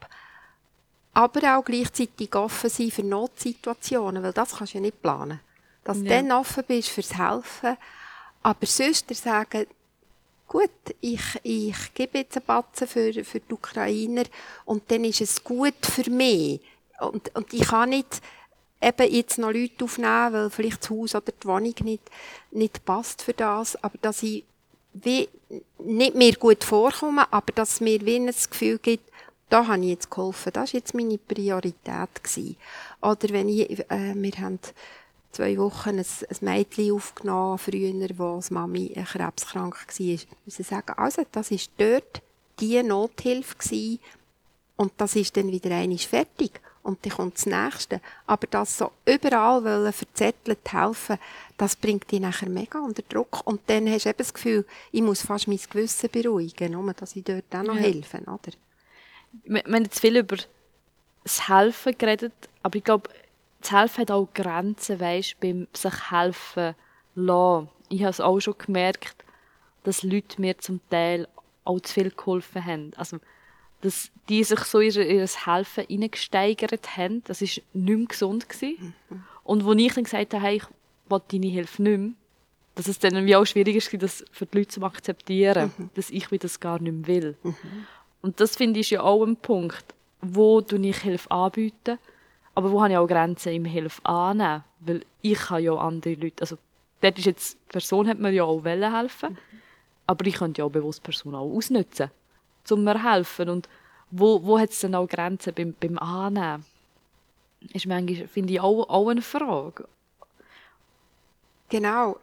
Aber 1.12 1.58
auch 1.58 1.64
gleichzeitig 1.64 2.34
offen 2.34 2.70
sein 2.70 2.90
für 2.90 3.02
Notsituationen, 3.04 4.22
weil 4.22 4.32
das 4.32 4.56
kannst 4.56 4.74
du 4.74 4.78
ja 4.78 4.82
nicht 4.82 5.00
planen. 5.02 5.40
Dass 5.84 5.98
du 5.98 6.04
Ja. 6.04 6.16
dann 6.22 6.32
offen 6.32 6.64
bist 6.66 6.88
fürs 6.88 7.16
Helfen, 7.16 7.76
aber 8.42 8.66
sonst 8.66 9.14
sagen, 9.14 9.66
gut, 10.48 10.70
ich, 11.00 11.22
ich 11.42 11.94
gebe 11.94 12.18
jetzt 12.18 12.36
einen 12.36 12.46
Batzen 12.46 12.86
für, 12.86 13.24
für 13.24 13.40
die 13.40 13.52
Ukrainer 13.52 14.24
und 14.64 14.90
dann 14.90 15.04
ist 15.04 15.20
es 15.20 15.42
gut 15.42 15.74
für 15.82 16.10
mich. 16.10 16.60
Und, 17.00 17.34
und 17.34 17.52
ich 17.52 17.66
kann 17.66 17.90
nicht 17.90 18.20
eben 18.80 19.12
jetzt 19.12 19.38
noch 19.38 19.50
Leute 19.50 19.84
aufnehmen, 19.84 20.32
weil 20.32 20.50
vielleicht 20.50 20.82
das 20.82 20.90
Haus 20.90 21.14
oder 21.14 21.32
die 21.32 21.46
Wohnung 21.46 21.74
nicht, 21.82 22.02
nicht 22.50 22.84
passt 22.84 23.22
für 23.22 23.32
das, 23.32 23.82
aber 23.82 23.98
dass 24.00 24.22
ich 24.22 24.44
wie 24.92 25.28
nicht 25.78 26.14
mir 26.14 26.34
gut 26.36 26.62
vorkomme, 26.62 27.30
aber 27.32 27.52
dass 27.52 27.80
mir 27.80 28.00
wie 28.06 28.16
ein 28.16 28.26
Gefühl 28.26 28.78
gibt, 28.78 29.10
da 29.48 29.66
habe 29.66 29.82
ich 29.82 29.90
jetzt 29.90 30.10
geholfen, 30.10 30.52
das 30.52 30.72
war 30.72 30.78
jetzt 30.78 30.94
meine 30.94 31.18
Priorität. 31.18 32.22
Gewesen. 32.22 32.56
Oder 33.02 33.28
wenn 33.30 33.48
ich, 33.48 33.78
äh, 33.90 34.14
wir 34.14 34.32
haben 34.38 34.58
zwei 35.34 35.56
Wochen 35.58 35.98
ein, 35.98 35.98
ein 35.98 36.36
Mädchen 36.40 36.92
aufgenommen, 36.92 37.58
früher, 37.58 37.92
wo 38.16 38.36
das 38.36 38.50
Mami 38.50 38.94
krebskrank 39.04 39.74
war. 39.86 40.06
Ich 40.06 40.26
muss 40.44 40.56
sagen, 40.68 40.92
also, 40.96 41.22
das 41.32 41.50
war 41.50 41.58
dort 41.78 42.22
die 42.60 42.82
Nothilfe 42.82 43.56
gewesen, 43.56 44.00
und 44.76 44.92
das 44.96 45.14
ist 45.16 45.36
dann 45.36 45.50
wieder 45.52 45.74
einmal 45.74 45.98
fertig. 45.98 46.60
Und 46.82 47.04
dann 47.06 47.12
kommt 47.12 47.36
das 47.36 47.46
Nächste. 47.46 48.00
Aber 48.26 48.46
das 48.48 48.76
so 48.76 48.90
überall 49.06 49.64
wollen 49.64 49.92
verzettelt 49.92 50.70
helfen, 50.70 51.18
das 51.56 51.76
bringt 51.76 52.10
dich 52.10 52.20
nachher 52.20 52.48
mega 52.48 52.78
unter 52.80 53.02
Druck. 53.02 53.46
Und 53.46 53.60
dann 53.68 53.88
hast 53.88 54.04
du 54.04 54.08
eben 54.10 54.18
das 54.18 54.34
Gefühl, 54.34 54.66
ich 54.92 55.00
muss 55.00 55.22
fast 55.22 55.48
mein 55.48 55.58
Gewissen 55.70 56.10
beruhigen, 56.10 56.72
nur 56.72 56.92
dass 56.92 57.16
ich 57.16 57.24
dort 57.24 57.44
auch 57.54 57.62
noch 57.62 57.76
Ja. 57.76 57.82
helfe, 57.82 58.18
oder? 58.22 58.52
wir, 59.44 59.62
wir 59.64 59.74
haben 59.74 59.84
jetzt 59.84 60.00
viel 60.00 60.16
über 60.16 60.36
das 61.22 61.48
Helfen 61.48 61.96
geredet, 61.96 62.34
aber 62.62 62.76
ich 62.76 62.84
glaube, 62.84 63.08
das 63.64 63.72
Helfen 63.72 64.02
hat 64.02 64.10
auch 64.10 64.28
Grenzen, 64.34 65.00
weißt, 65.00 65.40
beim 65.40 65.66
sich 65.72 66.10
helfen 66.10 66.74
lassen. 67.14 67.68
Ich 67.88 68.02
habe 68.02 68.10
es 68.10 68.20
auch 68.20 68.38
schon 68.38 68.58
gemerkt, 68.58 69.24
dass 69.84 70.02
Leute 70.02 70.40
mir 70.40 70.58
zum 70.58 70.80
Teil 70.90 71.26
auch 71.64 71.80
zu 71.80 71.94
viel 71.94 72.10
geholfen 72.10 72.64
haben. 72.64 72.92
Also, 72.96 73.18
dass 73.80 74.10
die 74.28 74.44
sich 74.44 74.60
so 74.60 74.80
in 74.80 74.92
ihr, 74.92 75.26
Helfen 75.26 75.86
hineingesteigert 75.86 76.96
haben, 76.96 77.24
das 77.24 77.40
war 77.40 77.48
nicht 77.48 77.64
mehr 77.74 78.06
gesund. 78.06 78.48
Gewesen. 78.48 78.94
Und 79.44 79.64
wo 79.64 79.72
ich 79.72 79.94
dann 79.94 80.04
gesagt 80.04 80.34
habe, 80.34 80.44
hey, 80.44 80.56
ich 80.56 80.64
will 81.08 81.22
deine 81.28 81.46
Hilfe 81.46 81.82
nicht 81.82 81.98
mehr, 81.98 82.10
dass 82.74 82.88
es 82.88 82.98
dann 82.98 83.24
wie 83.24 83.36
auch 83.36 83.46
schwierig 83.46 83.76
ist, 83.76 84.02
das 84.02 84.24
für 84.30 84.44
die 84.46 84.58
Leute 84.58 84.68
zu 84.68 84.82
akzeptieren, 84.82 85.72
dass 85.94 86.10
ich 86.10 86.30
wie 86.30 86.38
das 86.38 86.60
gar 86.60 86.80
nicht 86.80 86.92
mehr 86.92 87.06
will. 87.06 87.36
Und 88.20 88.40
das 88.40 88.56
finde 88.56 88.80
ich 88.80 88.90
ja 88.90 89.02
auch 89.02 89.24
ein 89.24 89.36
Punkt, 89.36 89.84
wo 90.20 90.60
du 90.60 90.76
ich 90.76 90.98
Hilfe 90.98 91.30
anbieten, 91.30 91.98
aber 92.54 92.70
wo 92.70 92.82
habe 92.82 92.92
ich 92.92 92.98
auch 92.98 93.06
Grenzen 93.06 93.52
im 93.52 93.64
Hilfe 93.64 94.04
annehmen, 94.04 94.64
weil 94.80 95.04
ich 95.22 95.38
kann 95.38 95.62
ja 95.62 95.74
andere 95.74 96.14
Leute, 96.14 96.40
also 96.40 96.56
dort 97.00 97.18
ist 97.18 97.26
jetzt, 97.26 97.54
die 97.68 97.72
Person 97.72 98.08
hat 98.08 98.18
mir 98.18 98.30
ja 98.30 98.44
auch 98.44 98.64
helfen, 98.64 99.38
aber 100.06 100.26
ich 100.26 100.34
könnte 100.34 100.60
ja 100.60 100.66
auch 100.66 100.70
bewusst 100.70 101.00
die 101.00 101.04
Person 101.04 101.34
auch 101.34 101.50
ausnutzen, 101.50 102.10
um 102.70 102.84
mir 102.84 103.02
helfen 103.02 103.48
und 103.48 103.68
wo, 104.10 104.42
wo 104.44 104.58
hat 104.58 104.70
es 104.70 104.80
dann 104.80 104.94
auch 104.94 105.08
Grenzen 105.08 105.52
beim, 105.54 105.74
beim 105.78 105.98
Annehmen? 105.98 106.64
Ist 107.72 107.86
manchmal, 107.86 108.28
finde 108.28 108.52
ich, 108.52 108.60
auch, 108.60 108.88
auch 108.88 109.08
eine 109.08 109.22
Frage. 109.22 109.88
Genau. 111.68 112.18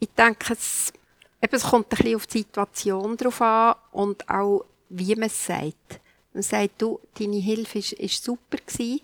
Ich 0.00 0.08
denke, 0.16 0.54
es, 0.54 0.92
eben, 1.40 1.54
es 1.54 1.62
kommt 1.62 1.86
ein 1.86 1.96
bisschen 1.96 2.16
auf 2.16 2.26
die 2.26 2.38
Situation 2.38 3.16
drauf 3.16 3.40
an 3.40 3.76
und 3.92 4.28
auch, 4.28 4.64
wie 4.88 5.14
man 5.14 5.26
es 5.26 5.46
sagt. 5.46 6.00
Man 6.32 6.42
sagt, 6.42 6.82
du, 6.82 6.98
deine 7.18 7.36
Hilfe 7.36 7.78
ist, 7.78 7.92
ist 7.92 8.24
super 8.24 8.58
gewesen, 8.58 9.00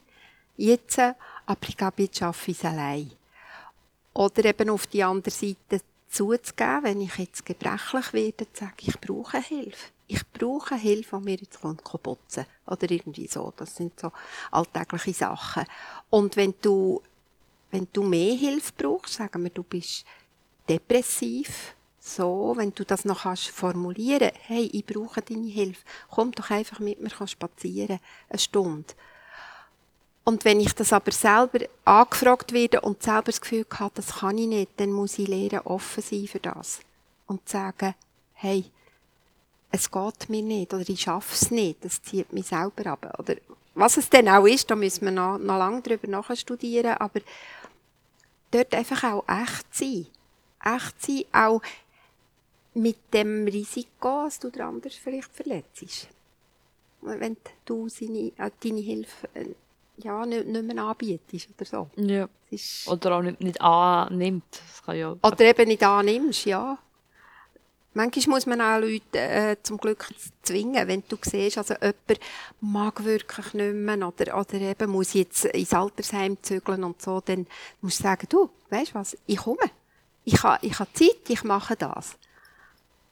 jetzt, 0.57 0.99
aber 0.99 1.69
ich 1.69 1.77
glaube, 1.77 2.03
jetzt 2.03 2.19
schaffe 2.19 2.51
ich 2.51 2.59
es 2.59 2.65
allein. 2.65 3.11
Oder 4.15 4.45
eben 4.45 4.71
auf 4.71 4.87
die 4.87 5.03
andere 5.03 5.31
Seite 5.31 5.81
zuzugeben, 6.09 6.85
wenn 6.85 7.01
ich 7.01 7.17
jetzt 7.17 7.47
gebrechlich 7.47 8.13
werde, 8.13 8.53
zu 8.53 8.61
sagen, 8.61 8.75
ich 8.81 9.01
brauche 9.01 9.41
Hilfe. 9.41 9.93
Ich 10.07 10.29
brauche 10.31 10.75
Hilfe, 10.75 11.19
die 11.19 11.25
mir 11.25 11.37
jetzt 11.37 11.63
kann 11.63 11.77
putzen 11.77 12.45
Oder 12.67 12.91
irgendwie 12.91 13.27
so. 13.27 13.53
Das 13.57 13.77
sind 13.77 13.99
so 13.99 14.13
alltägliche 14.51 15.15
Sachen. 15.15 15.65
Und 16.11 16.37
wenn 16.37 16.55
du, 16.61 17.01
wenn 17.71 17.89
du 17.93 18.03
mehr 18.03 18.35
Hilfe 18.35 18.73
brauchst, 18.77 19.15
sagen 19.15 19.43
wir, 19.43 19.51
du 19.51 19.63
bist 19.63 20.05
depressiv, 20.69 21.75
so, 21.99 22.53
wenn 22.57 22.75
du 22.75 22.85
das 22.85 23.05
noch 23.05 23.23
kannst 23.23 23.49
formulieren, 23.49 24.33
hey, 24.43 24.69
ich 24.73 24.85
brauche 24.85 25.23
deine 25.23 25.47
Hilfe, 25.47 25.85
komm 26.11 26.33
doch 26.33 26.51
einfach 26.51 26.81
mit 26.81 27.01
mir 27.01 27.11
spazieren, 27.11 28.01
eine 28.29 28.39
Stunde. 28.39 28.93
Und 30.25 30.45
wenn 30.45 30.61
ich 30.61 30.73
das 30.75 30.93
aber 30.93 31.11
selber 31.11 31.67
angefragt 31.85 32.53
werde 32.53 32.81
und 32.81 33.03
selber 33.03 33.23
das 33.23 33.41
Gefühl 33.41 33.67
habe, 33.75 33.93
das 33.95 34.19
kann 34.19 34.39
ich 34.39 34.47
nicht, 34.47 34.71
dann 34.77 34.93
muss 34.93 35.19
ich 35.19 35.27
lernen, 35.27 35.67
offen 35.67 36.03
sein 36.03 36.29
für 36.29 36.39
das. 36.39 36.81
Und 37.27 37.49
sagen, 37.49 37.95
hey, 38.35 38.65
es 39.73 39.91
geht 39.91 40.29
mir 40.29 40.43
nicht, 40.43 40.73
oder 40.75 40.89
ich 40.89 41.01
schaffe 41.01 41.35
es 41.35 41.51
nicht, 41.51 41.85
das 41.85 42.03
zieht 42.03 42.33
mich 42.33 42.47
selber 42.47 42.87
ab. 42.91 43.19
Oder 43.19 43.37
was 43.75 43.97
es 43.97 44.11
denn 44.11 44.29
auch 44.29 44.47
ist, 44.47 44.71
da 44.71 44.77
müssen 44.77 45.07
wir 45.07 45.13
noch, 45.13 45.39
noch 45.39 45.59
lange 45.59 45.81
drüber 45.81 46.07
nachstudieren, 46.07 46.99
aber 46.99 47.21
dort 48.51 48.75
einfach 48.75 49.03
auch 49.05 49.25
echt 49.29 49.75
sein. 49.75 50.07
Echt 50.65 51.03
sein, 51.03 51.25
auch 51.33 51.63
mit 52.75 52.99
dem 53.13 53.47
Risiko, 53.47 54.25
dass 54.25 54.39
du 54.39 54.51
den 54.51 54.63
anderen 54.63 54.93
vielleicht 54.93 55.33
verletzt. 55.33 56.09
Wenn 57.01 57.37
du 57.65 57.89
seine, 57.89 58.31
äh, 58.39 58.51
deine 58.63 58.81
Hilfe 58.81 59.29
äh, 59.35 59.47
ja, 59.97 60.25
nicht, 60.27 60.47
nicht 60.47 60.65
mehr 60.65 60.85
anbietest 60.85 61.49
oder 61.57 61.65
so. 61.65 61.91
Ja. 61.97 62.29
Ist, 62.51 62.87
Oder 62.87 63.17
auch 63.17 63.23
nicht, 63.23 63.41
nicht 63.41 63.61
annimmt. 63.61 64.45
Das 64.51 64.83
kann 64.85 64.97
ja 64.97 65.13
oder 65.13 65.41
eben 65.41 65.69
nicht 65.69 65.83
annimmst, 65.83 66.45
ja. 66.45 66.77
Manchmal 67.95 68.37
muss 68.37 68.47
man 68.47 68.61
auch 68.61 68.79
Leute 68.79 69.19
äh, 69.19 69.57
zum 69.63 69.77
Glück 69.77 70.09
zwingen, 70.43 70.89
wenn 70.89 71.03
du 71.09 71.17
siehst, 71.21 71.59
also 71.59 71.75
jemand 71.75 72.21
mag 72.61 73.05
wirklich 73.05 73.53
nicht 73.53 73.75
mehr 73.75 74.09
oder, 74.09 74.39
oder 74.39 74.55
eben 74.55 74.91
muss 74.91 75.13
jetzt 75.13 75.45
ins 75.47 75.75
Altersheim 75.75 76.39
zügeln 76.43 76.85
und 76.85 77.03
so, 77.03 77.21
dann 77.21 77.47
musst 77.83 78.01
du 78.01 78.03
sagen, 78.05 78.27
du, 78.31 78.51
weißt 78.71 78.95
was, 78.95 79.17
ich 79.27 79.37
komme. 79.37 79.71
Ich 80.25 80.43
habe 80.43 80.65
ich 80.65 80.79
ha 80.79 80.87
Zeit, 80.93 81.29
ich 81.29 81.45
mache 81.45 81.77
das. 81.77 82.17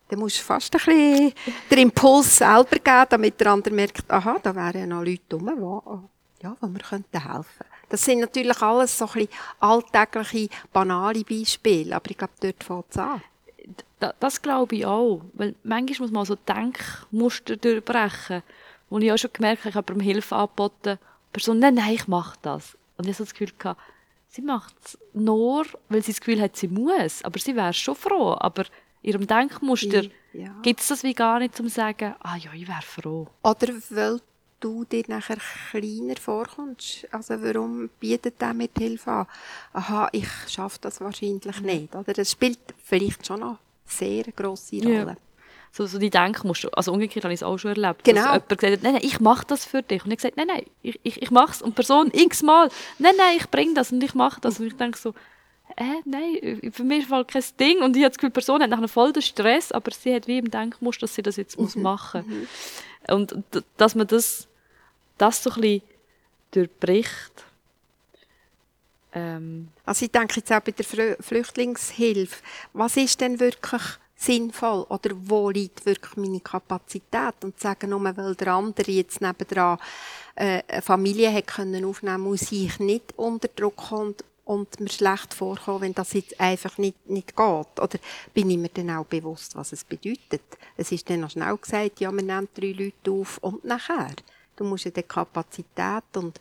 Dann 0.08 0.18
musst 0.18 0.38
du 0.38 0.42
fast 0.42 0.74
ein 0.74 0.78
bisschen 0.78 1.32
den 1.70 1.78
Impuls 1.78 2.38
selber 2.38 2.76
geben, 2.76 3.06
damit 3.10 3.38
der 3.38 3.48
andere 3.48 3.74
merkt, 3.74 4.10
aha, 4.10 4.38
da 4.42 4.54
wären 4.54 4.80
ja 4.80 4.86
noch 4.86 5.04
Leute 5.04 5.36
rum, 5.36 5.46
die, 5.46 6.19
ja, 6.42 6.56
wo 6.60 6.68
wir 6.68 6.80
könnten 6.80 7.22
helfen. 7.32 7.64
Das 7.88 8.04
sind 8.04 8.20
natürlich 8.20 8.60
alles 8.62 8.96
so 8.96 9.06
ein 9.06 9.12
bisschen 9.12 9.28
alltägliche, 9.58 10.48
banale 10.72 11.24
Beispiele, 11.24 11.94
aber 11.96 12.10
ich 12.10 12.18
glaube, 12.18 12.32
dort 12.40 12.62
fängt 12.64 12.84
es 12.90 12.98
an. 12.98 13.22
Da, 13.98 14.14
das 14.20 14.40
glaube 14.40 14.76
ich 14.76 14.86
auch. 14.86 15.22
Weil 15.34 15.54
manchmal 15.62 16.06
muss 16.08 16.10
man 16.12 16.24
so 16.24 16.36
Denkmuster 16.36 17.56
durchbrechen. 17.56 18.42
Wo 18.88 18.98
ich 18.98 19.12
auch 19.12 19.18
schon 19.18 19.32
gemerkt 19.32 19.60
habe, 19.64 19.70
ich 19.70 19.76
habe 19.76 20.02
Hilfe 20.02 20.36
angeboten. 20.36 20.98
Die 20.98 21.32
Person, 21.32 21.58
nein, 21.58 21.74
nein, 21.74 21.94
ich 21.94 22.08
mache 22.08 22.38
das. 22.42 22.76
Und 22.96 23.04
ich 23.06 23.08
habe 23.14 23.18
so 23.18 23.24
das 23.24 23.34
Gefühl 23.34 23.52
gehabt, 23.58 23.80
sie 24.28 24.42
macht 24.42 24.74
es 24.84 24.98
nur, 25.12 25.66
weil 25.88 26.02
sie 26.02 26.12
das 26.12 26.20
Gefühl 26.20 26.40
hat, 26.40 26.56
sie 26.56 26.68
muss. 26.68 27.22
Aber 27.24 27.38
sie 27.38 27.54
wäre 27.54 27.72
schon 27.72 27.94
froh. 27.94 28.36
Aber 28.38 28.64
ihrem 29.02 29.26
Denkmuster 29.26 30.04
Ja. 30.32 30.54
gibt 30.62 30.80
es 30.80 30.88
das 30.88 31.02
wie 31.02 31.14
gar 31.14 31.38
nicht, 31.38 31.58
um 31.60 31.66
zu 31.68 31.74
sagen, 31.74 32.14
ah 32.20 32.36
ja, 32.36 32.52
ich 32.54 32.66
wäre 32.66 32.82
froh. 32.82 33.28
Oder 33.42 33.68
weil 33.90 34.20
du 34.60 34.84
dir 34.84 35.04
nachher 35.08 35.38
kleiner 35.70 36.16
vorkommst. 36.16 37.06
Also 37.10 37.34
warum 37.42 37.88
bietet 37.98 38.40
der 38.40 38.54
die 38.54 38.68
Hilfe 38.82 39.10
an? 39.10 39.26
Aha, 39.72 40.08
ich 40.12 40.28
schaffe 40.48 40.78
das 40.80 41.00
wahrscheinlich 41.00 41.60
nicht. 41.60 41.94
Oder 41.94 42.12
das 42.12 42.30
spielt 42.30 42.58
vielleicht 42.84 43.26
schon 43.26 43.40
noch 43.40 43.48
eine 43.48 43.58
sehr 43.86 44.24
grosse 44.24 44.76
Ja. 44.76 45.00
Rolle. 45.02 45.16
So, 45.72 45.86
so 45.86 45.98
die 45.98 46.10
Denkmuster. 46.10 46.68
Also 46.72 46.92
umgekehrt 46.92 47.24
habe 47.24 47.32
ich 47.32 47.38
es 47.40 47.44
auch 47.44 47.56
schon 47.56 47.70
erlebt. 47.70 48.02
Genau. 48.02 48.22
Dass 48.22 48.32
jemand 48.32 48.48
gesagt 48.58 48.72
hat, 48.72 48.82
nein, 48.82 48.92
nein, 48.94 49.02
ich 49.04 49.20
mache 49.20 49.46
das 49.46 49.64
für 49.64 49.82
dich. 49.82 50.04
Und 50.04 50.10
ich 50.10 50.16
gesagt, 50.18 50.36
nein, 50.36 50.48
nein, 50.48 50.64
ich, 50.82 50.98
ich, 51.04 51.22
ich 51.22 51.30
mache 51.30 51.52
es. 51.52 51.62
Und 51.62 51.74
Person 51.76 52.10
x-mal, 52.12 52.68
nein, 52.98 53.14
nein, 53.16 53.36
ich 53.38 53.48
bringe 53.50 53.74
das 53.74 53.92
und 53.92 54.02
ich 54.02 54.14
mache 54.14 54.40
das. 54.40 54.58
Und 54.58 54.66
ich 54.66 54.76
denke 54.76 54.98
so, 54.98 55.10
äh, 55.76 55.84
nein, 56.04 56.72
für 56.72 56.82
mich 56.82 57.00
ist 57.02 57.08
voll 57.08 57.24
kein 57.24 57.44
Ding. 57.60 57.82
Und 57.82 57.96
ich 57.96 58.02
habe 58.02 58.10
das 58.10 58.18
Gefühl, 58.18 58.30
die 58.30 58.34
Person 58.34 58.60
hat 58.62 58.70
nachher 58.70 58.88
voll 58.88 59.12
den 59.12 59.22
Stress, 59.22 59.70
aber 59.70 59.92
sie 59.92 60.12
hat 60.12 60.26
wie 60.26 60.38
im 60.38 60.50
Denkmuster, 60.50 61.02
dass 61.02 61.14
sie 61.14 61.22
das 61.22 61.36
jetzt 61.36 61.56
muss 61.56 61.76
machen 61.76 62.24
muss. 62.26 63.14
Und 63.16 63.30
d- 63.54 63.60
dass 63.76 63.94
man 63.94 64.08
das, 64.08 64.48
das 65.20 65.42
so 65.42 65.50
ein 65.50 65.60
bisschen 65.60 65.82
durchbricht. 66.52 67.44
Ähm, 69.12 69.68
Also 69.84 70.04
ich 70.04 70.12
denke 70.12 70.36
jetzt 70.36 70.52
auch 70.52 70.60
bei 70.60 70.72
der 70.72 70.84
Flü- 70.84 71.20
Flüchtlingshilfe, 71.20 72.42
was 72.72 72.96
ist 72.96 73.20
denn 73.20 73.40
wirklich 73.40 73.82
sinnvoll 74.16 74.84
oder 74.88 75.10
wo 75.14 75.50
liegt 75.50 75.86
wirklich 75.86 76.16
meine 76.16 76.40
Kapazität 76.40 77.42
und 77.42 77.58
sagen, 77.58 77.90
nur 77.90 78.04
weil 78.16 78.34
der 78.34 78.52
andere 78.52 78.90
jetzt 78.90 79.20
nebendran 79.20 79.78
äh, 80.34 80.62
eine 80.68 80.82
Familie 80.82 81.32
hat 81.32 81.46
können 81.46 81.84
aufnehmen, 81.84 82.20
muss 82.20 82.52
ich 82.52 82.78
nicht 82.78 83.14
unter 83.16 83.48
Druck 83.48 83.76
kommen 83.76 84.14
und 84.44 84.78
mir 84.78 84.90
schlecht 84.90 85.32
vorkommen, 85.32 85.80
wenn 85.80 85.94
das 85.94 86.12
jetzt 86.12 86.38
einfach 86.38 86.76
nicht, 86.76 87.08
nicht 87.08 87.28
geht. 87.28 87.80
Oder 87.80 87.98
bin 88.34 88.50
ich 88.50 88.58
mir 88.58 88.68
dann 88.68 88.90
auch 88.90 89.06
bewusst, 89.06 89.56
was 89.56 89.72
es 89.72 89.84
bedeutet? 89.84 90.42
Es 90.76 90.92
ist 90.92 91.08
dann 91.08 91.20
noch 91.20 91.30
schnell 91.30 91.56
gesagt, 91.56 92.00
ja, 92.00 92.12
wir 92.12 92.22
nehmen 92.22 92.48
drei 92.54 92.72
Leute 92.72 93.10
auf 93.10 93.38
und 93.38 93.64
nachher. 93.64 94.14
Du 94.60 94.66
musst 94.66 94.84
ja 94.84 94.90
die 94.90 95.02
Kapazität 95.02 96.04
und 96.16 96.38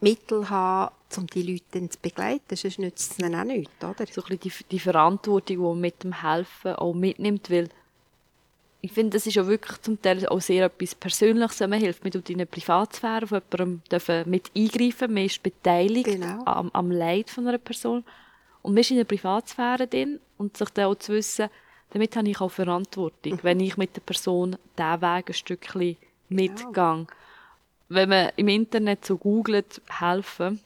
Mittel 0.00 0.48
haben, 0.48 0.94
um 1.16 1.26
die 1.26 1.42
Leute 1.42 1.64
dann 1.72 1.90
zu 1.90 1.98
begleiten, 2.00 2.54
sonst 2.54 2.78
nützt 2.78 3.12
es 3.12 3.18
ihnen 3.18 3.34
auch 3.34 3.42
nichts, 3.42 3.72
oder? 3.84 4.06
so 4.06 4.22
ein 4.22 4.38
bisschen 4.38 4.40
die, 4.40 4.52
die 4.70 4.78
Verantwortung, 4.78 5.56
die 5.56 5.62
man 5.62 5.80
mit 5.80 6.04
dem 6.04 6.22
Helfen 6.22 6.76
auch 6.76 6.94
mitnimmt, 6.94 7.50
weil 7.50 7.68
ich 8.82 8.92
finde, 8.92 9.16
das 9.16 9.26
ist 9.26 9.34
ja 9.34 9.46
wirklich 9.48 9.82
zum 9.82 10.00
Teil 10.00 10.26
auch 10.28 10.40
sehr 10.40 10.66
etwas 10.66 10.94
Persönliches, 10.94 11.58
wenn 11.60 11.70
man 11.70 11.80
hilft. 11.80 12.04
Man 12.04 12.12
tut 12.12 12.30
in 12.30 12.36
eine 12.36 12.46
Privatsphäre 12.46 13.26
von 13.26 13.42
jemandem 13.52 14.30
mit 14.30 14.50
eingreifen, 14.56 15.12
man 15.12 15.24
ist 15.24 15.42
beteiligt 15.42 16.06
Genau. 16.06 16.44
am, 16.44 16.70
am 16.72 16.90
Leid 16.92 17.28
von 17.28 17.48
einer 17.48 17.58
Person 17.58 18.04
und 18.62 18.72
man 18.74 18.80
ist 18.80 18.92
in 18.92 18.96
einer 18.98 19.04
Privatsphäre 19.04 19.88
drin 19.88 20.20
und 20.38 20.56
sich 20.56 20.70
dann 20.70 20.84
auch 20.86 20.94
zu 20.94 21.12
wissen, 21.12 21.50
damit 21.90 22.14
habe 22.14 22.28
ich 22.28 22.40
auch 22.40 22.48
Verantwortung, 22.50 23.40
wenn 23.42 23.58
ich 23.58 23.76
mit 23.76 23.96
der 23.96 24.02
Person 24.02 24.56
diesen 24.78 25.02
Weg 25.02 25.28
ein 25.28 25.34
Stückchen 25.34 25.96
mitgehe. 26.28 27.06
Wenn 27.92 28.08
man 28.08 28.30
im 28.36 28.46
Internet 28.46 29.04
so 29.04 29.18
googelt, 29.18 29.82
helfen, 29.88 30.60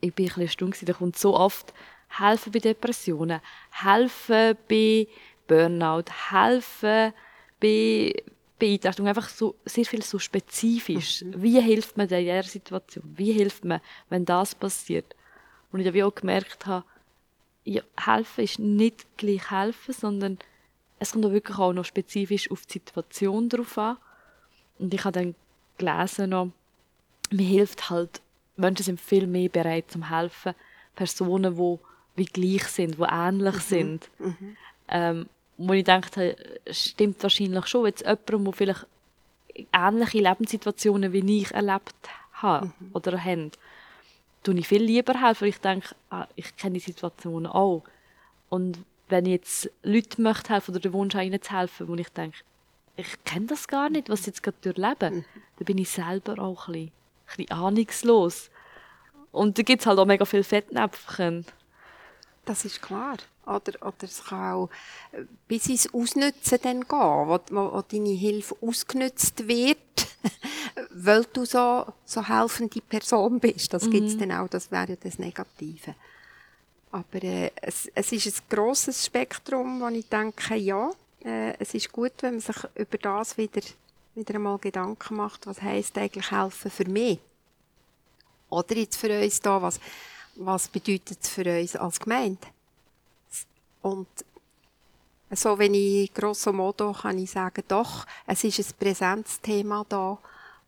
ich 0.00 0.14
bin 0.14 0.24
ein 0.24 0.28
bisschen 0.28 0.42
erstaunt, 0.42 0.88
da 0.88 0.94
kommt 0.94 1.18
so 1.18 1.36
oft 1.36 1.74
helfen 2.08 2.50
bei 2.50 2.60
Depressionen, 2.60 3.40
helfen 3.70 4.56
bei 4.66 5.06
Burnout, 5.46 6.04
helfen 6.30 7.12
bei 7.60 8.14
Beeinträchtigung, 8.58 9.08
einfach 9.08 9.28
so, 9.28 9.54
sehr 9.66 9.84
viel 9.84 10.02
so 10.02 10.18
spezifisch. 10.18 11.22
Wie 11.26 11.60
hilft 11.60 11.98
man 11.98 12.08
in 12.08 12.24
dieser 12.24 12.42
Situation? 12.42 13.04
Wie 13.14 13.32
hilft 13.32 13.66
man, 13.66 13.82
wenn 14.08 14.24
das 14.24 14.54
passiert? 14.54 15.14
Und 15.72 15.80
ich 15.80 15.86
habe 15.86 16.06
auch 16.06 16.14
gemerkt 16.14 16.64
habe, 16.64 16.86
ja, 17.64 17.82
helfen 17.98 18.44
ist 18.44 18.58
nicht 18.58 19.04
gleich 19.18 19.50
helfen, 19.50 19.92
sondern 19.92 20.38
es 20.98 21.12
kommt 21.12 21.26
auch 21.26 21.32
wirklich 21.32 21.58
auch 21.58 21.74
noch 21.74 21.84
spezifisch 21.84 22.50
auf 22.50 22.64
die 22.64 22.72
Situation 22.78 23.50
drauf 23.50 23.76
an. 23.76 23.98
Und 24.78 24.94
ich 24.94 25.04
habe 25.04 25.12
dann 25.12 25.34
gelesen 25.78 26.30
noch, 26.30 26.50
mir 27.30 27.46
hilft 27.46 27.90
halt, 27.90 28.20
Menschen 28.56 28.84
sind 28.84 29.00
viel 29.00 29.26
mehr 29.26 29.48
bereit 29.48 29.90
zum 29.90 30.08
helfen, 30.08 30.54
Personen, 30.94 31.56
die 31.56 31.78
wie 32.16 32.24
gleich 32.26 32.64
sind, 32.68 32.98
die 32.98 33.02
ähnlich 33.02 33.56
sind. 33.56 34.08
Ähm, 34.88 35.28
wo 35.56 35.72
ich 35.72 35.84
dachte, 35.84 36.36
stimmt 36.70 37.22
wahrscheinlich 37.22 37.66
schon, 37.66 37.86
jetzt 37.86 38.02
jemand, 38.02 38.46
der 38.46 38.52
vielleicht 38.52 38.86
ähnliche 39.72 40.18
Lebenssituationen 40.18 41.12
wie 41.12 41.42
ich 41.42 41.52
erlebt 41.52 41.94
habe 42.34 42.72
oder 42.92 43.22
haben, 43.22 43.50
tue 44.42 44.58
ich 44.58 44.68
viel 44.68 44.82
lieber 44.82 45.20
helfen, 45.20 45.42
weil 45.42 45.48
ich 45.48 45.60
denke, 45.60 45.94
ah, 46.10 46.26
ich 46.36 46.56
kenne 46.56 46.74
die 46.74 46.80
Situation 46.80 47.46
auch. 47.46 47.82
Und 48.50 48.78
wenn 49.08 49.26
ich 49.26 49.32
jetzt 49.32 49.70
Leute 49.82 50.20
möchte 50.20 50.52
helfen 50.52 50.72
oder 50.72 50.80
den 50.80 50.92
Wunsch 50.92 51.14
habe, 51.14 51.24
ihnen 51.24 51.40
zu 51.40 51.52
helfen, 51.52 51.88
wo 51.88 51.94
ich 51.94 52.08
denke, 52.10 52.38
ich 52.96 53.24
kenne 53.24 53.46
das 53.46 53.66
gar 53.66 53.90
nicht, 53.90 54.08
was 54.08 54.24
sie 54.24 54.30
jetzt 54.30 54.42
gerade 54.42 54.56
durchleben, 54.60 55.24
dann 55.58 55.64
bin 55.64 55.78
ich 55.78 55.90
selber 55.90 56.38
auch 56.38 56.68
ein 56.68 56.72
bisschen, 56.72 56.86
ein 56.88 57.36
bisschen 57.36 57.50
ahnungslos. 57.50 58.50
Und 59.32 59.58
da 59.58 59.62
gibt 59.62 59.82
es 59.82 59.86
halt 59.86 59.98
auch 59.98 60.06
mega 60.06 60.24
viele 60.24 60.44
Fettnäpfchen. 60.44 61.44
Das 62.44 62.64
ist 62.64 62.80
klar. 62.82 63.16
Oder, 63.46 63.72
oder 63.82 63.94
es 64.02 64.24
kann 64.24 64.54
auch 64.54 64.70
bis 65.48 65.66
ins 65.66 65.92
Ausnützen 65.92 66.58
dann 66.62 66.80
gehen, 66.80 66.88
wo, 66.88 67.38
wo, 67.50 67.72
wo 67.72 67.82
deine 67.82 68.10
Hilfe 68.10 68.56
ausgenützt 68.62 69.46
wird, 69.46 69.78
weil 70.90 71.24
du 71.32 71.44
so, 71.44 71.86
so 72.04 72.26
helfende 72.26 72.80
Person 72.80 73.40
bist. 73.40 73.74
Das 73.74 73.90
gibt's 73.90 74.16
dann 74.16 74.32
auch, 74.32 74.48
das 74.48 74.70
wäre 74.70 74.90
ja 74.90 74.96
das 74.96 75.18
Negative. 75.18 75.94
Aber 76.90 77.22
äh, 77.22 77.50
es, 77.60 77.90
es 77.94 78.12
ist 78.12 78.26
ein 78.26 78.42
grosses 78.48 79.04
Spektrum, 79.04 79.80
wo 79.80 79.88
ich 79.88 80.08
denke, 80.08 80.54
ja, 80.54 80.90
äh, 81.24 81.54
es 81.58 81.74
ist 81.74 81.90
gut, 81.90 82.12
wenn 82.20 82.34
man 82.34 82.40
sich 82.40 82.56
über 82.76 82.98
das 82.98 83.36
wieder, 83.36 83.62
wieder 84.14 84.34
einmal 84.34 84.58
Gedanken 84.58 85.16
macht, 85.16 85.46
was 85.46 85.60
heisst 85.62 85.98
eigentlich 85.98 86.30
helfen 86.30 86.70
für 86.70 86.88
mich? 86.88 87.18
Oder 88.48 88.76
jetzt 88.76 88.96
für 88.96 89.22
uns 89.22 89.40
da, 89.40 89.60
was, 89.60 89.80
was 90.36 90.68
bedeutet 90.68 91.18
es 91.20 91.28
für 91.28 91.60
uns 91.60 91.76
als 91.76 91.98
Gemeinde? 91.98 92.46
Und 93.82 94.06
so, 95.30 95.58
wenn 95.58 95.74
ich 95.74 96.12
grosso 96.14 96.52
modo 96.52 96.92
kann 96.92 97.18
ich 97.18 97.30
sagen, 97.30 97.64
doch, 97.66 98.06
es 98.26 98.44
ist 98.44 98.60
ein 98.60 98.78
Präsenzthema 98.78 99.84
da, 99.88 100.18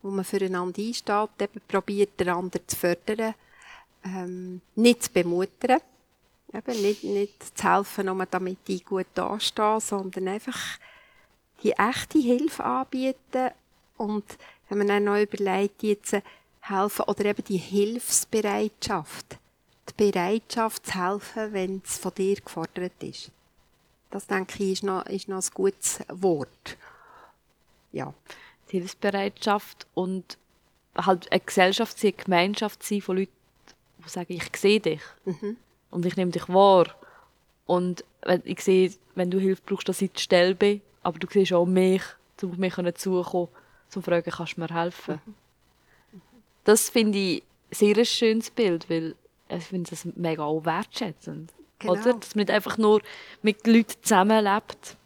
wo 0.01 0.09
man 0.09 0.25
füreinander 0.25 0.81
einsteht, 0.81 1.29
eben 1.39 1.61
probiert, 1.67 2.19
den 2.19 2.29
anderen 2.29 2.67
zu 2.67 2.75
fördern, 2.75 3.33
ähm, 4.03 4.61
nicht 4.75 5.03
zu 5.03 5.11
bemuttern, 5.11 5.79
eben 6.53 6.81
nicht, 6.81 7.03
nicht 7.03 7.57
zu 7.57 7.63
helfen, 7.63 8.07
nur 8.07 8.25
damit 8.25 8.59
ich 8.67 8.85
gut 8.85 9.07
dastehe, 9.13 9.79
sondern 9.79 10.27
einfach 10.27 10.79
die 11.63 11.71
echte 11.71 12.19
Hilfe 12.19 12.63
anbieten 12.63 13.51
und 13.97 14.23
wenn 14.69 14.79
man 14.79 14.87
dann 14.87 15.03
noch 15.05 15.17
überlegt, 15.17 15.83
jetzt 15.83 16.13
äh, 16.13 16.21
helfen 16.61 17.05
oder 17.05 17.25
eben 17.25 17.43
die 17.43 17.57
Hilfsbereitschaft, 17.57 19.37
die 19.89 20.11
Bereitschaft 20.11 20.87
zu 20.87 20.93
helfen, 20.95 21.53
wenn 21.53 21.81
es 21.85 21.97
von 21.97 22.13
dir 22.13 22.35
gefordert 22.35 23.01
ist. 23.01 23.31
Das 24.09 24.27
denke 24.27 24.63
ich 24.63 24.71
ist 24.73 24.83
noch, 24.83 25.05
ist 25.05 25.27
noch 25.27 25.43
ein 25.43 25.49
gutes 25.53 25.99
Wort. 26.09 26.77
Ja. 27.91 28.13
die 28.71 28.79
Hilfsbereitschaft 28.79 29.87
und 29.93 30.37
halt 30.95 31.31
eine 31.31 31.39
Gesellschaft 31.39 31.97
sein, 31.97 32.13
eine 32.13 32.23
Gemeinschaft 32.23 32.83
sein 32.83 33.01
von 33.01 33.17
Leuten, 33.17 33.31
die 34.05 34.09
sagen, 34.09 34.33
ich 34.33 34.49
sehe 34.55 34.79
dich 34.79 35.01
und 35.89 36.05
ich 36.05 36.15
nehme 36.17 36.31
dich 36.31 36.47
wahr. 36.49 36.87
Und 37.65 38.03
ich 38.43 38.61
sehe, 38.61 38.93
wenn 39.15 39.31
du 39.31 39.39
Hilfe 39.39 39.61
brauchst, 39.65 39.89
dass 39.89 40.01
ich 40.01 40.11
die 40.11 40.21
Stelle 40.21 40.55
bin, 40.55 40.81
aber 41.07 41.19
du 41.19 41.27
siehst 41.31 41.53
auch 41.53 41.65
mich, 41.65 42.01
um 42.41 42.51
auf 42.51 42.57
mich 42.57 42.75
zukommen, 42.95 43.47
zum 43.87 44.03
fragen, 44.03 44.29
kannst 44.29 44.57
du 44.57 44.59
mir 44.61 44.67
helfen? 44.67 45.21
Das 46.65 46.89
finde 46.89 47.17
ich 47.17 47.43
sehr 47.71 47.97
ein 47.97 48.05
schönes 48.05 48.51
Bild, 48.51 48.89
weil 48.89 49.15
ich 49.47 49.63
finde 49.63 49.89
das 49.89 50.03
mega 50.03 50.43
auch 50.43 50.65
wertschätzend. 50.65 51.53
Genau. 51.79 51.93
Oder? 51.93 52.13
Dass 52.15 52.35
man 52.35 52.41
nicht 52.41 52.51
einfach 52.51 52.77
nur 52.77 53.01
mit 53.41 53.65
Leuten 53.65 53.93
zusammenlebt 54.01 54.97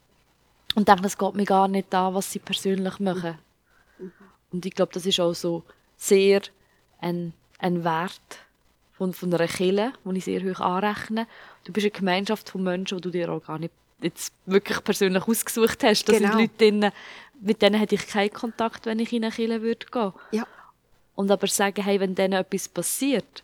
und 0.74 0.88
denkt, 0.88 1.06
es 1.06 1.20
geht 1.20 1.36
mir 1.36 1.45
gar 1.45 1.68
nicht 1.68 1.93
an, 1.93 2.16
was 2.16 2.32
sie 2.32 2.39
persönlich 2.39 2.99
machen. 2.99 3.38
Und 4.52 4.66
ich 4.66 4.74
glaube, 4.74 4.93
das 4.93 5.06
ist 5.06 5.20
auch 5.20 5.36
so 5.36 5.64
sehr 5.97 6.41
ein, 6.99 7.34
ein 7.60 7.84
Wert 7.84 8.39
von, 8.93 9.14
von 9.14 9.32
einer 9.32 9.47
Kirche, 9.47 9.93
den 10.04 10.16
ich 10.16 10.26
sehr 10.26 10.41
hoch 10.41 10.62
anrechne. 10.62 11.28
Du 11.64 11.72
bist 11.72 11.86
eine 11.86 11.91
Gemeinschaft 11.91 12.49
von 12.49 12.64
Menschen, 12.64 12.97
die 12.97 13.02
du 13.04 13.12
dir 13.12 13.32
auch 13.32 13.45
gar 13.45 13.60
nicht 13.60 13.72
jetzt 14.02 14.34
wirklich 14.45 14.84
persönlich 14.84 15.28
ausgesucht 15.28 15.84
hast. 15.84 16.06
Das 16.08 16.18
Genau. 16.18 16.30
sind 16.32 16.39
Leute 16.41 16.54
drin, 16.58 16.91
mit 17.41 17.62
denen 17.62 17.80
hätte 17.80 17.95
ich 17.95 18.08
keinen 18.08 18.32
Kontakt, 18.34 18.86
wenn 18.86 18.99
ich 18.99 19.12
in 19.14 19.24
eine 19.24 19.34
Kirche 19.34 19.62
würde 19.62 19.86
gehen. 19.88 20.14
Ja, 20.32 20.45
Und 21.16 21.32
aber 21.32 21.47
sagen, 21.47 21.84
hey, 21.84 21.99
wenn 21.99 22.16
denen 22.16 22.34
etwas 22.34 22.68
passiert, 22.68 23.43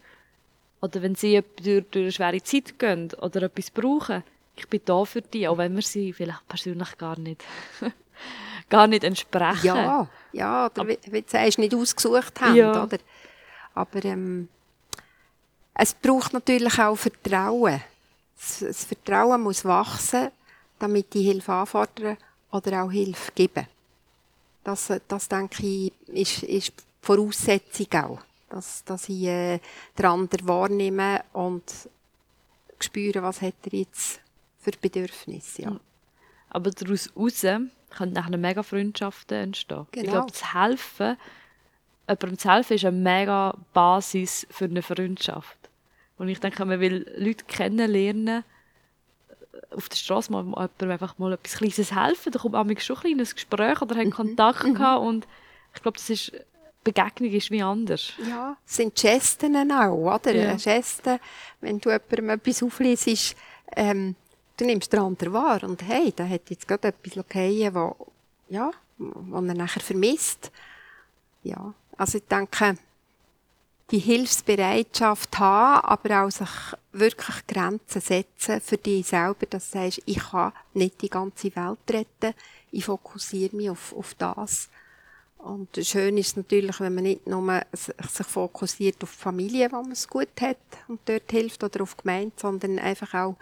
oder 0.82 1.02
wenn 1.02 1.16
sie 1.16 1.44
durch, 1.64 1.86
durch 1.90 1.96
eine 2.04 2.12
schwere 2.12 2.44
Zeit 2.44 2.78
gehen 2.78 3.12
oder 3.22 3.44
etwas 3.44 3.72
brauchen, 3.72 4.24
ich 4.56 4.68
bin 4.68 4.82
da 4.86 5.04
für 5.06 5.22
die, 5.22 5.48
auch 5.48 5.58
wenn 5.58 5.76
wir 5.76 5.82
sie 5.82 6.14
vielleicht 6.14 6.48
persönlich 6.48 6.98
gar 6.98 7.18
nicht, 7.20 7.44
gar 8.70 8.88
nicht 8.88 9.04
entsprechen. 9.04 9.66
ja, 9.66 10.08
ja 10.34 10.66
oder 10.68 10.88
wie, 10.88 10.98
wie 11.12 11.22
du 11.22 11.30
sagst, 11.30 11.58
nicht 11.60 11.74
ausgesucht 11.76 12.40
haben, 12.42 12.56
Ja. 12.56 12.84
oder? 12.84 12.98
Aber 13.74 14.04
ähm, 14.06 14.48
es 15.76 15.94
braucht 15.94 16.34
natürlich 16.34 16.80
auch 16.80 16.96
Vertrauen. 16.96 17.82
Das, 18.36 18.60
das 18.60 18.86
Vertrauen 18.86 19.42
muss 19.42 19.66
wachsen, 19.66 20.30
damit 20.80 21.14
die 21.14 21.24
Hilfe 21.24 21.52
anfordern 21.54 22.18
oder 22.52 22.84
auch 22.84 22.92
Hilfe 22.92 23.32
geben. 23.34 23.68
Das, 24.64 24.92
das 25.08 25.28
denke 25.30 25.66
ich, 25.66 25.92
ist, 26.08 26.44
ist 26.44 26.68
die 26.70 26.84
Voraussetzung 27.02 27.88
auch. 27.94 28.20
Dass, 28.50 28.84
dass 28.86 29.10
ich 29.10 29.24
äh, 29.24 29.60
den 29.98 30.06
anderen 30.06 30.48
wahrnehme 30.48 31.24
und 31.34 31.64
spüre, 32.80 33.22
was 33.22 33.42
hat 33.42 33.56
er 33.70 33.80
jetzt 33.80 34.20
für 34.60 34.72
Bedürfnisse. 34.72 35.64
Ja. 35.64 35.80
Aber 36.50 36.72
daraus 36.72 37.10
raus 37.16 37.42
können 37.42 38.14
nachher 38.14 38.38
mega 38.38 38.64
Freundschaften 38.64 39.38
entstehen. 39.38 39.86
Ich 39.92 40.02
Genau. 40.02 40.12
glaube, 40.12 40.32
das 40.32 40.54
Helfen, 40.54 41.18
jemandem 42.08 42.38
zu 42.38 42.52
helfen, 42.54 42.74
ist 42.74 42.86
eine 42.86 42.98
mega 42.98 43.54
Basis 43.74 44.48
für 44.50 44.66
eine 44.66 44.82
Freundschaft. 44.82 45.58
Und 46.18 46.30
ich 46.30 46.40
denke, 46.40 46.66
man 46.66 46.80
will 46.80 47.06
Leute 47.18 47.46
kennenlernen, 47.46 48.44
auf 49.76 49.90
der 49.90 49.98
Straße 49.98 50.32
mal 50.32 50.44
jemandem 50.44 50.92
einfach 50.92 51.18
mal 51.18 51.34
etwas 51.34 51.58
Kleines 51.58 51.94
helfen, 51.94 52.32
da 52.32 52.40
kommt 52.40 52.54
manchmal 52.54 52.80
schon 52.80 52.98
ein 52.98 53.02
kleines 53.02 53.36
Gespräch 53.36 53.82
oder 53.82 53.96
hat 53.96 54.12
Kontakt 54.12 54.64
gehabt 54.64 55.04
und 55.04 55.28
ich 55.74 55.82
glaube, 55.82 55.98
das 55.98 56.10
ist, 56.10 56.32
Begegnung 56.84 57.32
ist 57.32 57.52
wie 57.52 57.62
anders. 57.62 58.14
Ja, 58.28 58.58
es 58.66 58.76
sind 58.78 58.96
Gesten 58.96 59.72
auch, 59.72 60.16
oder? 60.16 60.34
Ja. 60.34 60.50
Eine 60.50 60.58
Geste, 60.58 61.20
wenn 61.62 61.80
du 61.80 61.90
jemandem 61.90 62.30
etwas 62.30 62.64
aufliest, 62.64 63.36
ähm, 63.76 64.16
du 64.58 64.66
nimmst 64.66 64.94
den 64.94 65.02
anderen 65.02 65.34
wahr 65.34 65.64
und 65.64 65.82
hey, 65.88 66.12
der 66.12 66.30
hat 66.30 66.50
jetzt 66.50 66.68
gerade 66.68 66.90
etwas 66.90 67.26
fallen, 67.30 67.76
wo, 67.76 67.96
ja, 68.50 68.72
wo 68.98 69.36
er 69.36 69.54
nachher 69.54 69.82
vermisst. 69.82 70.52
Ja, 71.44 71.74
also 71.98 72.18
ich 72.18 72.26
denke, 72.26 72.78
die 73.92 74.00
Hilfsbereitschaft 74.00 75.40
haben, 75.40 75.86
aber 75.86 76.24
auch 76.24 76.32
sich 76.32 76.50
wirklich 76.92 77.48
Grenzen 77.48 78.02
setzen 78.02 78.60
für 78.62 78.78
dich 78.78 79.08
selber, 79.08 79.46
dass 79.50 79.72
du 79.72 79.78
sagst, 79.78 80.02
ich 80.06 80.20
kann 80.20 80.52
nicht 80.74 81.02
die 81.02 81.10
ganze 81.10 81.56
Welt 81.56 81.80
retten, 81.90 82.34
ich 82.72 82.86
fokussiere 82.86 83.56
mich 83.56 83.70
auf, 83.70 83.96
auf 83.96 84.14
das. 84.16 84.70
Und 85.38 85.70
schön 85.82 86.18
ist 86.18 86.30
es 86.30 86.36
natürlich, 86.36 86.80
wenn 86.80 86.96
man 86.96 87.06
nicht 87.06 87.28
nur 87.28 87.62
sich 87.72 88.26
fokussiert 88.28 89.02
auf 89.04 89.12
die 89.16 89.22
Familie, 89.22 89.72
wo 89.72 89.78
man 89.78 89.92
es 89.92 90.08
gut 90.08 90.30
hat 90.42 90.58
und 90.88 91.00
dort 91.06 91.32
hilft, 91.32 91.64
oder 91.64 91.84
auf 91.84 91.96
die 91.96 92.02
Gemeinde, 92.02 92.34
sondern 92.36 92.80
einfach 92.80 93.14
auch, 93.14 93.36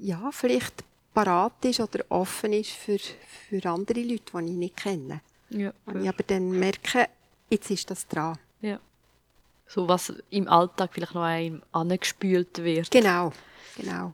ja, 0.00 0.30
vielleicht 0.32 0.82
parat 1.14 1.64
ist 1.64 1.80
oder 1.80 2.04
offen 2.08 2.52
ist 2.52 2.70
für, 2.72 2.98
für 2.98 3.64
andere 3.68 4.00
Leute, 4.00 4.32
die 4.32 4.50
ich 4.50 4.56
nicht 4.56 4.76
kenne. 4.76 5.20
Ja, 5.50 5.72
Und 5.84 6.02
ich 6.02 6.08
aber 6.08 6.24
dann 6.24 6.50
merke, 6.50 7.08
jetzt 7.48 7.70
ist 7.70 7.88
das 7.90 8.08
dran. 8.08 8.36
ja. 8.60 8.80
So 9.68 9.88
was 9.88 10.12
im 10.30 10.48
Alltag 10.48 10.90
vielleicht 10.92 11.14
noch 11.14 11.22
einem 11.22 11.62
angespült 11.72 12.62
wird. 12.62 12.90
Genau, 12.90 13.32
genau. 13.76 14.12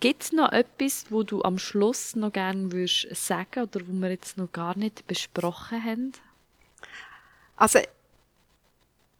Gibt 0.00 0.22
es 0.22 0.32
noch 0.32 0.52
etwas, 0.52 1.06
wo 1.10 1.22
du 1.22 1.42
am 1.42 1.58
Schluss 1.58 2.16
noch 2.16 2.32
gerne 2.32 2.72
würdest 2.72 3.08
sagen 3.14 3.64
oder 3.64 3.80
wo 3.86 3.92
wir 3.92 4.10
jetzt 4.10 4.38
noch 4.38 4.50
gar 4.50 4.76
nicht 4.76 5.06
besprochen 5.06 5.84
haben? 5.84 6.12
Also, 7.56 7.80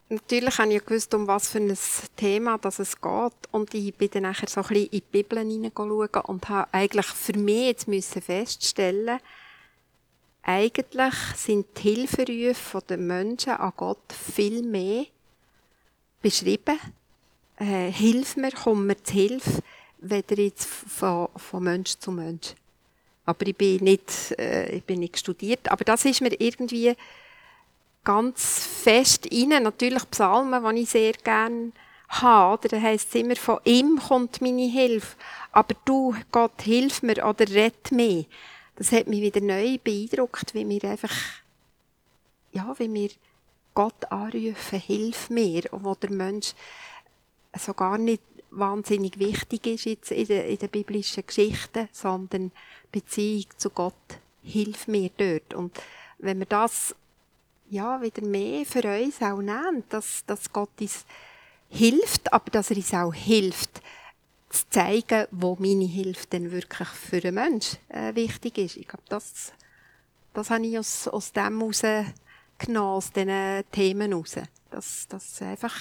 natürlich 0.08 0.56
habe 0.56 0.68
ich 0.68 0.74
ja 0.76 0.80
gewusst, 0.80 1.12
um 1.12 1.26
was 1.26 1.50
für 1.50 1.58
ein 1.58 1.76
Thema 2.16 2.56
dass 2.56 2.78
es 2.78 2.98
geht. 2.98 3.32
Und 3.50 3.74
ich 3.74 3.94
bin 3.94 4.10
dann 4.12 4.22
nachher 4.22 4.48
so 4.48 4.62
ein 4.62 4.66
bisschen 4.66 4.86
in 4.86 4.90
die 4.90 5.00
Bibel 5.00 5.38
hineinschauen 5.40 6.08
und 6.24 6.48
habe 6.48 6.72
eigentlich 6.72 7.06
für 7.06 7.36
mich 7.38 7.66
jetzt 7.66 7.88
müssen 7.88 8.22
feststellen, 8.22 9.20
eigentlich 10.43 11.14
sind 11.36 11.66
die 11.78 11.95
Hilferufe 11.95 12.80
der 12.88 12.97
Menschen 12.97 13.53
an 13.53 13.72
Gott 13.76 14.12
viel 14.12 14.62
mehr 14.62 15.07
beschrieben. 16.20 16.78
Äh, 17.59 17.90
hilf 17.93 18.36
mir, 18.36 18.51
komm 18.51 18.86
mir 18.86 19.03
zu 19.03 19.12
Hilfe, 19.12 19.62
weder 19.99 20.36
jetzt 20.38 20.66
von, 20.66 21.28
von 21.36 21.62
Mensch 21.62 21.97
zu 21.99 22.11
Mensch. 22.11 22.55
Aber 23.24 23.47
ich 23.47 23.57
bin 23.57 23.84
nicht, 23.84 24.34
äh, 24.38 24.70
ich 24.76 24.84
bin 24.84 25.01
nicht 25.01 25.18
studiert. 25.18 25.70
Aber 25.70 25.84
das 25.84 26.05
ist 26.05 26.20
mir 26.20 26.32
irgendwie 26.40 26.95
ganz 28.03 28.66
fest 28.82 29.28
rein. 29.32 29.62
Natürlich 29.62 30.11
Psalmen, 30.11 30.74
die 30.74 30.82
ich 30.82 30.90
sehr 30.90 31.12
gerne 31.12 31.72
habe. 32.09 32.55
Oder? 32.66 32.68
Da 32.68 32.80
heisst 32.80 33.11
es 33.11 33.14
immer, 33.20 33.36
von 33.36 33.61
ihm 33.64 34.01
kommt 34.01 34.40
meine 34.40 34.68
Hilfe. 34.68 35.16
Aber 35.53 35.74
du, 35.84 36.16
Gott, 36.32 36.62
hilf 36.62 37.03
mir 37.03 37.24
oder 37.24 37.49
rett 37.49 37.93
mich. 37.93 38.26
Das 38.76 38.92
hat 38.92 39.06
mich 39.06 39.20
wieder 39.20 39.40
neu 39.40 39.78
beeindruckt, 39.78 40.54
wie 40.54 40.68
wir 40.68 40.90
einfach, 40.90 41.14
ja, 42.52 42.74
wie 42.78 42.92
wir 42.92 43.10
Gott 43.74 44.10
anrufen, 44.10 44.80
hilf 44.80 45.30
mir. 45.30 45.72
Und 45.72 45.84
wo 45.84 45.94
der 45.94 46.10
Mensch 46.10 46.54
so 47.58 47.74
gar 47.74 47.98
nicht 47.98 48.22
wahnsinnig 48.50 49.18
wichtig 49.18 49.66
ist 49.66 49.84
jetzt 49.84 50.10
in 50.10 50.26
den, 50.26 50.46
in 50.46 50.58
den 50.58 50.68
biblischen 50.68 51.26
Geschichten, 51.26 51.88
sondern 51.92 52.52
Beziehung 52.90 53.46
zu 53.56 53.70
Gott, 53.70 53.94
hilf 54.42 54.88
mir 54.88 55.10
dort. 55.16 55.54
Und 55.54 55.78
wenn 56.18 56.38
wir 56.38 56.46
das 56.46 56.94
ja, 57.72 58.02
wieder 58.02 58.22
mehr 58.22 58.66
für 58.66 58.82
uns 58.82 59.22
auch 59.22 59.38
nehmen, 59.38 59.82
dass, 59.88 60.24
dass 60.26 60.52
Gott 60.52 60.68
uns 60.78 61.06
hilft, 61.70 62.30
aber 62.30 62.50
dass 62.50 62.70
er 62.70 62.76
uns 62.76 62.92
auch 62.92 63.14
hilft, 63.14 63.80
zu 64.53 64.68
zeigen, 64.70 65.26
wo 65.30 65.57
meine 65.59 65.84
Hilfe 65.84 66.26
denn 66.26 66.53
wirklich 66.53 66.88
für 66.88 67.22
einen 67.24 67.34
Menschen 67.34 67.78
äh, 67.88 68.14
wichtig 68.14 68.59
ist. 68.59 68.76
Ich 68.76 68.86
glaube, 68.86 69.05
das, 69.09 69.53
das 70.34 70.50
habe 70.50 70.66
ich 70.66 70.78
aus, 70.78 71.09
aus 71.09 71.32
dem 71.32 71.59
herausgenommen, 71.61 72.16
aus 72.76 73.11
diesen 73.11 73.64
Themen 73.72 74.12
heraus. 74.12 74.36
Dass, 74.70 75.07
dass 75.09 75.42
einfach, 75.42 75.74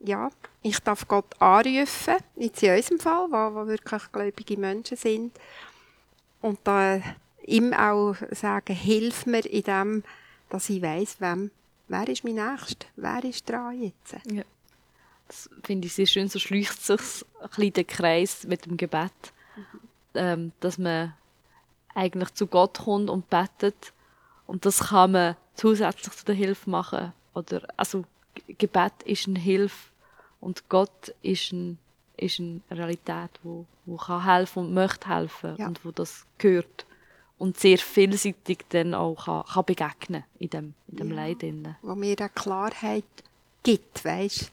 ja, 0.00 0.30
ich 0.62 0.78
darf 0.80 1.06
Gott 1.06 1.40
anrufen, 1.40 2.16
jetzt 2.36 2.62
in 2.62 2.76
unserem 2.76 3.00
Fall, 3.00 3.26
wo, 3.30 3.54
wo 3.54 3.66
wirklich 3.66 4.12
gläubige 4.12 4.56
Menschen 4.56 4.96
sind, 4.96 5.38
und 6.40 6.58
da 6.64 7.00
ihm 7.44 7.72
auch 7.72 8.14
sagen, 8.30 8.74
hilf 8.74 9.26
mir 9.26 9.44
in 9.44 9.62
dem, 9.62 10.04
dass 10.50 10.70
ich 10.70 10.82
weiss, 10.82 11.20
wem, 11.20 11.50
wer 11.88 12.08
ist 12.08 12.24
mein 12.24 12.34
Nächster, 12.34 12.86
wer 12.96 13.24
ist 13.24 13.48
dran 13.48 13.82
jetzt. 13.82 14.14
Ja. 14.30 14.44
Das 15.28 15.48
finde 15.62 15.86
ich 15.86 15.94
sehr 15.94 16.06
schön, 16.06 16.28
so 16.28 16.38
schließt 16.38 16.84
sich 16.86 17.00
ein 17.40 17.48
bisschen 17.50 17.72
der 17.74 17.84
Kreis 17.84 18.44
mit 18.46 18.64
dem 18.66 18.76
Gebet, 18.76 19.12
ähm, 20.14 20.52
dass 20.60 20.78
man 20.78 21.14
eigentlich 21.94 22.32
zu 22.34 22.46
Gott 22.46 22.78
kommt 22.78 23.10
und 23.10 23.28
betet 23.30 23.92
und 24.46 24.64
das 24.64 24.88
kann 24.88 25.12
man 25.12 25.36
zusätzlich 25.54 26.14
zu 26.14 26.24
der 26.24 26.34
Hilfe 26.34 26.70
machen. 26.70 27.12
Oder, 27.34 27.62
also 27.76 28.04
Gebet 28.46 28.92
ist 29.04 29.28
eine 29.28 29.38
Hilfe 29.38 29.90
und 30.40 30.68
Gott 30.68 31.14
ist, 31.22 31.52
ein, 31.52 31.78
ist 32.16 32.40
eine 32.40 32.60
Realität, 32.70 33.30
wo, 33.42 33.66
wo 33.84 33.96
kann 33.96 34.24
helfen 34.24 34.60
und 34.60 34.74
möchte 34.74 35.08
helfen 35.08 35.56
Ja. 35.58 35.66
und 35.66 35.84
wo 35.84 35.90
das 35.90 36.24
gehört 36.38 36.86
und 37.36 37.58
sehr 37.58 37.78
vielseitig 37.78 38.60
dann 38.70 38.94
auch 38.94 39.26
kann, 39.26 39.44
kann 39.44 39.64
begegnen 39.64 40.24
in 40.38 40.50
dem, 40.50 40.74
in 40.88 40.96
dem 40.96 41.10
Ja. 41.10 41.16
Leid. 41.16 41.42
Innen. 41.42 41.76
wo 41.82 41.94
mir 41.94 42.16
eine 42.18 42.28
Klarheit 42.30 43.04
gibt, 43.62 44.04
weisst, 44.04 44.52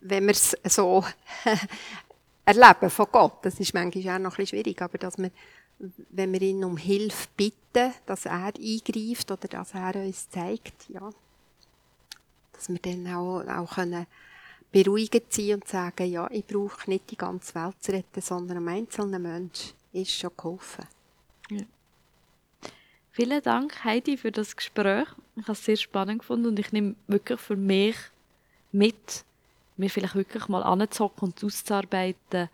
wenn 0.00 0.24
wir 0.24 0.32
es 0.32 0.56
so 0.64 1.04
erleben 2.44 2.90
von 2.90 3.06
Gott, 3.10 3.38
das 3.42 3.60
ist 3.60 3.74
manchmal 3.74 4.16
auch 4.16 4.18
noch 4.18 4.32
ein 4.32 4.36
bisschen 4.36 4.46
schwierig, 4.46 4.80
aber 4.82 4.98
dass 4.98 5.18
wir, 5.18 5.30
wenn 6.10 6.32
wir 6.32 6.42
ihn 6.42 6.64
um 6.64 6.76
Hilfe 6.76 7.28
bitten, 7.36 7.92
dass 8.06 8.26
er 8.26 8.44
eingreift 8.44 9.30
oder 9.30 9.48
dass 9.48 9.74
er 9.74 9.96
uns 9.96 10.28
zeigt, 10.28 10.88
ja, 10.88 11.10
dass 12.52 12.68
wir 12.68 12.78
dann 12.78 13.06
auch, 13.14 13.46
auch 13.46 13.74
können 13.74 14.06
beruhigend 14.72 15.32
sein 15.32 15.54
und 15.54 15.68
sagen, 15.68 16.10
ja, 16.10 16.30
ich 16.30 16.46
brauche 16.46 16.88
nicht 16.88 17.10
die 17.10 17.16
ganze 17.16 17.54
Welt 17.54 17.76
zu 17.80 17.92
retten, 17.92 18.20
sondern 18.20 18.58
einem 18.58 18.68
einzelnen 18.68 19.22
Mensch 19.22 19.74
ist 19.92 20.12
schon 20.12 20.30
geholfen. 20.36 20.86
Ja. 21.50 21.62
Vielen 23.12 23.42
Dank, 23.42 23.84
Heidi, 23.84 24.16
für 24.16 24.30
das 24.30 24.54
Gespräch. 24.54 25.08
Ich 25.34 25.42
habe 25.42 25.52
es 25.52 25.64
sehr 25.64 25.76
spannend 25.76 26.20
gefunden 26.20 26.46
und 26.46 26.58
ich 26.58 26.70
nehme 26.72 26.94
wirklich 27.08 27.40
für 27.40 27.56
mich 27.56 27.96
mit, 28.70 29.24
mir 29.80 29.90
vielleicht 29.90 30.14
wirklich 30.14 30.48
mal 30.48 30.62
anzuhocken 30.62 31.28
und 31.28 31.44
auszuarbeiten, 31.44 32.48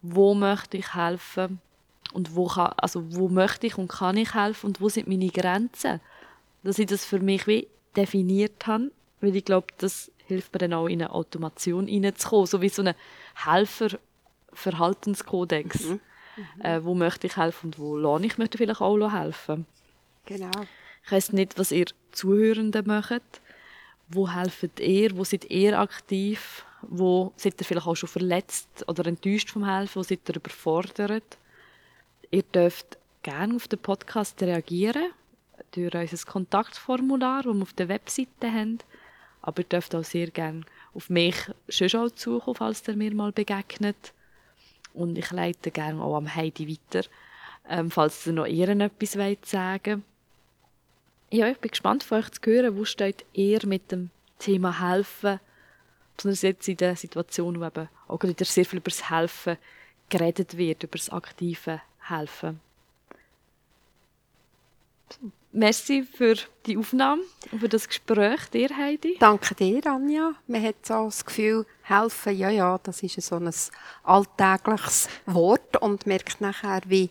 wo 0.00 0.34
möchte 0.34 0.78
ich 0.78 0.94
helfen 0.94 1.60
und 2.12 2.34
wo, 2.34 2.46
kann, 2.46 2.72
also 2.76 3.14
wo 3.14 3.28
möchte 3.28 3.66
ich 3.66 3.76
und 3.76 3.88
kann 3.88 4.16
ich 4.16 4.32
helfen 4.34 4.68
und 4.68 4.80
wo 4.80 4.88
sind 4.88 5.08
meine 5.08 5.28
Grenzen. 5.28 6.00
Dass 6.62 6.78
ich 6.78 6.86
das 6.86 7.04
für 7.04 7.20
mich 7.20 7.46
wie 7.46 7.68
definiert 7.96 8.66
habe, 8.66 8.90
weil 9.20 9.36
ich 9.36 9.44
glaube, 9.44 9.66
das 9.78 10.10
hilft 10.26 10.52
mir 10.52 10.58
dann 10.60 10.74
auch 10.74 10.86
in 10.86 11.02
eine 11.02 11.12
Automation 11.12 11.86
reinzukommen, 11.86 12.46
so 12.46 12.62
wie 12.62 12.68
so 12.68 12.82
ein 12.82 12.94
Helfer-Verhaltenskodex. 13.34 15.84
Mhm. 15.84 16.00
Mhm. 16.36 16.60
Äh, 16.62 16.84
wo 16.84 16.94
möchte 16.94 17.26
ich 17.26 17.36
helfen 17.36 17.66
und 17.66 17.78
wo 17.78 17.96
lerne 17.96 18.26
ich 18.26 18.38
möchte 18.38 18.58
vielleicht 18.58 18.80
auch 18.80 19.12
helfen. 19.12 19.66
Genau. 20.26 20.52
Ich 21.04 21.10
weiß 21.10 21.32
nicht, 21.32 21.58
was 21.58 21.72
ihr 21.72 21.86
Zuhörenden 22.12 22.86
macht. 22.86 23.22
Wo 24.08 24.30
helft 24.30 24.78
ihr? 24.80 25.16
Wo 25.16 25.24
seid 25.24 25.50
ihr 25.50 25.76
aktiv? 25.78 26.64
Wo 26.82 27.32
seid 27.36 27.60
ihr 27.60 27.64
vielleicht 27.64 27.86
auch 27.86 27.96
schon 27.96 28.08
verletzt 28.08 28.84
oder 28.86 29.06
enttäuscht 29.06 29.50
vom 29.50 29.64
Helfen? 29.64 29.96
Wo 29.96 30.02
seid 30.02 30.28
ihr 30.28 30.36
überfordert? 30.36 31.38
Ihr 32.30 32.42
dürft 32.42 32.98
gerne 33.22 33.56
auf 33.56 33.68
den 33.68 33.78
Podcast 33.78 34.40
reagieren 34.42 35.10
durch 35.72 35.94
unser 35.94 36.26
Kontaktformular, 36.26 37.42
das 37.42 37.54
wir 37.54 37.62
auf 37.62 37.72
der 37.72 37.88
Webseite 37.88 38.52
haben. 38.52 38.78
Aber 39.42 39.62
ihr 39.62 39.68
dürft 39.68 39.94
auch 39.94 40.04
sehr 40.04 40.30
gerne 40.30 40.62
auf 40.94 41.10
mich 41.10 41.36
schon 41.68 42.00
auch 42.00 42.10
zukommen, 42.10 42.56
falls 42.56 42.86
ihr 42.88 42.96
mir 42.96 43.14
mal 43.14 43.32
begegnet. 43.32 44.12
Und 44.94 45.16
ich 45.18 45.30
leite 45.30 45.70
gerne 45.70 46.02
auch 46.02 46.16
am 46.16 46.34
Heidi 46.34 46.68
weiter, 46.68 47.06
ähm, 47.68 47.90
falls 47.90 48.26
ihr 48.26 48.32
noch 48.32 48.46
ihr 48.46 48.68
etwas 48.68 49.12
sagen 49.42 50.02
wollt. 50.02 50.02
Ja, 51.30 51.48
ich 51.48 51.58
bin 51.58 51.70
gespannt 51.70 52.04
von 52.04 52.18
euch 52.18 52.30
zu 52.30 52.40
hören, 52.50 52.76
wo 52.76 52.84
steht 52.84 53.24
ihr 53.32 53.64
mit 53.66 53.92
dem 53.92 54.10
Thema 54.38 54.80
Helfen, 54.80 55.40
besonders 56.18 56.42
jetzt 56.42 56.68
in 56.68 56.76
der 56.76 56.96
Situation, 56.96 57.58
wo 57.58 57.64
eben 57.64 57.88
auch 58.06 58.22
wieder 58.22 58.44
sehr 58.44 58.66
viel 58.66 58.78
über 58.78 58.90
das 58.90 59.08
Helfen 59.08 59.56
geredet 60.10 60.56
wird, 60.58 60.82
über 60.82 60.98
das 60.98 61.08
aktive 61.10 61.80
Helfen. 62.00 62.60
Merci 65.52 66.02
für 66.02 66.36
die 66.66 66.76
Aufnahme 66.76 67.22
und 67.50 67.60
für 67.60 67.68
das 67.70 67.88
Gespräch, 67.88 68.50
dir 68.50 68.68
Heidi. 68.76 69.16
Danke 69.18 69.54
dir, 69.54 69.86
Anja. 69.86 70.34
Man 70.46 70.62
hat 70.62 70.84
so 70.84 71.06
das 71.06 71.24
Gefühl, 71.24 71.64
helfen, 71.82 72.36
ja, 72.36 72.50
ja, 72.50 72.78
das 72.82 73.02
ist 73.02 73.20
so 73.22 73.36
ein 73.36 73.50
alltägliches 74.02 75.08
Wort 75.24 75.78
und 75.78 76.06
merkt 76.06 76.42
nachher, 76.42 76.82
wie 76.86 77.10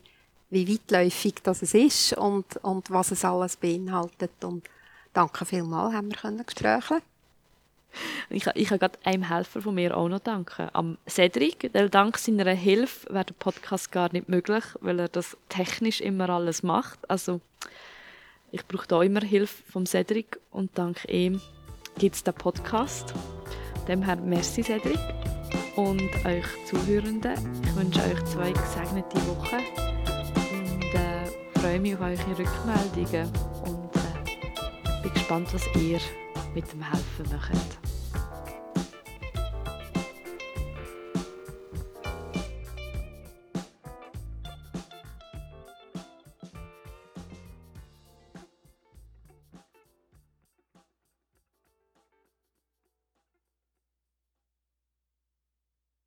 wie 0.50 0.74
weitläufig 0.74 1.36
das 1.44 1.62
ist 1.62 2.14
und, 2.14 2.58
und 2.58 2.90
was 2.90 3.12
es 3.12 3.26
alles 3.26 3.58
beinhaltet. 3.58 4.44
Und 4.44 4.68
danke 5.14 5.46
vielmals, 5.46 5.94
haben 5.94 6.10
wir 6.10 6.18
können 6.18 6.46
gesprächen. 6.46 7.02
Ich, 8.30 8.46
ich 8.56 8.68
kann 8.70 8.80
gerade 8.80 8.98
einem 9.04 9.24
Helfer 9.24 9.62
von 9.62 9.76
mir 9.76 9.96
auch 9.96 10.10
noch 10.10 10.20
danken. 10.20 10.70
Am 10.74 10.98
Cedric, 11.08 11.70
weil 11.74 11.90
dank 11.90 12.18
seiner 12.18 12.52
Hilfe 12.52 13.14
wäre 13.14 13.26
der 13.26 13.34
Podcast 13.34 13.92
gar 13.92 14.12
nicht 14.12 14.30
möglich, 14.30 14.64
weil 14.82 15.00
er 15.00 15.08
das 15.08 15.38
technisch 15.50 16.02
immer 16.02 16.30
alles 16.30 16.64
macht. 16.64 17.10
Also 17.10 17.42
ich 18.52 18.66
brauche 18.66 18.88
da 18.88 19.02
immer 19.02 19.22
Hilfe 19.22 19.64
vom 19.72 19.86
Cedric 19.86 20.40
und 20.52 20.78
dank 20.78 21.06
ihm 21.10 21.42
gibt 21.98 22.16
es 22.16 22.24
den 22.24 22.34
Podcast. 22.34 23.14
Demher 23.88 24.18
merci 24.18 24.64
Cedric 24.64 25.00
und 25.76 26.02
euch 26.26 26.46
Zuhörenden. 26.66 27.36
Ich 27.64 27.76
wünsche 27.76 28.02
euch 28.02 28.24
zwei 28.26 28.52
gesegnete 28.52 29.18
Wochen 29.28 29.88
freue 31.68 31.80
mich 31.80 31.96
auf 31.96 32.02
eure 32.02 32.38
Rückmeldungen 32.38 33.32
und 33.66 33.96
äh, 33.96 35.02
bin 35.02 35.14
gespannt, 35.14 35.48
was 35.54 35.66
ihr 35.76 36.00
mit 36.56 36.72
dem 36.72 36.82
Helfen 36.82 37.36
macht. 37.36 37.87